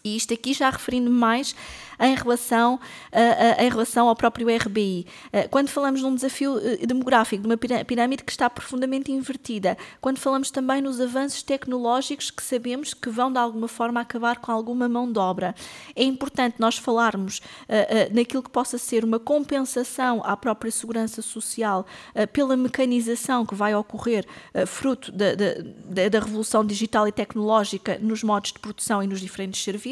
E 0.03 0.17
isto 0.17 0.33
aqui 0.33 0.55
já 0.55 0.71
referindo 0.71 1.11
mais 1.11 1.55
em 2.01 2.15
relação, 2.15 2.77
uh, 2.77 3.63
em 3.63 3.69
relação 3.69 4.09
ao 4.09 4.17
próprio 4.17 4.47
RBI. 4.57 5.07
Uh, 5.27 5.49
quando 5.51 5.69
falamos 5.69 6.01
de 6.01 6.07
um 6.07 6.15
desafio 6.15 6.55
uh, 6.55 6.87
demográfico, 6.87 7.43
de 7.43 7.49
uma 7.49 7.85
pirâmide 7.85 8.25
que 8.25 8.33
está 8.33 8.49
profundamente 8.49 9.13
invertida, 9.13 9.77
quando 10.01 10.17
falamos 10.17 10.51
também 10.51 10.81
nos 10.81 10.99
avanços 11.01 11.43
tecnológicos 11.43 12.31
que 12.31 12.43
sabemos 12.43 12.95
que 12.95 13.11
vão 13.11 13.31
de 13.31 13.39
alguma 13.39 13.69
forma 13.69 14.01
acabar 14.01 14.39
com 14.39 14.51
alguma 14.51 14.89
mão 14.89 15.13
de 15.13 15.19
obra, 15.19 15.55
é 15.95 16.03
importante 16.03 16.57
nós 16.59 16.79
falarmos 16.79 17.43
naquilo 18.13 18.43
que 18.43 18.51
possa 18.51 18.79
ser 18.79 19.05
uma 19.05 19.19
compensação 19.19 20.23
à 20.25 20.37
própria 20.37 20.71
segurança 20.71 21.21
social 21.21 21.87
pela 22.33 22.57
mecanização 22.57 23.45
que 23.45 23.55
vai 23.55 23.75
ocorrer 23.75 24.25
fruto 24.67 25.13
da, 25.13 25.35
da, 25.35 26.09
da 26.09 26.19
revolução 26.21 26.65
digital 26.65 27.07
e 27.07 27.13
tecnológica 27.13 27.99
nos 28.01 28.23
modos 28.23 28.53
de 28.53 28.59
produção 28.59 29.03
e 29.03 29.07
nos 29.07 29.21
diferentes 29.21 29.63
serviços 29.63 29.89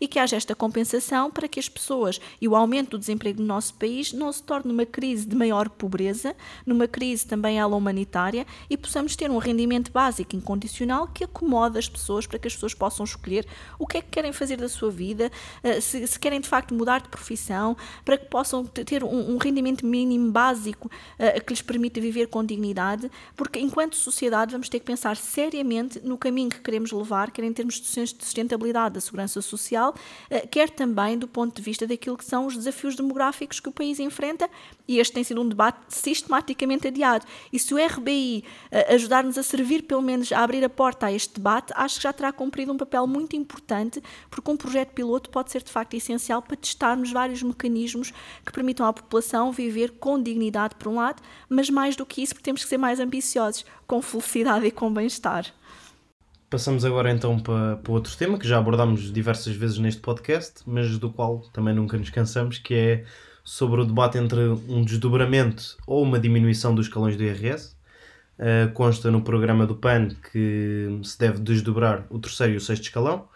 e 0.00 0.08
que 0.08 0.18
haja 0.18 0.36
esta 0.36 0.54
compensação 0.54 1.30
para 1.30 1.48
que 1.48 1.58
as 1.58 1.68
pessoas 1.68 2.20
e 2.40 2.48
o 2.48 2.54
aumento 2.54 2.90
do 2.90 2.98
desemprego 2.98 3.40
no 3.40 3.46
nosso 3.46 3.74
país 3.74 4.12
não 4.12 4.32
se 4.32 4.42
torne 4.42 4.72
uma 4.72 4.86
crise 4.86 5.26
de 5.26 5.36
maior 5.36 5.68
pobreza, 5.68 6.34
numa 6.66 6.86
crise 6.86 7.26
também 7.26 7.58
ela 7.58 7.76
humanitária 7.76 8.46
e 8.68 8.76
possamos 8.76 9.16
ter 9.16 9.30
um 9.30 9.38
rendimento 9.38 9.90
básico 9.90 10.36
incondicional 10.36 11.08
que 11.08 11.24
acomode 11.24 11.78
as 11.78 11.88
pessoas 11.88 12.26
para 12.26 12.38
que 12.38 12.48
as 12.48 12.54
pessoas 12.54 12.74
possam 12.74 13.04
escolher 13.04 13.46
o 13.78 13.86
que 13.86 13.98
é 13.98 14.02
que 14.02 14.08
querem 14.08 14.32
fazer 14.32 14.56
da 14.56 14.68
sua 14.68 14.90
vida, 14.90 15.30
eh, 15.62 15.80
se, 15.80 16.06
se 16.06 16.18
querem 16.18 16.40
de 16.40 16.48
facto 16.48 16.74
mudar 16.74 17.00
de 17.00 17.08
profissão, 17.08 17.76
para 18.04 18.16
que 18.16 18.26
possam 18.26 18.64
ter 18.64 19.04
um, 19.04 19.34
um 19.34 19.38
rendimento 19.38 19.86
mínimo 19.86 20.30
básico 20.30 20.90
uh, 21.18 21.44
que 21.44 21.52
lhes 21.52 21.62
permita 21.62 22.00
viver 22.00 22.26
com 22.28 22.44
dignidade, 22.44 23.10
porque 23.36 23.58
enquanto 23.58 23.96
sociedade 23.96 24.52
vamos 24.52 24.68
ter 24.68 24.78
que 24.80 24.86
pensar 24.86 25.16
seriamente 25.16 26.00
no 26.00 26.16
caminho 26.16 26.50
que 26.50 26.60
queremos 26.60 26.92
levar, 26.92 27.30
quer 27.30 27.44
em 27.44 27.52
termos 27.52 27.80
de 27.80 27.86
sustentabilidade 27.86 28.94
da 28.94 29.00
segurança 29.00 29.31
social, 29.40 29.94
uh, 30.30 30.48
quer 30.48 30.68
também 30.68 31.16
do 31.16 31.26
ponto 31.28 31.56
de 31.56 31.62
vista 31.62 31.86
daquilo 31.86 32.16
que 32.16 32.24
são 32.24 32.46
os 32.46 32.56
desafios 32.56 32.96
demográficos 32.96 33.60
que 33.60 33.68
o 33.68 33.72
país 33.72 33.98
enfrenta, 33.98 34.50
e 34.86 34.98
este 34.98 35.14
tem 35.14 35.24
sido 35.24 35.40
um 35.40 35.48
debate 35.48 35.78
sistematicamente 35.88 36.88
adiado. 36.88 37.24
E 37.52 37.58
se 37.58 37.72
o 37.72 37.78
RBI 37.78 38.44
uh, 38.70 38.94
ajudar-nos 38.94 39.38
a 39.38 39.42
servir, 39.42 39.84
pelo 39.84 40.02
menos, 40.02 40.32
a 40.32 40.40
abrir 40.40 40.64
a 40.64 40.68
porta 40.68 41.06
a 41.06 41.12
este 41.12 41.34
debate, 41.34 41.72
acho 41.76 41.96
que 41.96 42.02
já 42.02 42.12
terá 42.12 42.32
cumprido 42.32 42.72
um 42.72 42.76
papel 42.76 43.06
muito 43.06 43.36
importante, 43.36 44.02
porque 44.28 44.50
um 44.50 44.56
projeto 44.56 44.90
piloto 44.90 45.30
pode 45.30 45.50
ser 45.50 45.62
de 45.62 45.70
facto 45.70 45.94
essencial 45.94 46.42
para 46.42 46.56
testarmos 46.56 47.12
vários 47.12 47.42
mecanismos 47.42 48.12
que 48.44 48.52
permitam 48.52 48.84
à 48.84 48.92
população 48.92 49.52
viver 49.52 49.92
com 49.92 50.20
dignidade, 50.20 50.74
por 50.74 50.88
um 50.88 50.96
lado, 50.96 51.22
mas 51.48 51.70
mais 51.70 51.94
do 51.94 52.04
que 52.04 52.22
isso, 52.22 52.34
porque 52.34 52.44
temos 52.44 52.62
que 52.62 52.68
ser 52.68 52.78
mais 52.78 52.98
ambiciosos, 52.98 53.64
com 53.86 54.02
felicidade 54.02 54.66
e 54.66 54.70
com 54.70 54.92
bem-estar. 54.92 55.52
Passamos 56.52 56.84
agora 56.84 57.10
então 57.10 57.38
para, 57.38 57.78
para 57.78 57.92
outro 57.94 58.14
tema 58.14 58.38
que 58.38 58.46
já 58.46 58.58
abordámos 58.58 59.10
diversas 59.10 59.56
vezes 59.56 59.78
neste 59.78 60.02
podcast, 60.02 60.60
mas 60.66 60.98
do 60.98 61.10
qual 61.10 61.38
também 61.50 61.74
nunca 61.74 61.96
nos 61.96 62.10
cansamos, 62.10 62.58
que 62.58 62.74
é 62.74 63.04
sobre 63.42 63.80
o 63.80 63.86
debate 63.86 64.18
entre 64.18 64.38
um 64.68 64.84
desdobramento 64.84 65.78
ou 65.86 66.02
uma 66.02 66.20
diminuição 66.20 66.74
dos 66.74 66.88
escalões 66.88 67.16
do 67.16 67.22
IRS. 67.22 67.74
Uh, 68.38 68.70
consta 68.74 69.10
no 69.10 69.22
programa 69.22 69.66
do 69.66 69.76
PAN 69.76 70.10
que 70.30 71.00
se 71.02 71.18
deve 71.18 71.38
desdobrar 71.40 72.06
o 72.10 72.18
terceiro 72.18 72.52
e 72.52 72.56
o 72.56 72.60
sexto 72.60 72.82
escalão, 72.82 73.30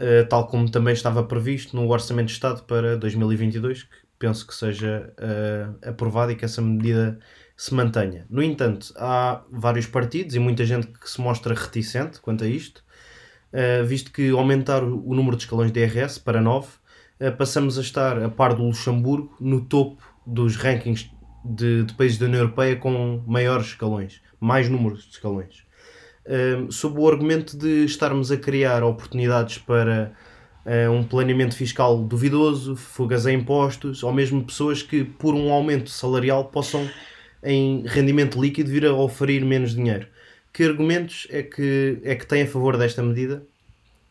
uh, 0.00 0.28
tal 0.28 0.48
como 0.48 0.68
também 0.68 0.92
estava 0.92 1.22
previsto 1.22 1.76
no 1.76 1.88
Orçamento 1.88 2.26
de 2.26 2.32
Estado 2.32 2.64
para 2.64 2.96
2022, 2.96 3.84
que 3.84 3.96
penso 4.18 4.44
que 4.44 4.56
seja 4.56 5.14
uh, 5.20 5.88
aprovado 5.88 6.32
e 6.32 6.34
que 6.34 6.44
essa 6.44 6.60
medida 6.60 7.16
se 7.60 7.74
mantenha. 7.74 8.24
No 8.30 8.42
entanto, 8.42 8.90
há 8.96 9.42
vários 9.52 9.84
partidos 9.84 10.34
e 10.34 10.38
muita 10.38 10.64
gente 10.64 10.86
que 10.86 11.10
se 11.10 11.20
mostra 11.20 11.54
reticente 11.54 12.18
quanto 12.18 12.42
a 12.42 12.46
isto, 12.46 12.82
uh, 13.52 13.84
visto 13.84 14.10
que 14.10 14.30
aumentar 14.30 14.82
o, 14.82 15.14
número 15.14 15.36
de 15.36 15.42
escalões 15.42 15.70
de 15.70 15.78
IRS 15.78 16.18
para 16.20 16.40
9, 16.40 16.66
uh, 16.66 16.70
eh, 17.20 17.30
passamos 17.30 17.76
a 17.76 17.82
estar 17.82 18.18
a 18.22 18.30
par 18.30 18.54
do 18.54 18.62
Luxemburgo 18.62 19.36
no 19.38 19.60
topo 19.60 20.02
dos 20.26 20.56
rankings 20.56 21.10
de, 21.44 21.84
de 21.84 21.92
países 21.92 22.16
da 22.16 22.24
União 22.24 22.40
Europeia 22.40 22.76
com 22.76 23.22
maiores 23.26 23.66
escalões, 23.66 24.22
mais 24.40 24.66
números 24.70 25.02
de 25.02 25.10
escalões. 25.10 25.62
Uh, 26.24 26.72
sob 26.72 26.98
o 26.98 27.06
argumento 27.06 27.58
de 27.58 27.84
estarmos 27.84 28.32
a 28.32 28.38
criar 28.38 28.82
oportunidades 28.82 29.58
para 29.58 30.12
um 30.92 31.02
planeamento 31.02 31.56
fiscal 31.56 31.98
duvidoso, 32.04 32.76
fugas 32.76 33.26
a 33.26 33.32
impostos, 33.32 34.04
ou 34.04 34.12
mesmo 34.12 34.44
pessoas 34.44 34.82
que, 34.82 35.02
por 35.02 35.34
um 35.34 35.50
aumento 35.50 35.90
salarial, 35.90 36.44
possam 36.44 36.86
em 37.42 37.82
rendimento 37.86 38.40
líquido 38.40 38.70
vir 38.70 38.86
a 38.86 38.94
oferir 38.94 39.44
menos 39.44 39.74
dinheiro. 39.74 40.06
Que 40.52 40.64
argumentos 40.64 41.26
é 41.30 41.42
que, 41.42 41.98
é 42.02 42.14
que 42.14 42.26
tem 42.26 42.42
a 42.42 42.46
favor 42.46 42.76
desta 42.76 43.02
medida 43.02 43.42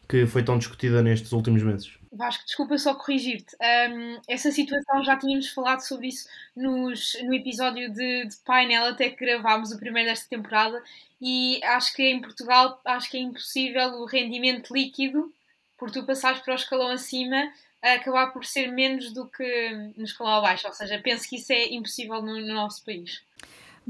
que 0.08 0.26
foi 0.26 0.44
tão 0.44 0.58
discutida 0.58 1.04
nestes 1.04 1.32
últimos 1.32 1.62
meses? 1.62 2.00
Vasco, 2.12 2.44
desculpa 2.44 2.78
só 2.80 2.96
corrigir-te. 2.96 3.56
Um, 3.62 4.20
essa 4.28 4.52
situação 4.52 5.04
já 5.04 5.16
tínhamos 5.16 5.50
falado 5.50 5.82
sobre 5.82 6.08
isso 6.08 6.28
nos, 6.56 7.16
no 7.24 7.34
episódio 7.36 7.94
de, 7.94 8.26
de 8.26 8.36
painel, 8.44 8.86
até 8.86 9.10
que 9.10 9.24
gravámos 9.24 9.72
o 9.72 9.78
primeiro 9.78 10.10
desta 10.10 10.28
temporada, 10.28 10.82
e 11.22 11.64
acho 11.64 11.94
que 11.94 12.02
em 12.02 12.20
Portugal 12.20 12.82
acho 12.84 13.12
que 13.12 13.18
é 13.18 13.20
impossível 13.20 13.90
o 14.02 14.06
rendimento 14.06 14.74
líquido, 14.74 15.32
por 15.78 15.92
tu 15.92 16.04
passares 16.04 16.42
para 16.42 16.54
o 16.54 16.58
escalão 16.58 16.90
acima, 16.90 17.52
acabar 17.82 18.32
por 18.32 18.46
ser 18.46 18.68
menos 18.68 19.14
do 19.14 19.28
que 19.28 19.72
no 19.96 20.04
escalão 20.04 20.34
abaixo. 20.34 20.68
Ou 20.68 20.74
seja, 20.74 21.00
penso 21.02 21.28
que 21.28 21.38
isso 21.38 21.52
é 21.52 21.68
impossível 21.74 22.22
no, 22.22 22.40
no 22.40 22.54
nosso 22.54 22.84
país. 22.84 23.24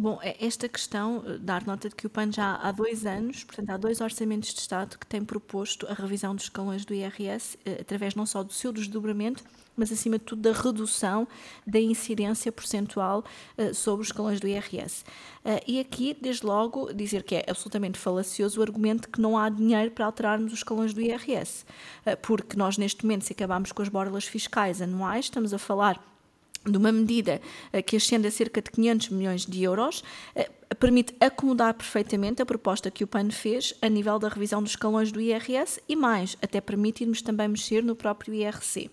Bom, 0.01 0.17
é 0.23 0.33
esta 0.39 0.69
questão, 0.69 1.21
eh, 1.27 1.37
dar 1.39 1.67
nota 1.67 1.89
de 1.89 1.95
que 1.95 2.07
o 2.07 2.09
PAN 2.09 2.31
já 2.31 2.55
há 2.55 2.71
dois 2.71 3.05
anos, 3.05 3.43
portanto 3.43 3.69
há 3.69 3.75
dois 3.75 3.99
orçamentos 3.99 4.53
de 4.53 4.61
Estado 4.61 4.97
que 4.97 5.05
têm 5.05 5.25
proposto 5.25 5.85
a 5.87 5.93
revisão 5.93 6.33
dos 6.33 6.45
escalões 6.45 6.85
do 6.85 6.93
IRS, 6.93 7.59
eh, 7.65 7.79
através 7.81 8.15
não 8.15 8.25
só 8.25 8.41
do 8.41 8.53
seu 8.53 8.71
desdobramento, 8.71 9.43
mas 9.75 9.91
acima 9.91 10.17
de 10.17 10.23
tudo 10.23 10.41
da 10.41 10.53
redução 10.53 11.27
da 11.67 11.81
incidência 11.81 12.49
percentual 12.49 13.25
uh, 13.57 13.73
sobre 13.73 14.03
os 14.03 14.07
escalões 14.07 14.39
do 14.39 14.47
IRS. 14.47 15.03
E 15.65 15.79
aqui, 15.79 16.13
desde 16.13 16.45
logo, 16.45 16.91
dizer 16.93 17.23
que 17.23 17.35
é 17.35 17.45
absolutamente 17.47 17.97
falacioso 17.97 18.59
o 18.59 18.63
argumento 18.63 19.07
que 19.07 19.21
não 19.21 19.37
há 19.37 19.47
dinheiro 19.47 19.91
para 19.91 20.05
alterarmos 20.05 20.51
os 20.51 20.59
escalões 20.59 20.93
do 20.93 20.99
IRS, 20.99 21.65
porque 22.21 22.57
nós 22.57 22.77
neste 22.77 23.05
momento, 23.05 23.23
se 23.23 23.31
acabarmos 23.31 23.71
com 23.71 23.81
as 23.81 23.87
borlas 23.87 24.25
fiscais 24.25 24.81
anuais, 24.81 25.25
estamos 25.25 25.53
a 25.53 25.57
falar 25.57 26.03
de 26.65 26.77
uma 26.77 26.91
medida 26.91 27.41
que 27.85 27.95
ascende 27.95 28.27
a 28.27 28.31
cerca 28.31 28.61
de 28.61 28.69
500 28.71 29.09
milhões 29.09 29.45
de 29.45 29.63
euros, 29.63 30.03
permite 30.79 31.15
acomodar 31.19 31.73
perfeitamente 31.73 32.41
a 32.41 32.45
proposta 32.45 32.91
que 32.91 33.03
o 33.03 33.07
PAN 33.07 33.31
fez 33.31 33.73
a 33.81 33.89
nível 33.89 34.19
da 34.19 34.29
revisão 34.29 34.61
dos 34.61 34.73
escalões 34.73 35.11
do 35.11 35.21
IRS 35.21 35.81
e 35.87 35.95
mais, 35.95 36.37
até 36.41 36.61
permite-nos 36.61 37.21
também 37.21 37.47
mexer 37.47 37.83
no 37.83 37.95
próprio 37.95 38.33
IRC. 38.33 38.89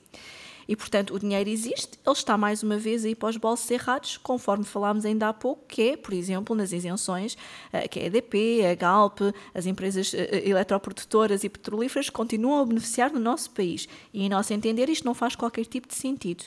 E, 0.69 0.75
portanto, 0.75 1.15
o 1.15 1.19
dinheiro 1.19 1.49
existe, 1.49 1.99
ele 2.05 2.13
está 2.17 2.37
mais 2.37 2.63
uma 2.63 2.77
vez 2.77 3.05
aí 3.05 3.15
para 3.15 3.29
os 3.29 3.37
bolsos 3.37 3.71
errados, 3.71 4.17
conforme 4.17 4.65
falámos 4.65 5.05
ainda 5.05 5.29
há 5.29 5.33
pouco, 5.33 5.65
que 5.69 5.91
é, 5.91 5.97
por 5.97 6.13
exemplo, 6.13 6.57
nas 6.57 6.73
isenções, 6.73 7.37
eh, 7.73 7.87
que 7.87 8.01
é 8.01 8.03
a 8.03 8.07
EDP, 8.07 8.67
a 8.67 8.75
Galp, 8.75 9.21
as 9.55 9.67
empresas 9.67 10.13
eh, 10.13 10.29
eh, 10.33 10.49
eletroprodutoras 10.49 11.45
e 11.45 11.49
petrolíferas 11.49 12.11
continuam 12.11 12.63
a 12.63 12.67
beneficiar 12.67 13.13
no 13.13 13.21
nosso 13.21 13.51
país. 13.51 13.89
E, 14.13 14.25
em 14.25 14.29
nosso 14.29 14.53
entender, 14.53 14.89
isto 14.89 15.05
não 15.05 15.15
faz 15.15 15.37
qualquer 15.37 15.67
tipo 15.67 15.87
de 15.87 15.95
sentido. 15.95 16.45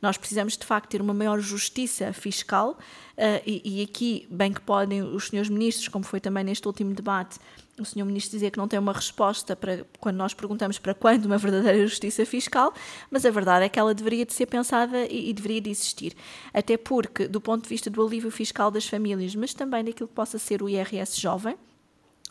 Nós 0.00 0.16
precisamos, 0.16 0.56
de 0.56 0.64
facto, 0.64 0.90
ter 0.90 1.00
uma 1.00 1.14
maior 1.14 1.40
justiça 1.40 2.12
fiscal 2.12 2.70
uh, 2.70 3.42
e, 3.46 3.80
e, 3.80 3.82
aqui, 3.82 4.26
bem 4.30 4.52
que 4.52 4.60
podem 4.60 5.02
os 5.02 5.28
senhores 5.28 5.50
ministros, 5.50 5.88
como 5.88 6.04
foi 6.04 6.20
também 6.20 6.44
neste 6.44 6.66
último 6.66 6.94
debate, 6.94 7.38
o 7.78 7.84
senhor 7.84 8.06
ministro 8.06 8.32
dizer 8.32 8.50
que 8.50 8.58
não 8.58 8.66
tem 8.66 8.78
uma 8.78 8.92
resposta 8.92 9.54
para 9.54 9.84
quando 10.00 10.16
nós 10.16 10.32
perguntamos 10.32 10.78
para 10.78 10.94
quando 10.94 11.26
uma 11.26 11.38
verdadeira 11.38 11.86
justiça 11.86 12.24
fiscal, 12.24 12.72
mas 13.10 13.26
a 13.26 13.30
verdade 13.30 13.66
é 13.66 13.68
que 13.68 13.78
ela 13.78 13.94
deveria 13.94 14.24
de 14.24 14.32
ser 14.32 14.46
pensada 14.46 15.06
e, 15.06 15.30
e, 15.30 15.32
deveria 15.32 15.60
de 15.60 15.70
existir. 15.70 16.14
Até 16.52 16.76
porque, 16.76 17.28
do 17.28 17.40
ponto 17.40 17.64
de 17.64 17.68
vista 17.68 17.90
do 17.90 18.04
alívio 18.04 18.30
fiscal 18.30 18.70
das 18.70 18.86
famílias, 18.86 19.34
mas 19.34 19.52
também 19.52 19.84
daquilo 19.84 20.08
que 20.08 20.14
possa 20.14 20.38
ser 20.38 20.62
o 20.62 20.68
IRS 20.68 21.20
jovem, 21.20 21.56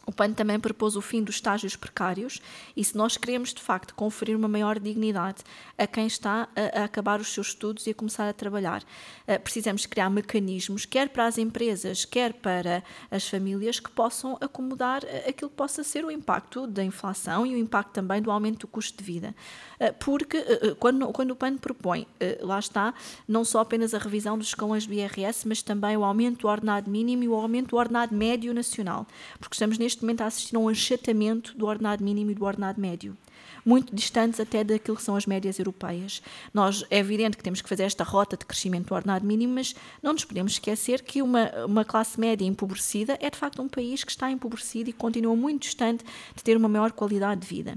o 0.05 0.11
PAN 0.11 0.33
também 0.33 0.59
propôs 0.59 0.95
o 0.95 1.01
fim 1.01 1.23
dos 1.23 1.35
estágios 1.35 1.75
precários 1.75 2.41
e 2.75 2.83
se 2.83 2.95
nós 2.95 3.17
queremos 3.17 3.53
de 3.53 3.61
facto 3.61 3.95
conferir 3.95 4.37
uma 4.37 4.47
maior 4.47 4.79
dignidade 4.79 5.43
a 5.77 5.87
quem 5.87 6.05
está 6.05 6.47
a, 6.55 6.83
acabar 6.83 7.19
os 7.19 7.33
seus 7.33 7.47
estudos 7.47 7.87
e 7.87 7.91
a 7.91 7.93
começar 7.93 8.27
a 8.29 8.33
trabalhar, 8.33 8.83
uh, 8.83 9.39
precisamos 9.41 9.85
criar 9.85 10.09
mecanismos, 10.09 10.85
quer 10.85 11.09
para 11.09 11.25
as 11.25 11.37
empresas, 11.37 12.05
quer 12.05 12.33
para 12.33 12.83
as 13.09 13.27
famílias, 13.27 13.79
que 13.79 13.89
possam 13.89 14.37
acomodar 14.39 15.03
uh, 15.03 15.29
aquilo 15.29 15.49
que 15.49 15.55
possa 15.55 15.83
ser 15.83 16.05
o 16.05 16.11
impacto 16.11 16.67
da 16.67 16.83
inflação 16.83 17.45
e 17.45 17.55
o 17.55 17.57
impacto 17.57 17.91
também 17.91 18.21
do 18.21 18.31
aumento 18.31 18.59
do 18.59 18.67
custo 18.67 18.97
de 18.97 19.03
vida. 19.03 19.35
Uh, 19.79 19.93
porque 19.99 20.43
quando, 20.79 21.07
quando 21.11 21.31
o 21.31 21.35
PAN 21.35 21.57
propõe, 21.57 22.07
lá 22.41 22.59
está, 22.59 22.93
não 23.27 23.43
só 23.43 23.59
apenas 23.59 23.93
a 23.93 23.97
revisão 23.97 24.37
dos 24.37 24.47
escalões 24.47 24.85
do 24.85 24.93
IRS, 24.93 25.47
mas 25.47 25.61
também 25.61 25.97
o 25.97 26.03
aumento 26.03 26.41
do 26.41 26.47
ordenado 26.47 26.89
mínimo 26.89 27.23
e 27.23 27.27
o 27.27 27.33
aumento 27.33 27.69
do 27.69 27.77
ordenado 27.77 28.15
médio 28.15 28.53
nacional, 28.53 29.07
porque 29.39 29.55
estamos 29.55 29.77
neste 29.77 29.94
neste 29.95 30.03
momento 30.03 30.21
a 30.21 30.25
assistir 30.25 30.55
a 30.55 30.59
um 30.59 30.67
achatamento 30.67 31.57
do 31.57 31.65
ordenado 31.65 32.03
mínimo 32.03 32.31
e 32.31 32.35
do 32.35 32.43
ordenado 32.43 32.79
médio 32.79 33.17
muito 33.65 33.95
distantes 33.95 34.39
até 34.39 34.63
daquilo 34.63 34.95
que 34.95 35.01
são 35.01 35.15
as 35.15 35.25
médias 35.25 35.57
europeias. 35.57 36.21
Nós, 36.53 36.85
é 36.91 36.99
evidente 36.99 37.35
que 37.35 37.43
temos 37.43 37.63
que 37.63 37.69
fazer 37.69 37.81
esta 37.81 38.03
rota 38.03 38.37
de 38.37 38.45
crescimento 38.45 38.89
do 38.89 38.93
ordenado 38.93 39.25
mínimo, 39.25 39.55
mas 39.55 39.73
não 40.03 40.13
nos 40.13 40.23
podemos 40.23 40.51
esquecer 40.51 41.01
que 41.01 41.19
uma, 41.19 41.49
uma 41.65 41.83
classe 41.83 42.19
média 42.19 42.45
empobrecida 42.45 43.17
é 43.19 43.27
de 43.27 43.35
facto 43.35 43.63
um 43.63 43.67
país 43.67 44.03
que 44.03 44.11
está 44.11 44.29
empobrecido 44.29 44.91
e 44.91 44.93
continua 44.93 45.35
muito 45.35 45.63
distante 45.63 46.05
de 46.35 46.43
ter 46.43 46.55
uma 46.55 46.69
maior 46.69 46.91
qualidade 46.91 47.41
de 47.41 47.47
vida. 47.47 47.75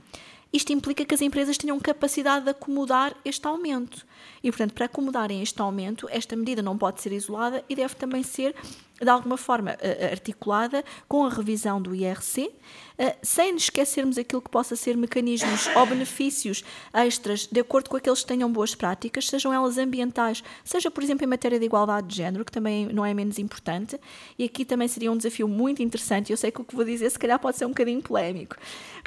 Isto 0.52 0.72
implica 0.72 1.04
que 1.04 1.14
as 1.14 1.22
empresas 1.22 1.56
tenham 1.56 1.78
capacidade 1.78 2.44
de 2.44 2.50
acomodar 2.50 3.14
este 3.24 3.46
aumento. 3.46 4.06
E, 4.42 4.50
portanto, 4.50 4.72
para 4.72 4.86
acomodarem 4.86 5.42
este 5.42 5.60
aumento, 5.60 6.06
esta 6.10 6.34
medida 6.36 6.62
não 6.62 6.76
pode 6.76 7.00
ser 7.00 7.12
isolada 7.12 7.64
e 7.68 7.74
deve 7.74 7.94
também 7.94 8.22
ser 8.22 8.54
de 9.00 9.08
alguma 9.08 9.36
forma 9.36 9.76
eh, 9.80 10.10
articulada 10.10 10.84
com 11.06 11.24
a 11.24 11.28
revisão 11.28 11.80
do 11.80 11.94
IRC, 11.94 12.50
eh, 12.98 13.16
sem 13.22 13.52
nos 13.52 13.64
esquecermos 13.64 14.18
aquilo 14.18 14.42
que 14.42 14.50
possa 14.50 14.74
ser 14.74 14.96
mecanismos 14.96 15.68
ou 15.76 15.86
benefícios 15.86 16.64
extras 16.92 17.46
de 17.46 17.60
acordo 17.60 17.88
com 17.88 17.96
aqueles 17.96 18.22
que 18.22 18.26
tenham 18.26 18.50
boas 18.50 18.74
práticas, 18.74 19.28
sejam 19.28 19.52
elas 19.52 19.78
ambientais, 19.78 20.42
seja, 20.64 20.90
por 20.90 21.02
exemplo, 21.04 21.24
em 21.24 21.28
matéria 21.28 21.60
de 21.60 21.64
igualdade 21.64 22.08
de 22.08 22.16
género, 22.16 22.44
que 22.44 22.50
também 22.50 22.86
não 22.86 23.06
é 23.06 23.14
menos 23.14 23.38
importante, 23.38 24.00
e 24.36 24.44
aqui 24.44 24.64
também 24.64 24.88
seria 24.88 25.12
um 25.12 25.16
desafio 25.16 25.46
muito 25.46 25.80
interessante. 25.80 26.32
Eu 26.32 26.36
sei 26.36 26.50
que 26.50 26.60
o 26.60 26.64
que 26.64 26.74
vou 26.74 26.84
dizer, 26.84 27.08
se 27.08 27.18
calhar, 27.18 27.38
pode 27.38 27.56
ser 27.56 27.66
um 27.66 27.70
bocadinho 27.70 28.02
polémico, 28.02 28.56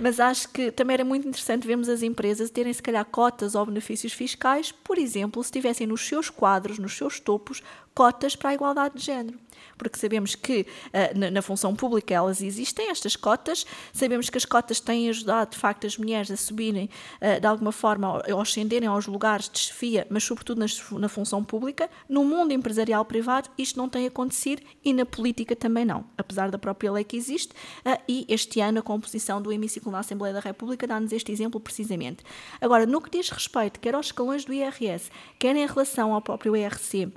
mas 0.02 0.22
acho 0.22 0.48
que 0.50 0.72
também 0.72 0.94
era 0.94 1.04
muito 1.04 1.28
interessante 1.28 1.68
vermos 1.68 1.90
as 1.90 2.02
empresas 2.02 2.50
terem, 2.50 2.72
se 2.72 2.82
calhar, 2.82 3.04
cotas 3.04 3.56
ou 3.56 3.66
benefícios 3.66 4.14
fiscais, 4.14 4.72
por 4.72 4.98
exemplo, 4.98 5.44
se 5.44 5.52
tivessem 5.52 5.86
nos 5.86 6.08
seus 6.08 6.30
quadros, 6.30 6.80
nos 6.80 6.96
seus 6.96 7.20
topos, 7.20 7.62
cotas 7.94 8.36
para 8.36 8.50
a 8.50 8.54
igualdade 8.54 8.98
de 8.98 9.04
género 9.04 9.38
porque 9.78 9.98
sabemos 9.98 10.36
que 10.36 10.62
uh, 10.62 11.32
na, 11.32 11.42
função 11.42 11.76
pública 11.76 12.14
elas 12.14 12.42
existem, 12.42 12.90
estas 12.90 13.16
cotas, 13.16 13.66
sabemos 13.92 14.30
que 14.30 14.38
as 14.38 14.46
cotas 14.46 14.80
têm 14.80 15.10
ajudado 15.10 15.52
de 15.52 15.58
facto 15.58 15.88
as 15.88 15.98
mulheres 15.98 16.30
a 16.30 16.38
subirem 16.38 16.90
uh, 17.20 17.40
de 17.40 17.48
alguma 17.48 17.72
forma 17.72 18.22
ou 18.32 18.40
ascenderem 18.40 18.88
aos 18.88 19.08
lugares 19.08 19.50
de 19.50 19.58
chefia, 19.58 20.06
mas 20.10 20.24
sobretudo 20.24 20.64
na 21.00 21.10
função 21.10 21.44
pública. 21.44 21.90
No 22.08 22.24
mundo 22.24 22.52
empresarial 22.52 23.04
privado 23.06 23.50
isto 23.58 23.78
não 23.78 23.90
tem 23.90 24.06
acontecido 24.06 24.62
e 24.84 24.94
na 24.94 25.06
política 25.06 25.56
também 25.56 25.84
não, 25.84 26.06
apesar 26.18 26.52
da 26.52 26.60
própria 26.60 26.92
lei 26.92 27.04
que 27.04 27.18
existe 27.18 27.54
uh, 27.86 28.00
e 28.08 28.26
este 28.30 28.60
ano 28.60 28.80
a 28.80 28.84
composição 28.84 29.42
do 29.42 29.52
hemiciclo 29.52 29.92
na 29.92 30.00
Assembleia 30.00 30.34
da 30.34 30.40
República 30.40 30.86
dá-nos 30.86 31.12
este 31.12 31.32
exemplo 31.32 31.60
precisamente. 31.60 32.24
Agora, 32.60 32.86
no 32.86 33.02
que 33.02 33.10
diz 33.10 33.30
respeito 33.30 33.80
quer 33.80 33.96
aos 33.96 34.08
escalões 34.08 34.46
do 34.46 34.54
IRS, 34.54 35.10
quer 35.40 35.56
em 35.56 35.66
relação 35.66 36.14
ao 36.14 36.22
próprio 36.22 36.56
IRC, 36.56 37.12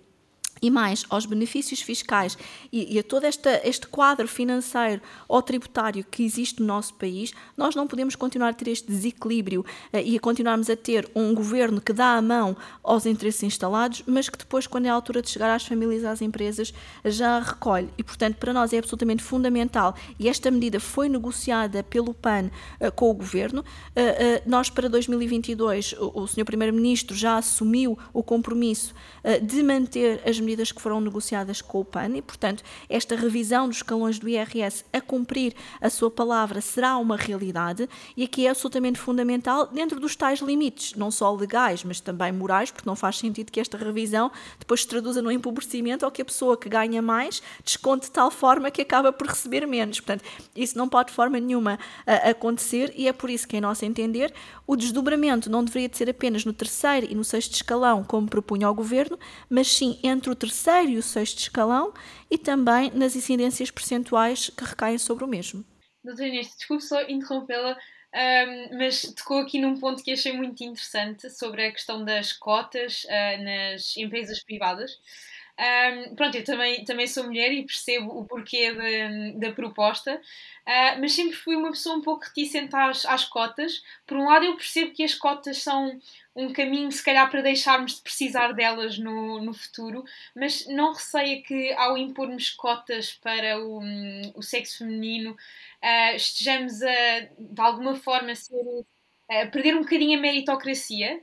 e 0.65 0.71
mais 0.71 1.05
aos 1.11 1.27
benefícios 1.27 1.83
fiscais 1.83 2.39
e, 2.73 2.95
e, 2.95 2.99
a 2.99 3.03
todo 3.03 3.25
esta, 3.25 3.61
este 3.65 3.87
quadro 3.87 4.27
financeiro 4.27 5.03
ou 5.29 5.43
tributário 5.43 6.03
que 6.11 6.25
existe 6.25 6.61
no 6.61 6.67
nosso 6.67 6.95
país, 6.95 7.35
nós 7.55 7.75
não 7.75 7.87
podemos 7.87 8.17
continuar 8.17 8.49
a 8.49 8.53
ter 8.55 8.69
este 8.69 8.91
desequilíbrio 8.91 9.61
uh, 9.61 9.99
e 9.99 10.17
a 10.17 10.21
continuarmos 10.21 10.71
a 10.71 10.77
ter 10.77 11.07
um 11.15 11.35
governo 11.35 11.83
que 11.83 11.93
dá 11.93 12.17
a 12.17 12.23
mão 12.23 12.57
aos 12.83 13.05
interesses 13.05 13.43
instalados, 13.43 14.03
mas 14.07 14.31
que 14.31 14.39
depois, 14.39 14.67
quando 14.67 14.87
é 14.87 14.89
a 14.89 14.95
altura 14.95 15.21
de 15.21 15.29
chegar 15.29 15.55
às 15.55 15.67
famílias 15.67 16.03
e 16.03 16.07
às 16.07 16.23
empresas, 16.23 16.73
já 17.05 17.41
recolhe. 17.41 17.91
E, 17.99 18.03
portanto, 18.03 18.37
para 18.37 18.55
nós 18.55 18.73
é 18.73 18.79
absolutamente 18.79 19.23
fundamental, 19.23 19.95
e 20.19 20.31
esta 20.31 20.51
medida 20.51 20.81
foi 20.81 21.11
negociada 21.11 21.83
pelo 21.83 22.15
PAN 22.15 22.51
uh, 22.81 22.91
com 22.93 23.11
o 23.11 23.15
governo. 23.15 23.61
Uh, 23.61 24.41
nós, 24.47 24.71
para 24.71 24.89
2022, 24.89 25.93
o, 25.99 26.23
o 26.23 26.27
Sr. 26.27 26.47
Primeiro-Ministro 26.47 27.15
já 27.15 27.37
assumiu 27.37 27.99
o 28.15 28.23
compromisso 28.23 28.95
de 29.43 29.63
manter 29.63 30.21
as 30.27 30.39
medidas 30.39 30.54
que 30.73 30.81
foram 30.81 31.01
negociadas 31.01 31.61
com 31.61 31.81
o 31.81 31.85
PAN 31.85 32.17
e, 32.17 32.23
portanto, 32.23 32.63
esta 32.89 33.17
revisão 33.17 33.69
dos 33.69 33.79
escalões 33.79 34.19
do 34.19 34.29
IRS 34.29 34.85
a 34.93 35.01
cumprir 35.01 35.55
a 35.81 35.91
sua 35.91 36.11
palavra 36.11 36.61
será 36.61 36.97
uma 36.97 37.17
realidade 37.17 37.89
e 38.17 38.25
aqui 38.25 38.47
é 38.47 38.51
absolutamente 38.51 38.99
fundamental 38.99 39.67
dentro 39.67 39.99
dos 39.99 40.15
tais 40.17 40.41
limites, 40.41 40.95
não 40.95 41.11
só 41.11 41.33
legais, 41.33 41.85
mas 41.85 42.01
também 42.01 42.33
morais, 42.33 42.71
porque 42.71 42.89
não 42.89 42.97
faz 42.97 43.19
sentido 43.19 43.51
que 43.51 43.61
esta 43.61 43.77
revisão 43.77 44.31
depois 44.59 44.83
se 44.83 44.89
traduza 44.89 45.23
no 45.23 45.31
empobrecimento 45.31 46.05
ou 46.05 46.11
que 46.11 46.23
a 46.23 46.25
pessoa 46.25 46.57
que 46.57 46.69
ganha 46.69 47.01
mais 47.01 47.43
desconte 47.65 48.07
de 48.07 48.13
tal 48.13 48.31
forma 48.31 48.71
que 48.71 48.83
acaba 48.83 49.13
por 49.13 49.27
receber 49.27 49.67
menos. 49.67 50.01
Portanto, 50.01 50.25
isso 50.55 50.77
não 50.77 50.89
pode 50.89 51.09
de 51.09 51.15
forma 51.15 51.39
nenhuma 51.39 51.75
uh, 51.75 52.31
acontecer 52.31 52.93
e 52.97 53.09
é 53.09 53.13
por 53.13 53.31
isso 53.31 53.47
que, 53.47 53.57
em 53.57 53.61
nosso 53.61 53.85
entender, 53.85 54.33
o 54.67 54.77
desdobramento 54.77 55.51
não 55.51 55.65
deveria 55.65 55.89
de 55.89 55.97
ser 55.97 56.09
apenas 56.09 56.45
no 56.45 56.53
terceiro 56.53 57.07
e 57.11 57.15
no 57.15 57.25
sexto 57.25 57.55
escalão, 57.55 58.03
como 58.03 58.29
propunha 58.29 58.71
o 58.71 58.75
Governo, 58.75 59.19
mas 59.49 59.69
sim 59.69 59.99
entre 60.03 60.31
o 60.31 60.35
terceiro 60.35 60.91
e 60.91 60.97
o 60.99 61.03
sexto 61.03 61.39
escalão 61.39 61.93
e 62.31 62.39
também 62.39 62.91
nas 62.93 63.15
incidências 63.15 63.71
percentuais 63.71 64.51
que 64.51 64.65
recaem 64.65 64.99
sobre 64.99 65.25
o 65.25 65.29
mesmo. 65.29 65.65
Doutora 66.03 66.29
Inês, 66.29 66.55
desculpe 66.57 66.83
só 66.83 67.03
interrompê-la, 67.03 67.77
um, 68.15 68.79
mas 68.79 69.03
tocou 69.15 69.39
aqui 69.39 69.61
num 69.61 69.79
ponto 69.79 70.03
que 70.03 70.13
achei 70.13 70.33
muito 70.33 70.63
interessante 70.63 71.29
sobre 71.31 71.67
a 71.67 71.73
questão 71.73 72.05
das 72.05 72.33
cotas 72.33 73.05
uh, 73.05 73.43
nas 73.43 73.97
empresas 73.97 74.43
privadas. 74.45 74.93
Um, 75.57 76.17
pronto, 76.17 76.37
eu 76.37 76.45
também, 76.45 76.85
também 76.85 77.07
sou 77.07 77.25
mulher 77.25 77.53
e 77.53 77.65
percebo 77.65 78.11
o 78.19 78.25
porquê 78.25 78.73
da, 78.73 79.49
da 79.49 79.55
proposta, 79.55 80.17
uh, 80.17 81.01
mas 81.01 81.13
sempre 81.13 81.37
fui 81.37 81.55
uma 81.55 81.71
pessoa 81.71 81.97
um 81.97 82.03
pouco 82.03 82.25
reticente 82.25 82.75
às, 82.75 83.05
às 83.07 83.25
cotas. 83.25 83.83
Por 84.05 84.17
um 84.17 84.25
lado, 84.25 84.45
eu 84.45 84.57
percebo 84.57 84.93
que 84.93 85.05
as 85.05 85.15
cotas 85.15 85.63
são 85.63 86.01
um 86.35 86.53
caminho, 86.53 86.91
se 86.91 87.05
calhar, 87.05 87.31
para 87.31 87.41
deixarmos 87.41 87.97
de 87.97 88.03
precisar 88.03 88.53
delas 88.53 88.99
no, 88.99 89.41
no 89.41 89.55
futuro, 89.55 90.05
mas 90.35 90.67
não 90.67 90.93
receia 90.93 91.41
que, 91.43 91.73
ao 91.75 91.97
impormos 91.97 92.51
cotas 92.51 93.13
para 93.13 93.57
o, 93.61 93.81
o 94.35 94.43
sexo 94.43 94.79
feminino, 94.79 95.33
uh, 95.33 96.17
estejamos 96.17 96.83
a, 96.83 97.21
de 97.39 97.61
alguma 97.61 97.95
forma, 97.95 98.35
ser, 98.35 98.85
a 99.31 99.47
perder 99.47 99.77
um 99.77 99.83
bocadinho 99.83 100.19
a 100.19 100.21
meritocracia 100.23 101.23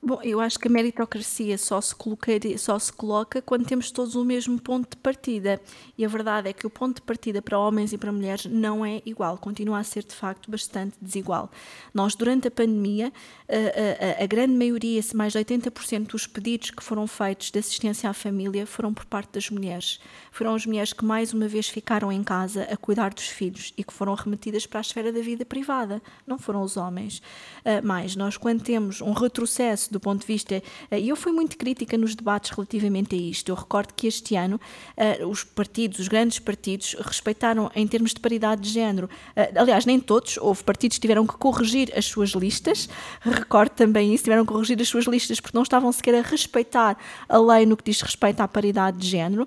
Bom, 0.00 0.20
eu 0.22 0.40
acho 0.40 0.60
que 0.60 0.68
a 0.68 0.70
meritocracia 0.70 1.58
só 1.58 1.80
se, 1.80 1.92
colocaria, 1.92 2.56
só 2.56 2.78
se 2.78 2.92
coloca 2.92 3.42
quando 3.42 3.66
temos 3.66 3.90
todos 3.90 4.14
o 4.14 4.24
mesmo 4.24 4.60
ponto 4.60 4.90
de 4.90 4.96
partida. 4.96 5.60
E 5.98 6.04
a 6.04 6.08
verdade 6.08 6.48
é 6.48 6.52
que 6.52 6.64
o 6.64 6.70
ponto 6.70 6.96
de 6.96 7.02
partida 7.02 7.42
para 7.42 7.58
homens 7.58 7.92
e 7.92 7.98
para 7.98 8.12
mulheres 8.12 8.46
não 8.46 8.86
é 8.86 9.02
igual, 9.04 9.36
continua 9.36 9.80
a 9.80 9.84
ser 9.84 10.04
de 10.04 10.14
facto 10.14 10.52
bastante 10.52 10.96
desigual. 11.02 11.50
Nós, 11.92 12.14
durante 12.14 12.46
a 12.46 12.50
pandemia, 12.50 13.12
a, 13.48 14.20
a, 14.20 14.22
a 14.22 14.26
grande 14.26 14.54
maioria, 14.54 15.00
mais 15.14 15.32
de 15.32 15.40
80% 15.40 16.06
dos 16.06 16.28
pedidos 16.28 16.70
que 16.70 16.82
foram 16.82 17.08
feitos 17.08 17.50
de 17.50 17.58
assistência 17.58 18.08
à 18.08 18.14
família 18.14 18.66
foram 18.66 18.94
por 18.94 19.04
parte 19.04 19.32
das 19.32 19.50
mulheres. 19.50 19.98
Foram 20.38 20.54
as 20.54 20.64
mulheres 20.64 20.92
que 20.92 21.04
mais 21.04 21.34
uma 21.34 21.48
vez 21.48 21.68
ficaram 21.68 22.12
em 22.12 22.22
casa 22.22 22.62
a 22.70 22.76
cuidar 22.76 23.12
dos 23.12 23.26
filhos 23.26 23.74
e 23.76 23.82
que 23.82 23.92
foram 23.92 24.14
remetidas 24.14 24.66
para 24.66 24.78
a 24.78 24.82
esfera 24.82 25.12
da 25.12 25.20
vida 25.20 25.44
privada, 25.44 26.00
não 26.24 26.38
foram 26.38 26.62
os 26.62 26.76
homens. 26.76 27.20
Uh, 27.64 27.84
mais, 27.84 28.14
nós, 28.14 28.36
quando 28.36 28.62
temos 28.62 29.00
um 29.00 29.10
retrocesso 29.10 29.92
do 29.92 29.98
ponto 29.98 30.20
de 30.20 30.28
vista. 30.28 30.62
Eh, 30.92 31.00
e 31.00 31.08
eu 31.08 31.16
fui 31.16 31.32
muito 31.32 31.58
crítica 31.58 31.98
nos 31.98 32.14
debates 32.14 32.52
relativamente 32.52 33.16
a 33.16 33.18
isto. 33.18 33.48
Eu 33.48 33.56
recordo 33.56 33.92
que 33.94 34.06
este 34.06 34.36
ano 34.36 34.60
eh, 34.96 35.26
os 35.26 35.42
partidos, 35.42 35.98
os 35.98 36.06
grandes 36.06 36.38
partidos, 36.38 36.94
respeitaram 37.00 37.68
em 37.74 37.88
termos 37.88 38.14
de 38.14 38.20
paridade 38.20 38.62
de 38.62 38.70
género. 38.70 39.10
Aliás, 39.56 39.84
nem 39.86 39.98
todos, 39.98 40.36
houve 40.36 40.62
partidos 40.62 40.98
que 40.98 41.00
tiveram 41.00 41.26
que 41.26 41.36
corrigir 41.36 41.92
as 41.98 42.04
suas 42.04 42.30
listas. 42.30 42.88
Recordo 43.22 43.70
também 43.70 44.14
isso, 44.14 44.22
tiveram 44.22 44.46
que 44.46 44.52
corrigir 44.52 44.80
as 44.80 44.88
suas 44.88 45.06
listas 45.06 45.40
porque 45.40 45.56
não 45.56 45.64
estavam 45.64 45.90
sequer 45.90 46.14
a 46.14 46.22
respeitar 46.22 46.96
a 47.28 47.38
lei 47.38 47.66
no 47.66 47.76
que 47.76 47.82
diz 47.82 48.00
respeito 48.00 48.40
à 48.40 48.46
paridade 48.46 48.98
de 48.98 49.08
género. 49.08 49.44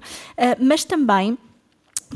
Mas 0.59 0.80
também 0.85 1.37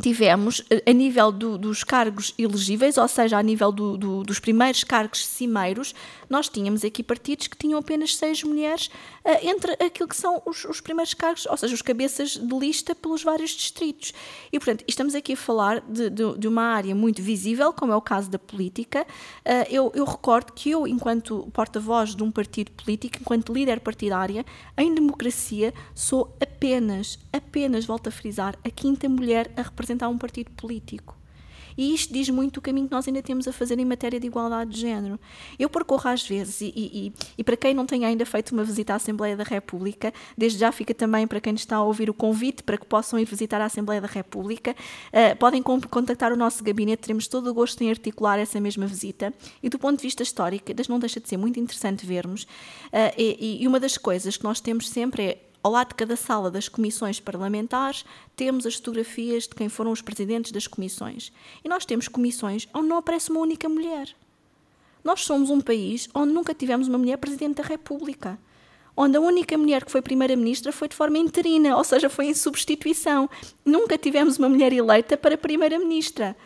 tivemos, 0.01 0.61
eh, 0.69 0.83
a 0.85 0.93
nível 0.93 1.31
do, 1.31 1.57
dos 1.57 1.83
cargos 1.83 2.33
elegíveis, 2.37 2.97
ou 2.97 3.07
seja, 3.07 3.37
a 3.37 3.43
nível 3.43 3.71
do, 3.71 3.97
do, 3.97 4.23
dos 4.23 4.39
primeiros 4.39 4.83
cargos 4.83 5.25
cimeiros, 5.25 5.95
nós 6.29 6.49
tínhamos 6.49 6.83
aqui 6.83 7.03
partidos 7.03 7.47
que 7.47 7.57
tinham 7.57 7.79
apenas 7.79 8.15
seis 8.15 8.43
mulheres 8.43 8.87
uh, 9.23 9.47
entre 9.47 9.73
aquilo 9.73 10.09
que 10.09 10.15
são 10.15 10.41
os, 10.45 10.65
os, 10.65 10.81
primeiros 10.81 11.13
cargos, 11.13 11.45
ou 11.45 11.55
seja, 11.55 11.73
os 11.73 11.81
cabeças 11.81 12.31
de 12.31 12.59
lista 12.59 12.95
pelos 12.95 13.23
vários 13.23 13.51
distritos. 13.51 14.13
E, 14.51 14.59
portanto, 14.59 14.83
estamos 14.87 15.15
aqui 15.15 15.33
a 15.33 15.37
falar 15.37 15.81
de, 15.81 16.09
de, 16.09 16.37
de 16.37 16.47
uma 16.47 16.63
área 16.63 16.95
muito 16.95 17.21
visível, 17.21 17.71
como 17.71 17.91
é 17.93 17.95
o 17.95 18.01
caso 18.01 18.29
da 18.29 18.39
política. 18.39 19.05
Uh, 19.45 19.69
eu, 19.69 19.91
eu 19.95 20.03
recordo 20.03 20.51
que 20.51 20.71
eu, 20.71 20.87
enquanto 20.87 21.47
porta-voz 21.53 22.15
de 22.15 22.23
um 22.23 22.31
partido 22.31 22.71
político, 22.71 23.17
enquanto 23.21 23.53
líder 23.53 23.79
partidária, 23.79 24.45
em 24.77 24.93
democracia, 24.93 25.73
sou 25.93 26.35
apenas, 26.41 27.19
apenas, 27.31 27.85
volto 27.85 28.07
a 28.07 28.11
frisar, 28.11 28.57
a 28.63 28.69
quinta 28.69 29.07
mulher 29.07 29.51
a 29.55 29.61
representar 29.61 29.84
um 30.09 30.17
partido 30.17 30.51
político. 30.51 31.15
E 31.77 31.93
isto 31.93 32.13
diz 32.13 32.29
muito 32.29 32.57
o 32.57 32.61
caminho 32.61 32.87
que 32.87 32.93
nós 32.93 33.07
ainda 33.07 33.21
temos 33.21 33.47
a 33.47 33.53
fazer 33.53 33.77
em 33.79 33.85
matéria 33.85 34.19
de 34.19 34.27
igualdade 34.27 34.71
de 34.71 34.79
género. 34.79 35.19
Eu 35.59 35.69
percorro 35.69 36.09
às 36.09 36.25
vezes, 36.25 36.61
e, 36.61 36.71
e, 36.75 37.13
e, 37.37 37.43
para 37.43 37.57
quem 37.57 37.73
não 37.73 37.85
tem 37.85 38.05
ainda 38.05 38.25
feito 38.25 38.51
uma 38.51 38.63
visita 38.63 38.93
à 38.93 38.95
Assembleia 38.95 39.35
da 39.35 39.43
República, 39.43 40.13
desde 40.37 40.59
já 40.59 40.71
fica 40.71 40.93
também 40.93 41.27
para 41.27 41.41
quem 41.41 41.53
está 41.53 41.77
a 41.77 41.83
ouvir 41.83 42.09
o 42.09 42.13
convite 42.13 42.63
para 42.63 42.77
que 42.77 42.85
possam 42.85 43.19
ir 43.19 43.25
visitar 43.25 43.59
a 43.59 43.65
Assembleia 43.65 43.99
da 43.99 44.07
República, 44.07 44.71
uh, 44.71 45.35
podem 45.37 45.61
contactar 45.61 46.31
o 46.31 46.37
nosso 46.37 46.63
gabinete, 46.63 47.01
teremos 47.01 47.27
todo 47.27 47.49
o 47.49 47.53
gosto 47.53 47.81
em 47.83 47.89
articular 47.89 48.39
essa 48.39 48.59
mesma 48.59 48.87
visita. 48.87 49.33
E 49.61 49.69
do 49.69 49.77
ponto 49.77 49.97
de 49.97 50.03
vista 50.03 50.23
histórico, 50.23 50.65
não 50.87 50.99
deixa 50.99 51.19
de 51.19 51.27
ser 51.27 51.37
muito 51.37 51.59
interessante 51.59 52.05
vermos. 52.05 52.43
Uh, 52.43 53.11
e, 53.17 53.63
e 53.63 53.67
uma 53.67 53.79
das 53.79 53.97
coisas 53.97 54.37
que 54.37 54.43
nós 54.43 54.61
temos 54.61 54.89
sempre 54.89 55.23
é 55.23 55.44
ao 55.65 55.71
lado 55.71 55.87
de 55.87 55.95
cada 55.95 56.15
sala 56.15 56.51
das 56.51 56.69
comissões 56.69 57.19
parlamentares, 57.19 58.05
temos 58.35 58.67
as 58.67 58.75
fotografias 58.75 59.47
de 59.47 59.55
quem 59.55 59.67
foram 59.67 59.91
os 59.91 59.99
presidentes 59.99 60.51
das 60.51 60.67
comissões. 60.67 61.31
E 61.63 61.67
nós 61.67 61.83
temos 61.83 62.07
comissões 62.07 62.67
onde 62.71 62.87
não 62.87 62.97
aparece 62.97 63.31
uma 63.31 63.39
única 63.39 63.67
mulher. 63.67 64.15
Nós 65.03 65.21
somos 65.21 65.49
um 65.49 65.59
país 65.59 66.07
onde 66.13 66.31
nunca 66.33 66.53
tivemos 66.53 66.87
uma 66.87 66.99
mulher 66.99 67.17
presidente 67.17 67.55
da 67.55 67.63
República. 67.63 68.37
Onde 68.95 69.17
a 69.17 69.19
única 69.19 69.57
mulher 69.57 69.83
que 69.83 69.91
foi 69.91 70.03
primeira-ministra 70.03 70.71
foi 70.71 70.87
de 70.87 70.95
forma 70.95 71.17
interina, 71.17 71.75
ou 71.75 71.83
seja, 71.83 72.11
foi 72.11 72.27
em 72.27 72.35
substituição. 72.35 73.27
Nunca 73.65 73.97
tivemos 73.97 74.37
uma 74.37 74.47
mulher 74.47 74.71
eleita 74.71 75.17
para 75.17 75.35
primeira-ministra. 75.35 76.37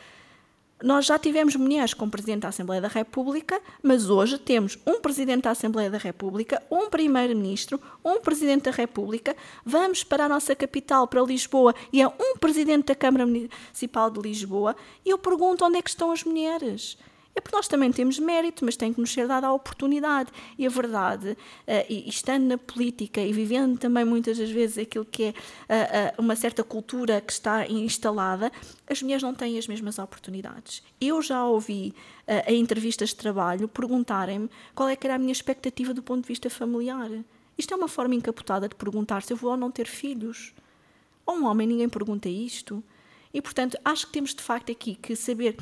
Nós 0.82 1.06
já 1.06 1.20
tivemos 1.20 1.58
mulheres 1.58 1.94
como 1.94 2.10
Presidente 2.10 2.44
da 2.44 2.48
Assembleia 2.48 2.82
da 2.82 2.88
República, 2.88 3.62
mas 3.84 4.10
hoje 4.10 4.38
temos 4.38 4.78
um 4.88 5.02
Presidente 5.02 5.44
da 5.44 5.52
Assembleia 5.52 5.90
da 5.90 5.98
República, 5.98 6.64
um 6.72 6.90
Primeiro-Ministro, 6.90 7.82
um 8.04 8.22
Presidente 8.22 8.64
da 8.64 8.72
República. 8.72 9.36
Vamos 9.66 10.06
para 10.06 10.26
a 10.26 10.30
nossa 10.30 10.56
capital, 10.56 11.06
para 11.06 11.22
Lisboa, 11.22 11.76
e 11.92 12.02
é 12.02 12.08
um 12.08 12.38
Presidente 12.40 12.86
da 12.86 12.96
Câmara 12.96 13.26
Municipal 13.26 14.10
de 14.10 14.22
Lisboa. 14.22 14.74
E 15.06 15.10
eu 15.10 15.18
pergunto 15.18 15.66
onde 15.66 15.78
é 15.78 15.82
que 15.82 15.90
estão 15.90 16.12
as 16.12 16.24
mulheres? 16.24 16.98
É 17.36 17.42
porque 17.42 17.56
nós 17.56 17.68
também 17.68 17.92
temos 17.92 18.20
mérito, 18.20 18.66
mas 18.66 18.76
tem 18.76 18.92
que 18.92 19.00
nos 19.00 19.12
ser 19.12 19.28
dada 19.28 19.48
a 19.48 19.54
oportunidade. 19.54 20.30
E 20.58 20.66
a 20.66 20.70
verdade, 20.70 21.30
uh, 21.32 21.86
e, 21.88 22.10
estando 22.10 22.46
na 22.46 22.58
política 22.58 23.22
e 23.22 23.32
vivendo 23.32 23.78
também 23.78 24.04
muitas 24.04 24.38
das 24.38 24.50
vezes 24.50 24.78
aquilo 24.78 25.06
que 25.06 25.24
é 25.24 25.30
uh, 25.30 25.34
uh, 25.34 26.22
uma 26.22 26.36
certa 26.36 26.64
cultura 26.64 27.22
que 27.22 27.32
está 27.32 27.66
instalada, 27.68 28.52
as 28.88 29.02
mulheres 29.02 29.24
não 29.24 29.34
têm 29.34 29.58
as 29.58 29.68
mesmas 29.68 30.00
oportunidades. 30.00 30.84
Eu 31.00 31.22
já 31.22 31.46
ouvi 31.46 31.94
em 32.46 32.60
entrevistas 32.60 33.10
de 33.10 33.16
trabalho 33.16 33.68
perguntarem-me 33.68 34.50
qual 34.76 34.88
é 34.88 34.96
que 34.96 35.08
era 35.08 35.16
a 35.16 35.18
minha 35.18 35.32
expectativa 35.32 35.96
do 35.96 36.04
ponto 36.04 36.22
de 36.22 36.28
vista 36.28 36.48
familiar. 36.48 37.10
Isto 37.58 37.74
é 37.74 37.78
uma 37.78 37.88
forma 37.88 38.14
encapotada 38.14 38.70
de 38.70 38.76
perguntar 38.76 39.24
se 39.24 39.34
eu 39.34 39.38
vou 39.38 39.52
ou 39.52 39.58
não 39.58 39.72
ter 39.72 39.88
filhos. 39.88 40.54
Ou 41.26 41.36
um 41.36 41.46
homem, 41.46 41.68
ninguém 41.68 41.90
pergunta 41.90 42.30
isto. 42.30 42.84
E, 43.34 43.42
portanto, 43.42 43.78
acho 43.84 44.08
que 44.08 44.14
temos 44.14 44.34
de 44.34 44.42
facto 44.42 44.72
aqui 44.72 44.96
que 44.96 45.16
saber 45.16 45.58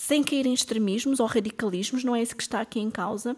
sem 0.00 0.22
cair 0.22 0.46
em 0.46 0.54
extremismos 0.54 1.20
ou 1.20 1.26
radicalismos, 1.26 2.02
não 2.02 2.16
é 2.16 2.22
isso 2.22 2.34
que 2.34 2.42
está 2.42 2.58
aqui 2.62 2.80
em 2.80 2.90
causa. 2.90 3.36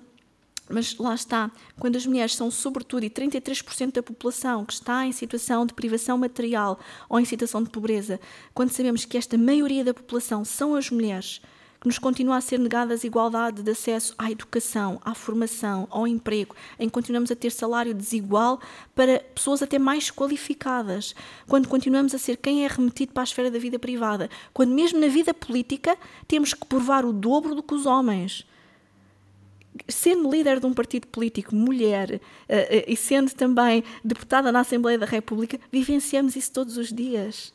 Mas 0.71 0.97
lá 0.97 1.13
está, 1.13 1.51
quando 1.77 1.97
as 1.97 2.07
mulheres 2.07 2.37
são, 2.37 2.53
sobretudo, 2.53 3.03
e 3.03 3.11
33% 3.11 3.95
da 3.95 4.03
população 4.03 4.65
que 4.65 4.73
está 4.73 5.05
em 5.05 5.11
situação 5.11 5.67
de 5.67 5.75
privação 5.75 6.17
material 6.17 6.79
ou 7.09 7.19
em 7.19 7.25
situação 7.25 7.65
de 7.65 7.69
pobreza, 7.69 8.21
quando 8.55 8.71
sabemos 8.71 9.05
que 9.05 9.19
esta 9.19 9.37
maioria 9.37 9.83
da 9.83 9.93
população 9.93 10.45
são 10.45 10.77
as 10.77 10.89
mulheres, 10.89 11.43
que 11.83 11.89
nos 11.89 11.99
continua 11.99 12.37
a 12.37 12.41
ser 12.41 12.61
negada 12.61 12.95
a 12.95 12.99
igualdade 13.07 13.61
de 13.61 13.73
acesso 13.73 14.15
à 14.17 14.31
educação, 14.31 15.01
à 15.05 15.17
formação, 15.17 15.89
ao 15.91 16.07
emprego, 16.07 16.55
em 16.79 16.87
que 16.87 16.93
continuamos 16.93 17.29
a 17.33 17.35
ter 17.35 17.51
salário 17.51 17.93
desigual 17.93 18.61
para 18.95 19.19
pessoas 19.19 19.63
até 19.63 19.81
mais 19.81 20.09
qualificadas, 20.09 21.13
quando 21.49 21.67
continuamos 21.67 22.15
a 22.15 22.19
ser 22.19 22.37
quem 22.37 22.65
é 22.65 22.69
remetido 22.69 23.13
para 23.13 23.25
a 23.25 23.25
esfera 23.25 23.51
da 23.51 23.59
vida 23.59 23.81
privada, 23.81 24.31
quando 24.55 24.73
mesmo 24.73 25.01
na 25.01 25.09
vida 25.09 25.35
política 25.35 25.99
temos 26.29 26.55
que 26.55 26.65
provar 26.65 27.05
o 27.05 27.13
dobro 27.13 27.53
do 27.53 27.65
que 27.65 27.75
os 27.75 27.85
homens. 27.85 28.47
Sendo 29.89 30.31
líder 30.31 30.61
de 30.61 30.67
um 30.67 30.73
partido 30.73 31.09
político 31.09 31.53
mulher 31.53 32.13
uh, 32.13 32.17
uh, 32.17 32.85
e 32.87 32.97
sendo 32.97 33.35
também 33.35 33.83
deputada 34.05 34.53
na 34.53 34.61
Assembleia 34.61 35.01
da 35.01 35.07
República, 35.07 35.59
vivenciamos 35.73 36.37
isso 36.37 36.53
todos 36.53 36.77
os 36.77 36.93
dias. 36.93 37.53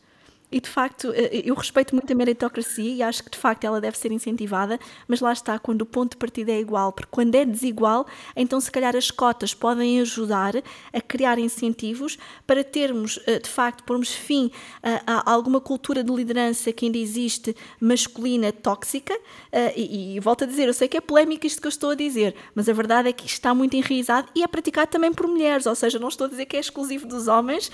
E 0.50 0.62
de 0.62 0.70
facto, 0.70 1.12
eh, 1.14 1.42
eu 1.44 1.54
respeito 1.54 1.94
muito 1.94 2.12
a 2.12 2.16
meritocracia 2.16 2.90
e 2.90 3.04
acho 3.04 3.22
que 3.22 3.30
de 3.30 3.38
facto 3.38 3.66
ela 3.66 3.82
deve 3.82 3.98
ser 3.98 4.14
incentivada, 4.14 4.80
mas 5.06 5.20
lá 5.20 5.34
está, 5.34 5.60
quando 5.60 5.82
o 5.82 5.86
ponto 5.86 6.12
de 6.12 6.18
partida 6.18 6.54
é 6.54 6.60
igual, 6.60 6.94
porque 6.94 7.10
quando 7.12 7.36
é 7.36 7.44
desigual, 7.44 8.08
então 8.34 8.62
se 8.62 8.72
calhar 8.72 8.96
as 8.96 9.12
cotas 9.12 9.54
podem 9.54 10.00
ajudar 10.00 10.54
a 10.94 11.02
criar 11.02 11.38
incentivos 11.38 12.18
para 12.46 12.64
termos, 12.64 13.20
eh, 13.28 13.40
de 13.40 13.50
facto, 13.50 13.84
pormos 13.84 14.14
fim 14.14 14.50
a, 14.82 15.22
a 15.22 15.32
alguma 15.34 15.60
cultura 15.60 16.02
de 16.02 16.14
liderança 16.14 16.72
que 16.72 16.86
ainda 16.86 16.98
existe 16.98 17.54
masculina 17.82 18.50
tóxica. 18.54 19.20
Eh, 19.52 19.74
e, 19.76 20.16
e 20.16 20.20
volto 20.22 20.46
a 20.46 20.48
dizer, 20.48 20.68
eu 20.68 20.74
sei 20.74 20.88
que 20.88 20.96
é 20.96 21.02
polémico 21.02 21.46
isto 21.46 21.60
que 21.60 21.68
eu 21.68 21.70
estou 21.70 21.90
a 21.90 21.96
dizer, 21.96 22.34
mas 22.56 22.70
a 22.70 22.74
verdade 22.74 23.10
é 23.10 23.12
que 23.12 23.26
isto 23.26 23.34
está 23.34 23.54
muito 23.54 23.76
enraizado 23.76 24.30
e 24.34 24.44
é 24.44 24.48
praticado 24.48 24.92
também 24.92 25.12
por 25.12 25.28
mulheres, 25.28 25.66
ou 25.66 25.76
seja, 25.76 26.00
não 26.00 26.08
estou 26.08 26.26
a 26.26 26.30
dizer 26.30 26.46
que 26.46 26.56
é 26.56 26.60
exclusivo 26.60 27.06
dos 27.06 27.28
homens, 27.28 27.70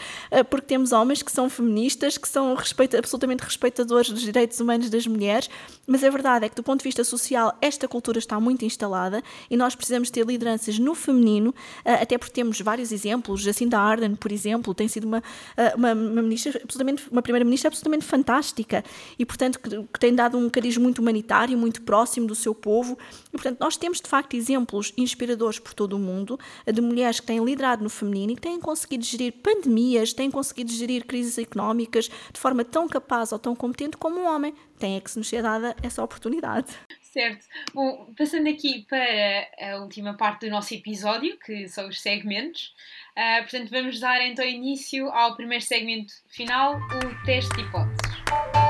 porque 0.50 0.66
temos 0.66 0.92
homens 0.92 1.22
que 1.22 1.32
são 1.32 1.50
feministas, 1.50 2.18
que 2.18 2.28
são 2.28 2.63
respeito, 2.64 2.98
absolutamente 2.98 3.44
respeitadores 3.44 4.10
dos 4.10 4.22
direitos 4.22 4.60
humanos 4.60 4.90
das 4.90 5.06
mulheres, 5.06 5.50
mas 5.86 6.04
a 6.04 6.10
verdade 6.10 6.46
é 6.46 6.50
que, 6.50 6.56
do 6.56 6.64
ponto 6.64 6.80
de 6.80 6.84
vista 6.84 7.04
social, 7.04 7.56
esta 7.62 7.88
cultura 7.88 8.20
está 8.20 8.40
muito 8.40 8.66
instalada 8.66 9.22
e 9.50 9.58
nós 9.58 9.76
precisamos 9.76 10.10
ter 10.10 10.26
lideranças 10.26 10.80
no 10.80 10.96
feminino, 10.96 11.54
eh, 11.86 11.94
até 11.94 12.18
porque 12.18 12.34
temos 12.34 12.60
vários 12.62 12.92
exemplos. 12.92 13.42
Jacinda 13.42 13.78
Ardern, 13.80 14.16
por 14.16 14.32
exemplo, 14.32 14.74
tem 14.74 14.88
sido 14.88 15.06
uma, 15.06 15.24
eh, 15.58 15.74
uma, 15.76 15.94
uma 15.94 16.22
ministra 16.22 16.60
absolutamente, 16.64 17.04
uma 17.12 17.22
primeira-ministra 17.22 17.68
absolutamente 17.68 18.06
fantástica 18.06 18.84
e, 19.18 19.26
portanto, 19.26 19.60
que, 19.60 19.70
que 19.70 20.00
tem 20.00 20.14
dado 20.14 20.38
um 20.38 20.50
cariz 20.50 20.78
muito 20.78 21.00
humanitário, 21.00 21.58
muito 21.58 21.82
próximo 21.82 22.28
do 22.28 22.36
seu 22.36 22.56
povo. 22.56 22.98
E, 23.34 23.38
portanto, 23.38 23.60
nós 23.60 23.76
temos, 23.76 24.00
de 24.00 24.08
facto, 24.08 24.36
exemplos 24.36 24.94
inspiradores 24.96 25.60
por 25.60 25.74
todo 25.74 25.94
o 25.94 26.00
mundo 26.00 26.40
de 26.66 26.82
mulheres 26.82 27.20
que 27.20 27.26
têm 27.26 27.44
liderado 27.44 27.84
no 27.84 27.90
feminino 27.90 28.32
e 28.32 28.36
que 28.36 28.42
têm 28.42 28.60
conseguido 28.60 29.04
gerir 29.04 29.34
pandemias, 29.34 30.14
têm 30.14 30.32
conseguido 30.32 30.72
gerir 30.72 31.06
crises 31.06 31.38
económicas 31.38 32.10
de 32.32 32.40
forma 32.40 32.54
forma 32.54 32.64
tão 32.64 32.88
capaz 32.88 33.32
ou 33.32 33.40
tão 33.40 33.56
competente 33.56 33.98
como 33.98 34.20
um 34.20 34.28
homem. 34.28 34.54
Tem 34.80 34.96
é 34.96 35.02
que 35.02 35.10
se 35.10 35.18
nos 35.18 35.28
ser 35.28 35.42
dada 35.42 35.76
essa 35.82 36.04
oportunidade. 36.04 36.72
Certo. 37.02 37.46
Bom, 37.74 38.12
passando 38.18 38.48
aqui 38.50 38.86
para 38.88 39.48
a 39.72 39.78
última 39.78 40.16
parte 40.16 40.46
do 40.46 40.52
nosso 40.52 40.74
episódio, 40.74 41.38
que 41.40 41.68
são 41.68 41.88
os 41.88 42.02
segmentos. 42.02 42.74
Uh, 43.18 43.42
portanto, 43.44 43.70
vamos 43.70 44.00
dar 44.00 44.22
então 44.22 44.46
início 44.46 45.08
ao 45.10 45.36
primeiro 45.36 45.64
segmento 45.64 46.14
final, 46.28 46.76
o 46.76 47.26
teste 47.26 47.54
de 47.56 47.62
hipóteses. 47.62 48.63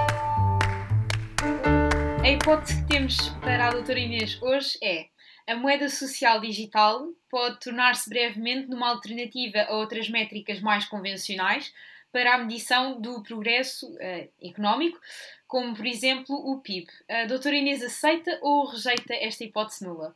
A 2.23 2.29
hipótese 2.29 2.81
que 2.81 2.87
temos 2.87 3.17
para 3.41 3.67
a 3.67 3.71
doutora 3.71 3.99
Inês 3.99 4.41
hoje 4.41 4.77
é 4.81 5.07
a 5.45 5.57
moeda 5.57 5.89
social 5.89 6.39
digital 6.39 7.05
pode 7.29 7.59
tornar-se 7.59 8.09
brevemente 8.09 8.69
numa 8.69 8.87
alternativa 8.91 9.63
a 9.63 9.75
outras 9.75 10.09
métricas 10.09 10.61
mais 10.61 10.85
convencionais, 10.85 11.73
para 12.13 12.35
a 12.35 12.37
medição 12.37 13.01
do 13.01 13.21
progresso 13.23 13.91
uh, 13.95 14.29
económico, 14.41 14.97
como 15.45 15.75
por 15.75 15.85
exemplo 15.85 16.33
o 16.33 16.61
PIB. 16.61 16.87
A 17.09 17.25
doutora 17.25 17.57
Inês 17.57 17.83
aceita 17.83 18.39
ou 18.41 18.67
rejeita 18.67 19.13
esta 19.15 19.43
hipótese 19.43 19.83
nula? 19.83 20.15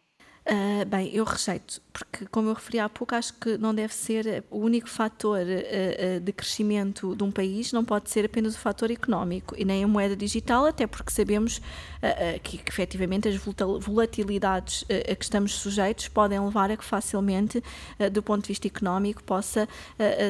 Uh, 0.49 0.85
bem, 0.85 1.13
eu 1.13 1.25
rejeito, 1.25 1.81
porque, 1.91 2.25
como 2.27 2.47
eu 2.47 2.53
referi 2.53 2.79
há 2.79 2.87
pouco, 2.87 3.13
acho 3.13 3.33
que 3.33 3.57
não 3.57 3.75
deve 3.75 3.93
ser 3.93 4.45
o 4.49 4.59
único 4.59 4.87
fator 4.87 5.39
uh, 5.39 5.41
uh, 5.41 6.19
de 6.21 6.31
crescimento 6.31 7.13
de 7.17 7.21
um 7.21 7.29
país, 7.29 7.73
não 7.73 7.83
pode 7.83 8.09
ser 8.09 8.23
apenas 8.23 8.55
o 8.55 8.57
fator 8.57 8.89
económico 8.89 9.53
e 9.57 9.65
nem 9.65 9.83
a 9.83 9.87
moeda 9.89 10.15
digital, 10.15 10.65
até 10.65 10.87
porque 10.87 11.11
sabemos 11.11 11.61
que, 12.43 12.59
que 12.59 12.69
efetivamente 12.69 13.27
as 13.27 13.35
volatilidades 13.35 14.85
a 15.11 15.15
que 15.15 15.23
estamos 15.23 15.55
sujeitos 15.55 16.07
podem 16.07 16.39
levar 16.39 16.69
a 16.69 16.77
que 16.77 16.85
facilmente, 16.85 17.61
do 18.11 18.21
ponto 18.21 18.43
de 18.43 18.49
vista 18.49 18.67
económico, 18.67 19.23
possa 19.23 19.67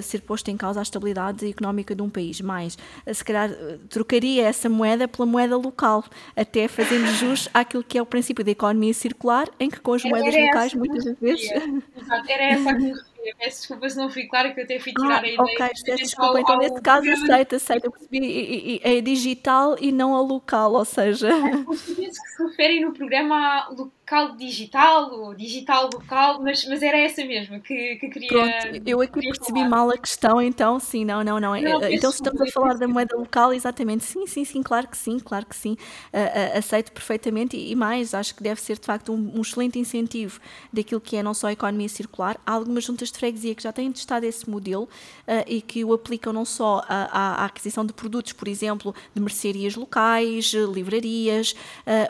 ser 0.01 0.21
posto 0.21 0.49
em 0.49 0.55
causa 0.55 0.79
a 0.79 0.83
estabilidade 0.83 1.47
económica 1.47 1.93
de 1.93 2.01
um 2.01 2.09
país. 2.09 2.39
Mas, 2.39 2.77
se 3.13 3.23
calhar, 3.23 3.51
trocaria 3.89 4.45
essa 4.47 4.69
moeda 4.69 5.07
pela 5.09 5.25
moeda 5.25 5.57
local, 5.57 6.05
até 6.35 6.69
fazendo 6.69 7.07
jus 7.15 7.49
àquilo 7.53 7.83
que 7.83 7.97
é 7.97 8.01
o 8.01 8.05
princípio 8.05 8.45
da 8.45 8.51
economia 8.51 8.93
circular, 8.93 9.49
em 9.59 9.69
que 9.69 9.81
as 9.91 10.06
moedas 10.09 10.35
era 10.35 10.45
locais, 10.45 10.73
muitas 10.73 11.19
vezes. 11.19 11.51
Exato, 11.51 12.31
era 12.31 12.43
essa 12.43 12.69
a 12.71 12.75
que 12.75 12.83
me 12.83 13.35
peço 13.37 13.57
desculpa 13.57 13.89
se 13.89 13.97
não 13.97 14.09
fui 14.09 14.27
clara, 14.27 14.53
que 14.53 14.59
eu 14.59 14.63
até 14.63 14.79
fui 14.79 14.93
tirar 14.93 15.15
ah, 15.15 15.21
a 15.21 15.27
ideia. 15.27 15.41
Ok, 15.41 15.57
peço 15.57 16.03
desculpa, 16.03 16.39
então 16.39 16.57
nesse 16.57 16.81
caso 16.81 17.09
aceito, 17.11 17.55
aceito. 17.55 17.85
Eu 17.85 17.91
percebi, 17.91 18.81
é 18.83 19.01
digital 19.01 19.75
e 19.79 19.91
não 19.91 20.15
a 20.15 20.21
local, 20.21 20.73
ou 20.73 20.85
seja. 20.85 21.29
Os 21.67 21.81
que 21.81 22.11
se 22.11 22.43
referem 22.43 22.81
no 22.81 22.93
programa 22.93 23.69
local 24.07 24.37
digital, 24.37 25.11
ou 25.11 25.35
digital 25.35 25.89
local, 25.93 26.41
mas, 26.41 26.65
mas 26.65 26.81
era 26.81 26.97
essa 26.97 27.25
mesmo 27.25 27.59
que, 27.59 27.97
que 27.97 28.07
queria. 28.07 28.29
Pronto, 28.29 28.81
eu 28.85 29.01
aqui 29.01 29.19
percebi 29.19 29.59
falar. 29.59 29.69
mal 29.69 29.89
a 29.91 29.97
questão, 29.97 30.41
então 30.41 30.79
sim, 30.79 31.03
não, 31.03 31.23
não, 31.23 31.39
não. 31.39 31.59
não 31.59 31.83
eh, 31.83 31.93
então 31.93 32.09
se 32.09 32.17
estamos 32.17 32.39
a 32.41 32.45
falar 32.47 32.75
da 32.75 32.87
moeda 32.87 33.17
local, 33.17 33.53
exatamente, 33.53 34.05
sim, 34.05 34.25
sim, 34.25 34.45
sim, 34.45 34.63
claro 34.63 34.87
que 34.87 34.97
sim, 34.97 35.19
claro 35.19 35.45
que 35.45 35.55
sim. 35.55 35.73
Uh, 36.13 36.55
uh, 36.55 36.57
aceito 36.57 36.93
perfeitamente 36.93 37.57
e, 37.57 37.71
e, 37.71 37.75
mais, 37.75 38.13
acho 38.13 38.33
que 38.33 38.41
deve 38.41 38.61
ser 38.61 38.79
de 38.79 38.85
facto 38.85 39.11
um, 39.11 39.33
um 39.35 39.41
excelente 39.41 39.77
incentivo 39.77 40.39
daquilo 40.71 41.01
que 41.01 41.17
é 41.17 41.23
não 41.23 41.33
só 41.33 41.47
a 41.47 41.51
economia 41.51 41.89
circular. 41.89 42.37
Há 42.45 42.53
algumas 42.53 42.85
juntas 42.85 43.11
de 43.11 43.17
freguesia 43.17 43.53
que 43.53 43.63
já 43.63 43.73
têm 43.73 43.91
testado 43.91 44.25
esse 44.25 44.49
modelo 44.49 44.83
uh, 44.83 45.43
e 45.45 45.61
que 45.61 45.83
o 45.83 45.91
aplicam 45.93 46.31
não 46.31 46.45
só 46.45 46.81
à, 46.87 47.43
à, 47.43 47.45
aquisição 47.45 47.85
de 47.85 47.91
produtos, 47.91 48.31
por 48.31 48.47
exemplo, 48.47 48.95
de 49.13 49.21
mercearias 49.21 49.75
locais, 49.75 50.53
livrarias, 50.53 51.55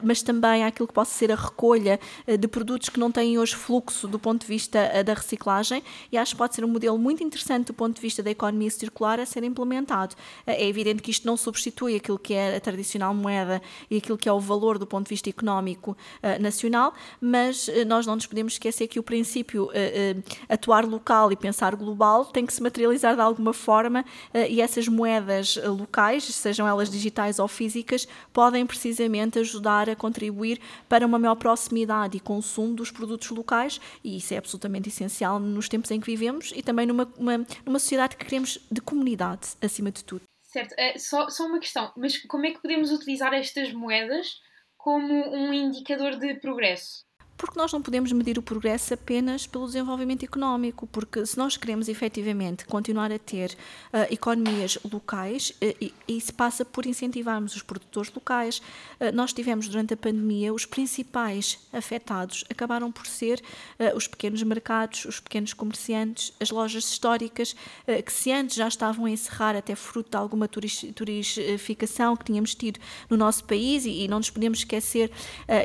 mas 0.03 0.21
também 0.21 0.63
àquilo 0.63 0.87
que 0.87 0.93
possa 0.93 1.11
ser 1.11 1.31
a 1.31 1.35
recolha 1.35 1.86
eh, 1.89 2.37
de 2.37 2.47
produtos 2.47 2.89
que 2.89 2.99
não 2.99 3.11
têm 3.11 3.37
hoje 3.37 3.55
fluxo 3.55 4.07
do 4.07 4.19
ponto 4.19 4.41
de 4.41 4.47
vista 4.47 4.79
eh, 4.79 5.03
da 5.03 5.13
reciclagem 5.13 5.81
e 6.11 6.17
acho 6.17 6.33
que 6.33 6.37
pode 6.37 6.55
ser 6.55 6.65
um 6.65 6.67
modelo 6.67 6.97
muito 6.97 7.23
interessante 7.23 7.67
do 7.67 7.73
ponto 7.73 7.95
de 7.95 8.01
vista 8.01 8.21
da 8.21 8.31
economia 8.31 8.69
circular 8.69 9.19
a 9.19 9.25
ser 9.25 9.43
implementado. 9.43 10.15
Eh, 10.45 10.65
é 10.65 10.67
evidente 10.67 11.01
que 11.01 11.11
isto 11.11 11.25
não 11.25 11.37
substitui 11.37 11.95
aquilo 11.95 12.19
que 12.19 12.33
é 12.33 12.57
a 12.57 12.59
tradicional 12.59 13.13
moeda 13.13 13.61
e 13.89 13.97
aquilo 13.97 14.17
que 14.17 14.27
é 14.27 14.33
o 14.33 14.39
valor 14.39 14.77
do 14.77 14.85
ponto 14.85 15.05
de 15.05 15.09
vista 15.09 15.29
económico 15.29 15.95
nacional, 16.39 16.93
mas 17.21 17.69
nós 17.85 18.05
não 18.05 18.15
nos 18.15 18.25
podemos 18.25 18.53
esquecer 18.53 18.87
que 18.87 18.99
o 18.99 19.03
princípio 19.03 19.69
atuar 20.49 20.85
local 20.85 21.31
e 21.31 21.35
pensar 21.35 21.75
global 21.75 22.25
tem 22.25 22.45
que 22.45 22.53
se 22.53 22.61
materializar 22.61 23.15
de 23.15 23.21
alguma 23.21 23.53
forma 23.53 24.03
e 24.49 24.61
essas 24.61 24.87
moedas 24.87 25.57
locais, 25.63 26.23
sejam 26.23 26.67
elas 26.67 26.89
digitais 26.89 27.39
ou 27.39 27.47
físicas, 27.47 28.07
podem 28.33 28.65
precisamente 28.65 29.39
ajudar 29.39 29.89
a 29.89 29.95
contribuir 29.95 30.59
para 30.89 31.05
uma 31.05 31.19
maior 31.19 31.35
proximidade 31.35 31.76
proximidade 31.77 32.17
e 32.17 32.19
consumo 32.19 32.73
dos 32.73 32.91
produtos 32.91 33.29
locais, 33.29 33.79
e 34.03 34.17
isso 34.17 34.33
é 34.33 34.37
absolutamente 34.37 34.89
essencial 34.89 35.39
nos 35.39 35.69
tempos 35.69 35.91
em 35.91 35.99
que 35.99 36.07
vivemos 36.07 36.51
e 36.55 36.63
também 36.63 36.85
numa, 36.85 37.11
uma, 37.17 37.45
numa 37.65 37.79
sociedade 37.79 38.15
que 38.15 38.25
queremos 38.25 38.57
de 38.71 38.81
comunidade, 38.81 39.49
acima 39.61 39.91
de 39.91 40.03
tudo. 40.03 40.23
Certo, 40.43 40.73
é, 40.77 40.97
só, 40.97 41.29
só 41.29 41.45
uma 41.45 41.59
questão, 41.59 41.91
mas 41.95 42.17
como 42.25 42.45
é 42.45 42.51
que 42.51 42.61
podemos 42.61 42.91
utilizar 42.91 43.33
estas 43.33 43.71
moedas 43.73 44.39
como 44.77 45.13
um 45.13 45.53
indicador 45.53 46.15
de 46.15 46.35
progresso? 46.35 47.05
Porque 47.37 47.57
nós 47.57 47.71
não 47.71 47.81
podemos 47.81 48.11
medir 48.11 48.39
o 48.39 48.41
progresso 48.41 48.93
apenas 48.93 49.45
pelo 49.45 49.67
desenvolvimento 49.67 50.23
económico, 50.23 50.87
porque 50.87 51.23
se 51.25 51.37
nós 51.37 51.55
queremos 51.55 51.87
efetivamente 51.87 52.65
continuar 52.65 53.11
a 53.11 53.19
ter 53.19 53.51
uh, 53.93 54.11
economias 54.11 54.77
locais, 54.91 55.53
uh, 55.61 55.93
isso 56.07 56.33
passa 56.33 56.65
por 56.65 56.85
incentivarmos 56.87 57.55
os 57.55 57.61
produtores 57.61 58.11
locais. 58.11 58.57
Uh, 58.99 59.13
nós 59.13 59.31
tivemos 59.33 59.67
durante 59.67 59.93
a 59.93 59.97
pandemia 59.97 60.51
os 60.53 60.65
principais 60.65 61.59
afetados 61.71 62.43
acabaram 62.49 62.91
por 62.91 63.05
ser 63.05 63.41
os 63.95 64.07
pequenos 64.07 64.41
mercados, 64.41 65.05
os 65.05 65.19
pequenos 65.19 65.53
comerciantes, 65.53 66.33
as 66.39 66.49
lojas 66.49 66.85
históricas, 66.85 67.55
que 68.05 68.11
se 68.11 68.31
antes 68.31 68.55
já 68.55 68.67
estavam 68.67 69.05
a 69.05 69.11
encerrar 69.11 69.55
até 69.55 69.75
fruto 69.75 70.11
de 70.11 70.17
alguma 70.17 70.47
turistificação 70.47 72.15
que 72.15 72.25
tínhamos 72.25 72.55
tido 72.55 72.79
no 73.09 73.17
nosso 73.17 73.43
país, 73.43 73.85
e, 73.85 74.03
e 74.03 74.07
não 74.07 74.17
nos 74.17 74.29
podemos 74.29 74.59
esquecer 74.59 75.11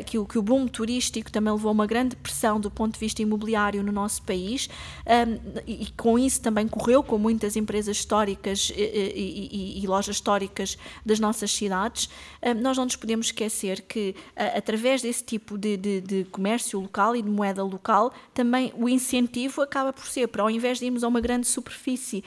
que, 0.07 0.19
o, 0.19 0.27
que 0.27 0.39
o 0.39 0.43
boom 0.43 0.67
turístico 0.67 1.31
também 1.31 1.53
a 1.69 1.73
uma 1.73 1.87
grande 1.87 2.17
pressão 2.17 2.61
do 2.61 2.71
ponto 2.71 2.95
de 2.95 3.01
vista 3.01 3.23
imobiliário 3.23 3.83
no 3.83 3.93
nosso 3.93 4.23
país 4.23 4.69
um, 5.07 5.61
e, 5.67 5.85
e, 5.85 5.91
com 5.93 6.19
isso 6.19 6.41
também 6.41 6.69
correu 6.69 7.03
com 7.03 7.19
muitas 7.19 7.57
empresas 7.57 7.97
históricas 7.97 8.73
e, 8.75 8.83
e, 8.83 9.83
e 9.83 9.87
lojas 9.87 10.17
históricas 10.17 10.79
das 11.05 11.19
nossas 11.19 11.51
cidades. 11.53 12.09
Um, 12.43 12.55
nós 12.55 12.77
não 12.77 12.85
nos 12.85 12.97
podemos 12.97 13.27
esquecer 13.27 13.83
que, 13.83 14.15
uh, 14.37 14.59
através 14.59 15.03
desse 15.03 15.25
tipo 15.25 15.59
de, 15.59 15.77
de, 15.77 16.01
de, 16.01 16.25
comércio 16.25 16.81
local 16.81 17.17
e 17.17 17.23
de 17.23 17.29
moeda 17.29 17.63
local, 17.63 18.13
também 18.35 18.73
o 18.77 18.89
incentivo 18.89 19.63
acaba 19.63 19.93
por 19.93 20.07
ser, 20.07 20.29
para 20.29 20.43
ao 20.43 20.51
invés 20.51 20.79
de 20.79 20.87
irmos 20.87 21.05
a 21.05 21.09
uma 21.09 21.21
grande 21.21 21.47
superfície 21.47 22.25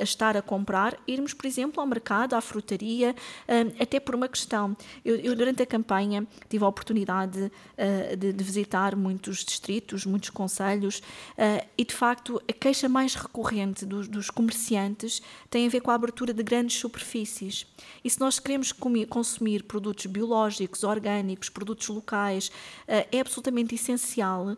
a 0.00 0.02
estar 0.02 0.36
a 0.36 0.42
comprar, 0.42 0.98
irmos, 1.06 1.32
por 1.32 1.46
exemplo, 1.46 1.80
ao 1.80 1.86
mercado, 1.86 2.34
à 2.34 2.40
frutaria, 2.40 3.14
até 3.80 4.00
por 4.00 4.14
uma 4.14 4.28
questão. 4.28 4.76
Eu, 5.04 5.16
eu, 5.16 5.36
durante 5.36 5.62
a 5.62 5.66
campanha, 5.66 6.26
tive 6.48 6.64
a 6.64 6.68
oportunidade 6.68 7.50
de, 8.18 8.32
de 8.32 8.44
visitar 8.44 8.96
muitos 8.96 9.44
distritos, 9.44 10.04
muitos 10.04 10.30
conselhos, 10.30 11.00
e 11.76 11.84
de 11.84 11.94
facto 11.94 12.42
a 12.48 12.52
queixa 12.52 12.88
mais 12.88 13.14
recorrente 13.14 13.86
dos, 13.86 14.08
dos, 14.08 14.30
comerciantes 14.30 15.22
tem 15.48 15.66
a 15.66 15.70
ver 15.70 15.80
com 15.80 15.90
a 15.90 15.94
abertura 15.94 16.34
de 16.34 16.42
grandes 16.42 16.78
superfícies. 16.78 17.66
E 18.02 18.10
se 18.10 18.18
nós 18.18 18.38
queremos 18.38 18.72
consumir 19.08 19.62
produtos 19.62 20.06
biológicos, 20.06 20.82
orgânicos, 20.82 21.48
produtos 21.48 21.88
locais, 21.88 22.50
é 22.86 23.20
absolutamente 23.20 23.74
essencial 23.74 24.56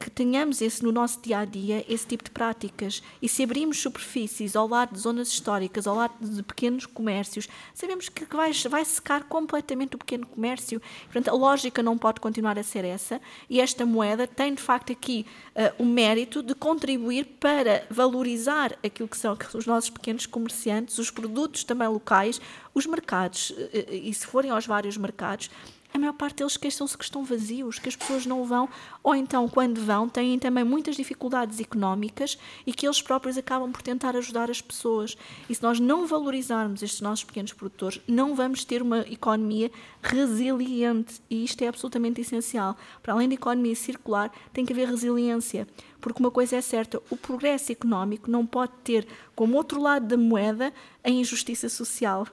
que 0.00 0.10
tenhamos 0.10 0.60
esse 0.60 0.82
no 0.82 0.90
nosso 0.90 1.20
dia 1.22 1.38
a 1.38 1.44
dia, 1.44 1.84
esse 1.88 2.06
tipo 2.06 2.24
de 2.24 2.30
práticas. 2.30 3.02
E 3.22 3.28
se 3.28 3.42
abrimos 3.42 3.80
superfícies 3.80 4.55
ao 4.56 4.68
lado 4.68 4.94
de 4.94 5.00
zonas 5.00 5.28
históricas, 5.28 5.86
ao 5.86 5.94
lado 5.94 6.14
de 6.20 6.42
pequenos 6.42 6.86
comércios, 6.86 7.48
sabemos 7.74 8.08
que 8.08 8.24
vai, 8.24 8.52
vai 8.52 8.84
secar 8.84 9.24
completamente 9.24 9.96
o 9.96 9.98
pequeno 9.98 10.26
comércio. 10.26 10.80
Portanto, 11.04 11.28
a 11.28 11.32
lógica 11.32 11.82
não 11.82 11.96
pode 11.96 12.20
continuar 12.20 12.58
a 12.58 12.62
ser 12.62 12.84
essa 12.84 13.20
e 13.48 13.60
esta 13.60 13.84
moeda 13.84 14.26
tem 14.26 14.54
de 14.54 14.62
facto 14.62 14.92
aqui 14.92 15.26
uh, 15.54 15.82
o 15.82 15.86
mérito 15.86 16.42
de 16.42 16.54
contribuir 16.54 17.26
para 17.40 17.86
valorizar 17.90 18.76
aquilo 18.84 19.08
que 19.08 19.16
são 19.16 19.36
os 19.54 19.66
nossos 19.66 19.90
pequenos 19.90 20.26
comerciantes, 20.26 20.98
os 20.98 21.10
produtos 21.10 21.64
também 21.64 21.88
locais, 21.88 22.40
os 22.74 22.86
mercados, 22.86 23.50
uh, 23.50 23.92
e 23.92 24.12
se 24.12 24.26
forem 24.26 24.50
aos 24.50 24.66
vários 24.66 24.96
mercados, 24.96 25.50
a 25.96 25.98
maior 25.98 26.12
parte 26.12 26.36
deles 26.36 26.56
queixam-se 26.56 26.96
que 26.96 27.04
estão 27.04 27.24
vazios, 27.24 27.78
que 27.78 27.88
as 27.88 27.96
pessoas 27.96 28.26
não 28.26 28.44
vão, 28.44 28.68
ou 29.02 29.14
então, 29.14 29.48
quando 29.48 29.80
vão, 29.80 30.08
têm 30.08 30.38
também 30.38 30.62
muitas 30.62 30.94
dificuldades 30.94 31.58
económicas 31.58 32.38
e 32.66 32.72
que 32.72 32.86
eles 32.86 33.00
próprios 33.00 33.38
acabam 33.38 33.72
por 33.72 33.82
tentar 33.82 34.14
ajudar 34.16 34.50
as 34.50 34.60
pessoas. 34.60 35.16
E 35.48 35.54
se 35.54 35.62
nós 35.62 35.80
não 35.80 36.06
valorizarmos 36.06 36.82
estes 36.82 37.00
nossos 37.00 37.24
pequenos 37.24 37.52
produtores, 37.52 38.00
não 38.06 38.34
vamos 38.34 38.64
ter 38.64 38.82
uma 38.82 39.00
economia 39.00 39.70
resiliente. 40.02 41.20
E 41.30 41.44
isto 41.44 41.62
é 41.62 41.68
absolutamente 41.68 42.20
essencial. 42.20 42.76
Para 43.02 43.14
além 43.14 43.28
da 43.28 43.34
economia 43.34 43.74
circular, 43.74 44.30
tem 44.52 44.66
que 44.66 44.72
haver 44.72 44.88
resiliência. 44.88 45.66
Porque 46.00 46.20
uma 46.20 46.30
coisa 46.30 46.56
é 46.56 46.60
certa: 46.60 47.00
o 47.10 47.16
progresso 47.16 47.72
económico 47.72 48.30
não 48.30 48.44
pode 48.44 48.72
ter 48.84 49.06
como 49.34 49.56
outro 49.56 49.80
lado 49.80 50.06
da 50.06 50.16
moeda 50.16 50.72
a 51.02 51.10
injustiça 51.10 51.68
social. 51.68 52.26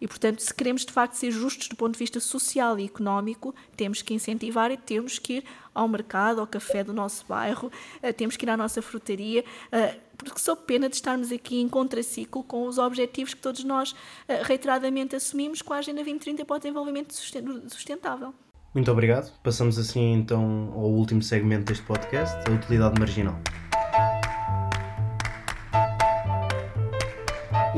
E, 0.00 0.06
portanto, 0.06 0.40
se 0.40 0.52
queremos 0.52 0.84
de 0.84 0.92
facto 0.92 1.14
ser 1.14 1.30
justos 1.30 1.68
do 1.68 1.76
ponto 1.76 1.92
de 1.92 1.98
vista 1.98 2.20
social 2.20 2.78
e 2.78 2.84
económico, 2.84 3.54
temos 3.76 4.02
que 4.02 4.14
incentivar 4.14 4.70
e 4.70 4.76
temos 4.76 5.18
que 5.18 5.34
ir 5.34 5.44
ao 5.74 5.88
mercado, 5.88 6.40
ao 6.40 6.46
café 6.46 6.82
do 6.82 6.92
nosso 6.92 7.24
bairro, 7.26 7.70
uh, 8.02 8.12
temos 8.12 8.36
que 8.36 8.44
ir 8.44 8.50
à 8.50 8.56
nossa 8.56 8.80
frutaria, 8.80 9.44
uh, 9.72 10.00
porque 10.16 10.38
sou 10.38 10.56
pena 10.56 10.88
de 10.88 10.96
estarmos 10.96 11.30
aqui 11.30 11.60
em 11.60 11.68
contraciclo 11.68 12.42
com 12.42 12.66
os 12.66 12.78
objetivos 12.78 13.34
que 13.34 13.40
todos 13.40 13.62
nós 13.64 13.92
uh, 13.92 13.96
reiteradamente 14.42 15.14
assumimos 15.14 15.62
com 15.62 15.74
a 15.74 15.78
Agenda 15.78 16.02
2030 16.02 16.44
para 16.44 16.56
o 16.56 16.58
desenvolvimento 16.58 17.12
sustentável. 17.12 18.34
Muito 18.76 18.90
obrigado. 18.90 19.32
Passamos 19.42 19.78
assim 19.78 20.12
então 20.12 20.70
ao 20.74 20.90
último 20.90 21.22
segmento 21.22 21.64
deste 21.64 21.82
podcast, 21.84 22.36
a 22.46 22.52
utilidade 22.52 22.98
marginal. 23.00 23.38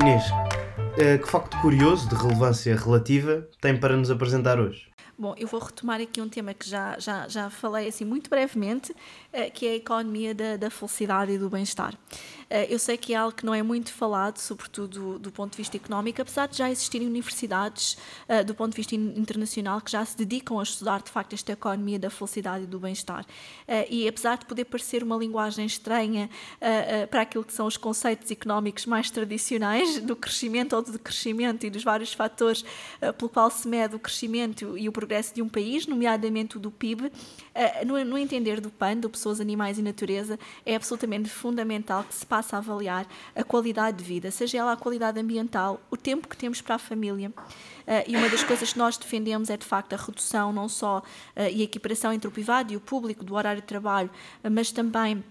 Inês, 0.00 0.24
eh, 0.24 0.47
que 0.98 1.30
facto 1.30 1.56
curioso, 1.60 2.08
de 2.08 2.16
relevância 2.16 2.74
relativa, 2.74 3.46
tem 3.60 3.78
para 3.78 3.96
nos 3.96 4.10
apresentar 4.10 4.58
hoje? 4.58 4.88
Bom, 5.20 5.34
eu 5.36 5.48
vou 5.48 5.58
retomar 5.58 6.00
aqui 6.00 6.20
um 6.20 6.28
tema 6.28 6.54
que 6.54 6.70
já, 6.70 6.96
já, 6.96 7.26
já 7.26 7.50
falei 7.50 7.88
assim 7.88 8.04
muito 8.04 8.30
brevemente, 8.30 8.94
eh, 9.32 9.50
que 9.50 9.66
é 9.66 9.70
a 9.72 9.74
economia 9.74 10.32
da, 10.32 10.56
da 10.56 10.70
felicidade 10.70 11.32
e 11.32 11.38
do 11.38 11.50
bem-estar. 11.50 11.92
Eh, 12.48 12.72
eu 12.72 12.78
sei 12.78 12.96
que 12.96 13.12
é 13.12 13.16
algo 13.16 13.36
que 13.36 13.44
não 13.44 13.52
é 13.52 13.60
muito 13.60 13.92
falado, 13.92 14.38
sobretudo 14.38 15.14
do, 15.14 15.18
do 15.18 15.32
ponto 15.32 15.50
de 15.50 15.56
vista 15.56 15.76
económico, 15.76 16.22
apesar 16.22 16.46
de 16.46 16.56
já 16.56 16.70
existirem 16.70 17.08
universidades 17.08 17.98
eh, 18.28 18.44
do 18.44 18.54
ponto 18.54 18.70
de 18.70 18.76
vista 18.76 18.94
internacional 18.94 19.80
que 19.80 19.90
já 19.90 20.04
se 20.04 20.16
dedicam 20.16 20.60
a 20.60 20.62
estudar 20.62 21.02
de 21.02 21.10
facto 21.10 21.32
esta 21.32 21.50
economia 21.50 21.98
da 21.98 22.10
felicidade 22.10 22.62
e 22.62 22.66
do 22.68 22.78
bem-estar. 22.78 23.26
E 23.90 24.06
apesar 24.06 24.38
de 24.38 24.46
poder 24.46 24.66
parecer 24.66 25.02
uma 25.02 25.16
linguagem 25.16 25.66
estranha 25.66 26.30
para 27.10 27.22
aquilo 27.22 27.44
que 27.44 27.52
são 27.52 27.66
os 27.66 27.76
conceitos 27.76 28.30
económicos 28.30 28.86
mais 28.86 29.10
tradicionais 29.10 30.00
do 30.00 30.16
crescimento 30.16 30.74
ou 30.74 30.82
do 30.82 30.92
decrescimento 30.92 31.66
e 31.66 31.70
dos 31.70 31.84
vários 31.84 32.12
fatores 32.12 32.64
pelo 33.18 33.28
qual 33.28 33.50
se 33.50 33.68
mede 33.68 33.94
o 33.94 33.98
crescimento 33.98 34.76
e 34.78 34.88
o 34.88 34.92
progresso 34.92 35.07
de 35.34 35.42
um 35.42 35.48
país, 35.48 35.86
nomeadamente 35.86 36.56
o 36.56 36.60
do 36.60 36.70
PIB, 36.70 37.10
no, 37.84 38.04
no 38.04 38.18
entender 38.18 38.60
do 38.60 38.70
PAN, 38.70 38.98
do 38.98 39.10
Pessoas, 39.10 39.40
Animais 39.40 39.78
e 39.78 39.82
Natureza, 39.82 40.38
é 40.64 40.74
absolutamente 40.74 41.28
fundamental 41.28 42.04
que 42.04 42.14
se 42.14 42.24
passe 42.24 42.54
a 42.54 42.58
avaliar 42.58 43.06
a 43.34 43.42
qualidade 43.42 43.98
de 43.98 44.04
vida, 44.04 44.30
seja 44.30 44.58
ela 44.58 44.72
a 44.72 44.76
qualidade 44.76 45.18
ambiental, 45.18 45.80
o 45.90 45.96
tempo 45.96 46.28
que 46.28 46.36
temos 46.36 46.60
para 46.60 46.76
a 46.76 46.78
família. 46.78 47.32
Uh, 47.88 48.04
e 48.06 48.16
uma 48.16 48.28
das 48.28 48.44
coisas 48.44 48.72
que 48.72 48.78
nós 48.78 48.98
defendemos 48.98 49.48
é, 49.48 49.56
de 49.56 49.64
facto, 49.64 49.94
a 49.94 49.96
redução 49.96 50.52
não 50.52 50.68
só 50.68 50.98
uh, 50.98 51.02
e 51.50 51.62
a 51.62 51.64
equiparação 51.64 52.12
entre 52.12 52.28
o 52.28 52.30
privado 52.30 52.70
e 52.70 52.76
o 52.76 52.80
público 52.80 53.24
do 53.24 53.34
horário 53.34 53.62
de 53.62 53.66
trabalho, 53.66 54.10
uh, 54.44 54.50
mas 54.50 54.70
também 54.70 55.24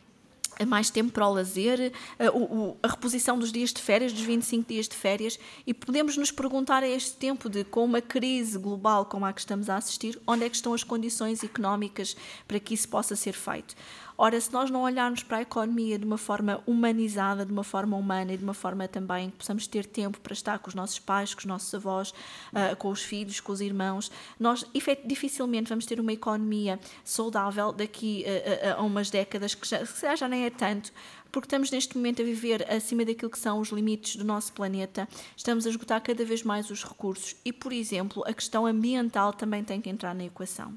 mais 0.66 0.90
tempo 0.90 1.12
para 1.12 1.28
o 1.28 1.34
lazer, 1.34 1.92
a, 2.20 2.88
a, 2.88 2.90
reposição 2.90 3.38
dos 3.38 3.52
dias 3.52 3.72
de 3.72 3.82
férias, 3.82 4.12
dos 4.12 4.22
25 4.22 4.68
dias 4.68 4.88
de 4.88 4.96
férias, 4.96 5.40
e 5.66 5.74
podemos 5.74 6.18
nos 6.18 6.32
perguntar 6.32 6.84
a 6.84 6.88
este 6.88 7.16
tempo 7.18 7.50
de, 7.50 7.64
com 7.64 7.86
uma 7.86 8.02
crise 8.02 8.58
global 8.58 9.06
como 9.06 9.26
a 9.26 9.34
que 9.34 9.40
estamos 9.40 9.70
a 9.70 9.78
assistir, 9.78 10.20
onde 10.26 10.46
é 10.46 10.50
que 10.50 10.56
estão 10.56 10.74
as 10.74 10.84
condições 10.84 11.44
económicas 11.44 12.16
para 12.48 12.60
que 12.60 12.74
isso 12.74 12.88
possa 12.88 13.16
ser 13.16 13.34
feito. 13.34 13.76
Ora, 14.20 14.42
se 14.42 14.52
nós 14.52 14.72
não 14.72 14.82
olharmos 14.82 15.22
para 15.22 15.38
a 15.38 15.42
economia 15.42 16.00
de 16.00 16.06
uma 16.06 16.18
forma 16.18 16.64
humanizada, 16.66 17.46
de 17.46 17.52
uma 17.52 17.64
forma 17.64 17.96
humana 17.96 18.34
e 18.34 18.38
de 18.38 18.44
uma 18.44 18.54
forma 18.54 18.88
também 18.88 19.30
que 19.30 19.38
possamos 19.38 19.68
ter 19.68 19.86
tempo 19.86 20.20
para 20.20 20.34
estar 20.34 20.58
com 20.58 20.70
os 20.70 20.74
nossos 20.74 20.98
pais, 20.98 21.36
com 21.36 21.40
os 21.40 21.46
nossos 21.46 21.72
avós, 21.76 22.10
uh, 22.52 22.76
com 22.78 22.90
os 22.90 23.04
filhos, 23.04 23.40
com 23.40 23.52
os 23.52 23.62
irmãos, 23.62 24.12
nós 24.40 24.66
dificilmente 25.06 25.70
vamos 25.70 25.86
ter 25.86 26.00
uma 26.00 26.12
economia 26.12 26.80
saudável 27.04 27.72
daqui 27.72 28.26
a, 28.26 28.72
a, 28.72 28.74
a 28.80 28.82
umas 28.82 29.12
décadas, 29.12 29.54
que 29.54 29.68
já, 29.68 29.86
que 29.86 30.16
já 30.16 30.28
nem 30.28 30.46
é 30.46 30.50
tanto, 30.50 30.92
porque 31.32 31.46
estamos 31.46 31.72
neste 31.72 31.98
momento 31.98 32.22
a 32.22 32.26
viver 32.26 32.70
acima 32.72 33.06
daquilo 33.06 33.32
que 33.32 33.40
são 33.40 33.60
os 33.60 33.70
limites 33.70 34.16
do 34.16 34.24
nosso 34.24 34.54
planeta, 34.54 35.08
estamos 35.36 35.66
a 35.66 35.70
esgotar 35.70 36.02
cada 36.02 36.24
vez 36.24 36.44
mais 36.44 36.70
os 36.70 36.84
recursos 36.84 37.36
e, 37.44 37.54
por 37.54 37.72
exemplo, 37.72 38.24
a 38.26 38.34
questão 38.34 38.66
ambiental 38.66 39.34
também 39.34 39.64
tem 39.64 39.82
que 39.82 39.90
entrar 39.90 40.14
na 40.14 40.26
equação. 40.26 40.74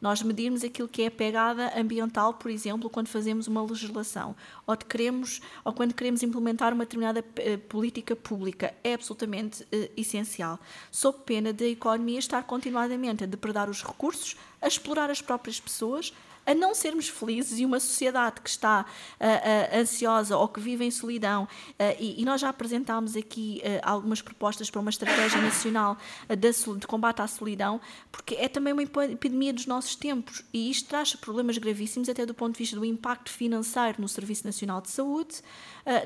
Nós 0.00 0.20
medirmos 0.22 0.64
aquilo 0.64 0.88
que 0.88 1.02
é 1.02 1.06
a 1.06 1.10
pegada 1.10 1.72
ambiental, 1.78 2.34
por 2.34 2.50
exemplo, 2.50 2.90
quando 2.90 3.06
fazemos 3.06 3.46
uma 3.46 3.62
legislação 3.62 4.34
ou, 4.66 4.76
queremos, 4.76 5.40
ou 5.64 5.72
quando 5.72 5.94
queremos 5.94 6.22
implementar 6.24 6.72
uma 6.72 6.84
determinada 6.84 7.20
uh, 7.20 7.58
política 7.68 8.16
pública, 8.16 8.74
é 8.82 8.94
absolutamente 8.94 9.62
uh, 9.62 9.90
essencial, 9.96 10.58
sob 10.90 11.18
pena 11.24 11.52
da 11.52 11.66
economia 11.66 12.18
estar 12.18 12.42
continuadamente 12.42 13.22
a 13.22 13.26
depredar 13.26 13.70
os 13.70 13.84
recursos, 13.84 14.36
a 14.60 14.66
explorar 14.66 15.08
as 15.08 15.22
próprias 15.22 15.60
pessoas, 15.60 16.12
a 16.46 16.54
não 16.54 16.74
sermos 16.74 17.08
felizes 17.08 17.58
e 17.58 17.64
uma 17.64 17.78
sociedade 17.78 18.40
que 18.40 18.48
está 18.48 18.84
uh, 18.84 19.76
uh, 19.76 19.80
ansiosa 19.80 20.36
ou 20.36 20.48
que 20.48 20.60
vive 20.60 20.84
em 20.84 20.90
solidão, 20.90 21.44
uh, 21.44 21.96
e, 21.98 22.20
e, 22.20 22.24
nós 22.24 22.40
já 22.40 22.48
apresentámos 22.48 23.16
aqui 23.16 23.62
algumas 23.82 24.20
propostas 24.20 24.70
para 24.70 24.80
uma 24.80 24.90
estratégia 24.90 25.40
nacional 25.40 25.96
de, 26.28 26.78
de 26.78 26.86
combate 26.86 27.22
à 27.22 27.26
solidão, 27.26 27.80
porque 28.10 28.34
é 28.34 28.48
também 28.48 28.72
uma 28.72 28.82
epidemia 28.82 29.52
dos 29.52 29.66
nossos 29.66 29.94
tempos. 29.94 30.44
E 30.52 30.70
isto 30.70 30.88
traz 30.88 31.14
problemas 31.14 31.58
gravíssimos 31.58 32.08
até 32.08 32.26
do 32.26 32.34
ponto 32.34 32.54
de 32.54 32.58
vista 32.58 32.76
do 32.76 32.84
impacto 32.84 33.30
financeiro 33.30 34.00
no 34.00 34.08
Serviço 34.08 34.46
Nacional 34.46 34.80
de 34.80 34.90
Saúde, 34.90 35.36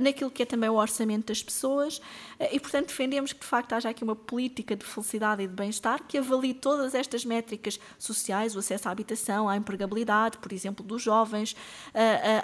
naquilo 0.01 0.31
que 0.31 0.43
é 0.43 0.47
também 0.47 0.69
o 0.69 0.75
orçamento 0.75 1.27
das 1.27 1.43
pessoas, 1.43 2.01
e 2.51 2.59
portanto 2.59 2.89
defendemos 2.89 3.33
que 3.33 3.41
de 3.41 3.47
facto 3.47 3.73
haja 3.73 3.89
aqui 3.91 4.03
uma 4.05 4.17
política 4.17 4.75
de 4.75 4.85
felicidade 4.85 5.43
e 5.43 5.47
de 5.47 5.55
bem-estar 5.55 6.03
que 6.03 6.19
avalie 6.19 6.55
todas 6.55 6.95
estas 6.95 7.25
métricas 7.25 7.79
sociais, 7.99 8.57
o 8.57 8.59
acesso 8.59 8.89
à 8.89 8.93
habitação, 8.93 9.49
à 9.49 9.57
empregabilidade, 9.57 10.26
por 10.39 10.53
exemplo, 10.53 10.85
dos 10.85 11.03
jovens, 11.03 11.55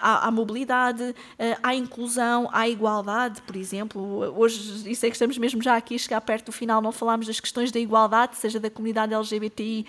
à, 0.00 0.28
à 0.28 0.30
mobilidade, 0.30 1.14
à 1.62 1.74
inclusão, 1.74 2.48
à 2.52 2.68
igualdade, 2.68 3.42
por 3.42 3.56
exemplo. 3.56 4.00
Hoje, 4.36 4.90
isso 4.90 5.04
é 5.04 5.08
que 5.10 5.16
estamos 5.16 5.36
mesmo 5.38 5.62
já 5.62 5.76
aqui 5.76 5.94
a 5.94 5.98
chegar 5.98 6.20
perto 6.20 6.46
do 6.46 6.52
final, 6.52 6.80
não 6.80 6.92
falámos 6.92 7.26
das 7.26 7.40
questões 7.40 7.72
da 7.72 7.80
igualdade, 7.80 8.36
seja 8.36 8.60
da 8.60 8.70
comunidade 8.70 9.14
LGBTI, 9.14 9.86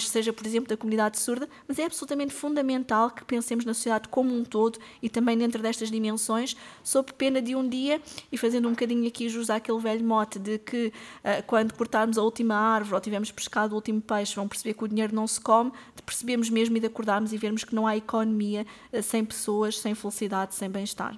seja, 0.00 0.32
por 0.32 0.46
exemplo, 0.46 0.68
da 0.68 0.76
comunidade 0.76 1.18
surda, 1.18 1.48
mas 1.66 1.78
é 1.78 1.84
absolutamente 1.84 2.32
fundamental 2.32 3.10
que 3.10 3.24
pensemos 3.24 3.64
na 3.64 3.74
sociedade 3.74 4.08
como 4.08 4.34
um 4.34 4.44
todo 4.44 4.78
e 5.02 5.08
também 5.08 5.36
dentro 5.36 5.62
destas 5.62 5.90
dimensões, 5.90 6.56
sob 6.82 7.12
pena 7.12 7.42
de 7.42 7.54
um 7.54 7.68
dia, 7.68 8.00
e 8.30 8.38
fazendo 8.38 8.68
um 8.68 8.72
bocadinho 8.72 9.06
aqui 9.06 9.28
jus 9.28 9.50
àquele 9.50 9.78
velho 9.78 10.04
mote 10.04 10.38
de 10.38 10.58
que 10.58 10.92
quando 11.46 11.72
cortarmos 11.74 12.16
a 12.18 12.22
última 12.22 12.54
árvore 12.54 12.94
ou 12.94 13.00
tivermos 13.00 13.30
pescado 13.30 13.72
o 13.72 13.76
último 13.76 14.00
peixe, 14.00 14.34
vão 14.34 14.48
perceber 14.48 14.74
que 14.74 14.84
o 14.84 14.88
dinheiro 14.88 15.14
não 15.14 15.26
se 15.26 15.40
come, 15.40 15.72
de 15.94 16.02
percebermos 16.02 16.48
mesmo 16.50 16.76
e 16.76 16.80
de 16.80 16.86
acordar 17.18 17.32
e 17.32 17.38
vermos 17.38 17.64
que 17.64 17.74
não 17.74 17.86
há 17.86 17.96
economia 17.96 18.66
eh, 18.92 19.02
sem 19.02 19.24
pessoas, 19.24 19.78
sem 19.78 19.94
felicidade, 19.94 20.54
sem 20.54 20.70
bem-estar. 20.70 21.14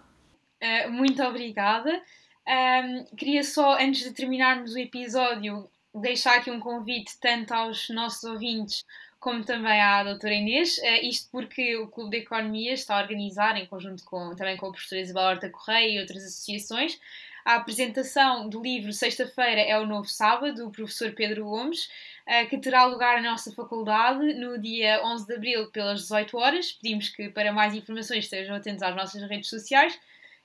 Uh, 0.62 0.90
muito 0.90 1.22
obrigada. 1.22 2.02
Um, 2.46 3.16
queria 3.16 3.44
só, 3.44 3.78
antes 3.78 4.02
de 4.02 4.12
terminarmos 4.12 4.74
o 4.74 4.78
episódio, 4.78 5.68
deixar 5.94 6.38
aqui 6.38 6.50
um 6.50 6.60
convite 6.60 7.18
tanto 7.20 7.52
aos 7.52 7.88
nossos 7.90 8.24
ouvintes 8.24 8.84
como 9.18 9.44
também 9.44 9.78
à 9.82 10.02
doutora 10.02 10.32
Inês, 10.32 10.78
uh, 10.78 11.06
isto 11.06 11.30
porque 11.30 11.76
o 11.76 11.88
Clube 11.88 12.10
de 12.10 12.22
Economia 12.22 12.72
está 12.72 12.98
a 12.98 13.02
organizar, 13.02 13.56
em 13.56 13.66
conjunto 13.66 14.02
com, 14.04 14.34
também 14.34 14.56
com 14.56 14.66
a 14.66 14.72
professora 14.72 15.02
Isabel 15.02 15.22
Horta 15.24 15.50
Correia 15.50 15.96
e 15.96 16.00
outras 16.00 16.24
associações, 16.24 16.98
a 17.44 17.56
apresentação 17.56 18.48
do 18.48 18.62
livro 18.62 18.92
Sexta-feira 18.92 19.60
é 19.60 19.78
o 19.78 19.86
Novo 19.86 20.08
Sábado, 20.08 20.54
do 20.54 20.70
professor 20.70 21.12
Pedro 21.12 21.44
Gomes, 21.44 21.88
eh, 22.19 22.19
que 22.48 22.58
terá 22.58 22.84
lugar 22.84 23.20
na 23.20 23.32
nossa 23.32 23.52
faculdade 23.52 24.34
no 24.34 24.56
dia 24.56 25.00
11 25.04 25.26
de 25.26 25.34
abril, 25.34 25.70
pelas 25.70 26.02
18 26.02 26.36
horas. 26.36 26.72
Pedimos 26.72 27.08
que, 27.08 27.28
para 27.28 27.52
mais 27.52 27.74
informações, 27.74 28.24
estejam 28.24 28.54
atentos 28.54 28.82
às 28.82 28.94
nossas 28.94 29.22
redes 29.28 29.48
sociais 29.48 29.98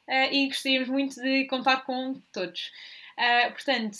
eh, 0.07 0.33
e 0.33 0.47
gostaríamos 0.47 0.89
muito 0.89 1.21
de 1.21 1.45
contar 1.45 1.85
com 1.85 2.19
todos. 2.31 2.71
Eh, 3.17 3.49
portanto, 3.51 3.97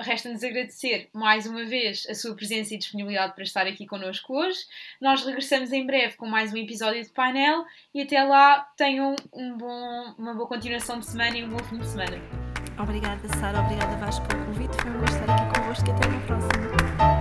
Resta-nos 0.00 0.42
agradecer 0.42 1.08
mais 1.12 1.46
uma 1.46 1.64
vez 1.64 2.04
a 2.10 2.14
sua 2.14 2.34
presença 2.34 2.74
e 2.74 2.78
disponibilidade 2.78 3.34
para 3.34 3.44
estar 3.44 3.66
aqui 3.68 3.86
connosco 3.86 4.34
hoje. 4.34 4.58
Nós 5.00 5.24
regressamos 5.24 5.72
em 5.72 5.86
breve 5.86 6.16
com 6.16 6.26
mais 6.26 6.52
um 6.52 6.56
episódio 6.56 7.02
de 7.02 7.08
painel 7.10 7.64
e 7.94 8.02
até 8.02 8.22
lá 8.24 8.66
tenham 8.76 9.14
um 9.32 9.56
bom, 9.56 10.14
uma 10.18 10.34
boa 10.34 10.48
continuação 10.48 10.98
de 10.98 11.06
semana 11.06 11.38
e 11.38 11.44
um 11.44 11.50
bom 11.50 11.62
fim 11.64 11.78
de 11.78 11.86
semana. 11.86 12.18
Obrigada, 12.80 13.28
Sara. 13.38 13.60
Obrigada, 13.60 13.96
Vasco, 13.96 14.26
pelo 14.26 14.44
convite. 14.46 14.76
Foi 14.82 14.90
um 14.90 14.98
gosto 14.98 15.16
estar 15.20 15.34
aqui 15.34 15.49
aposto 15.70 15.84
que 15.84 15.90
até 15.92 16.08
na 16.08 16.18
próxima. 16.20 17.19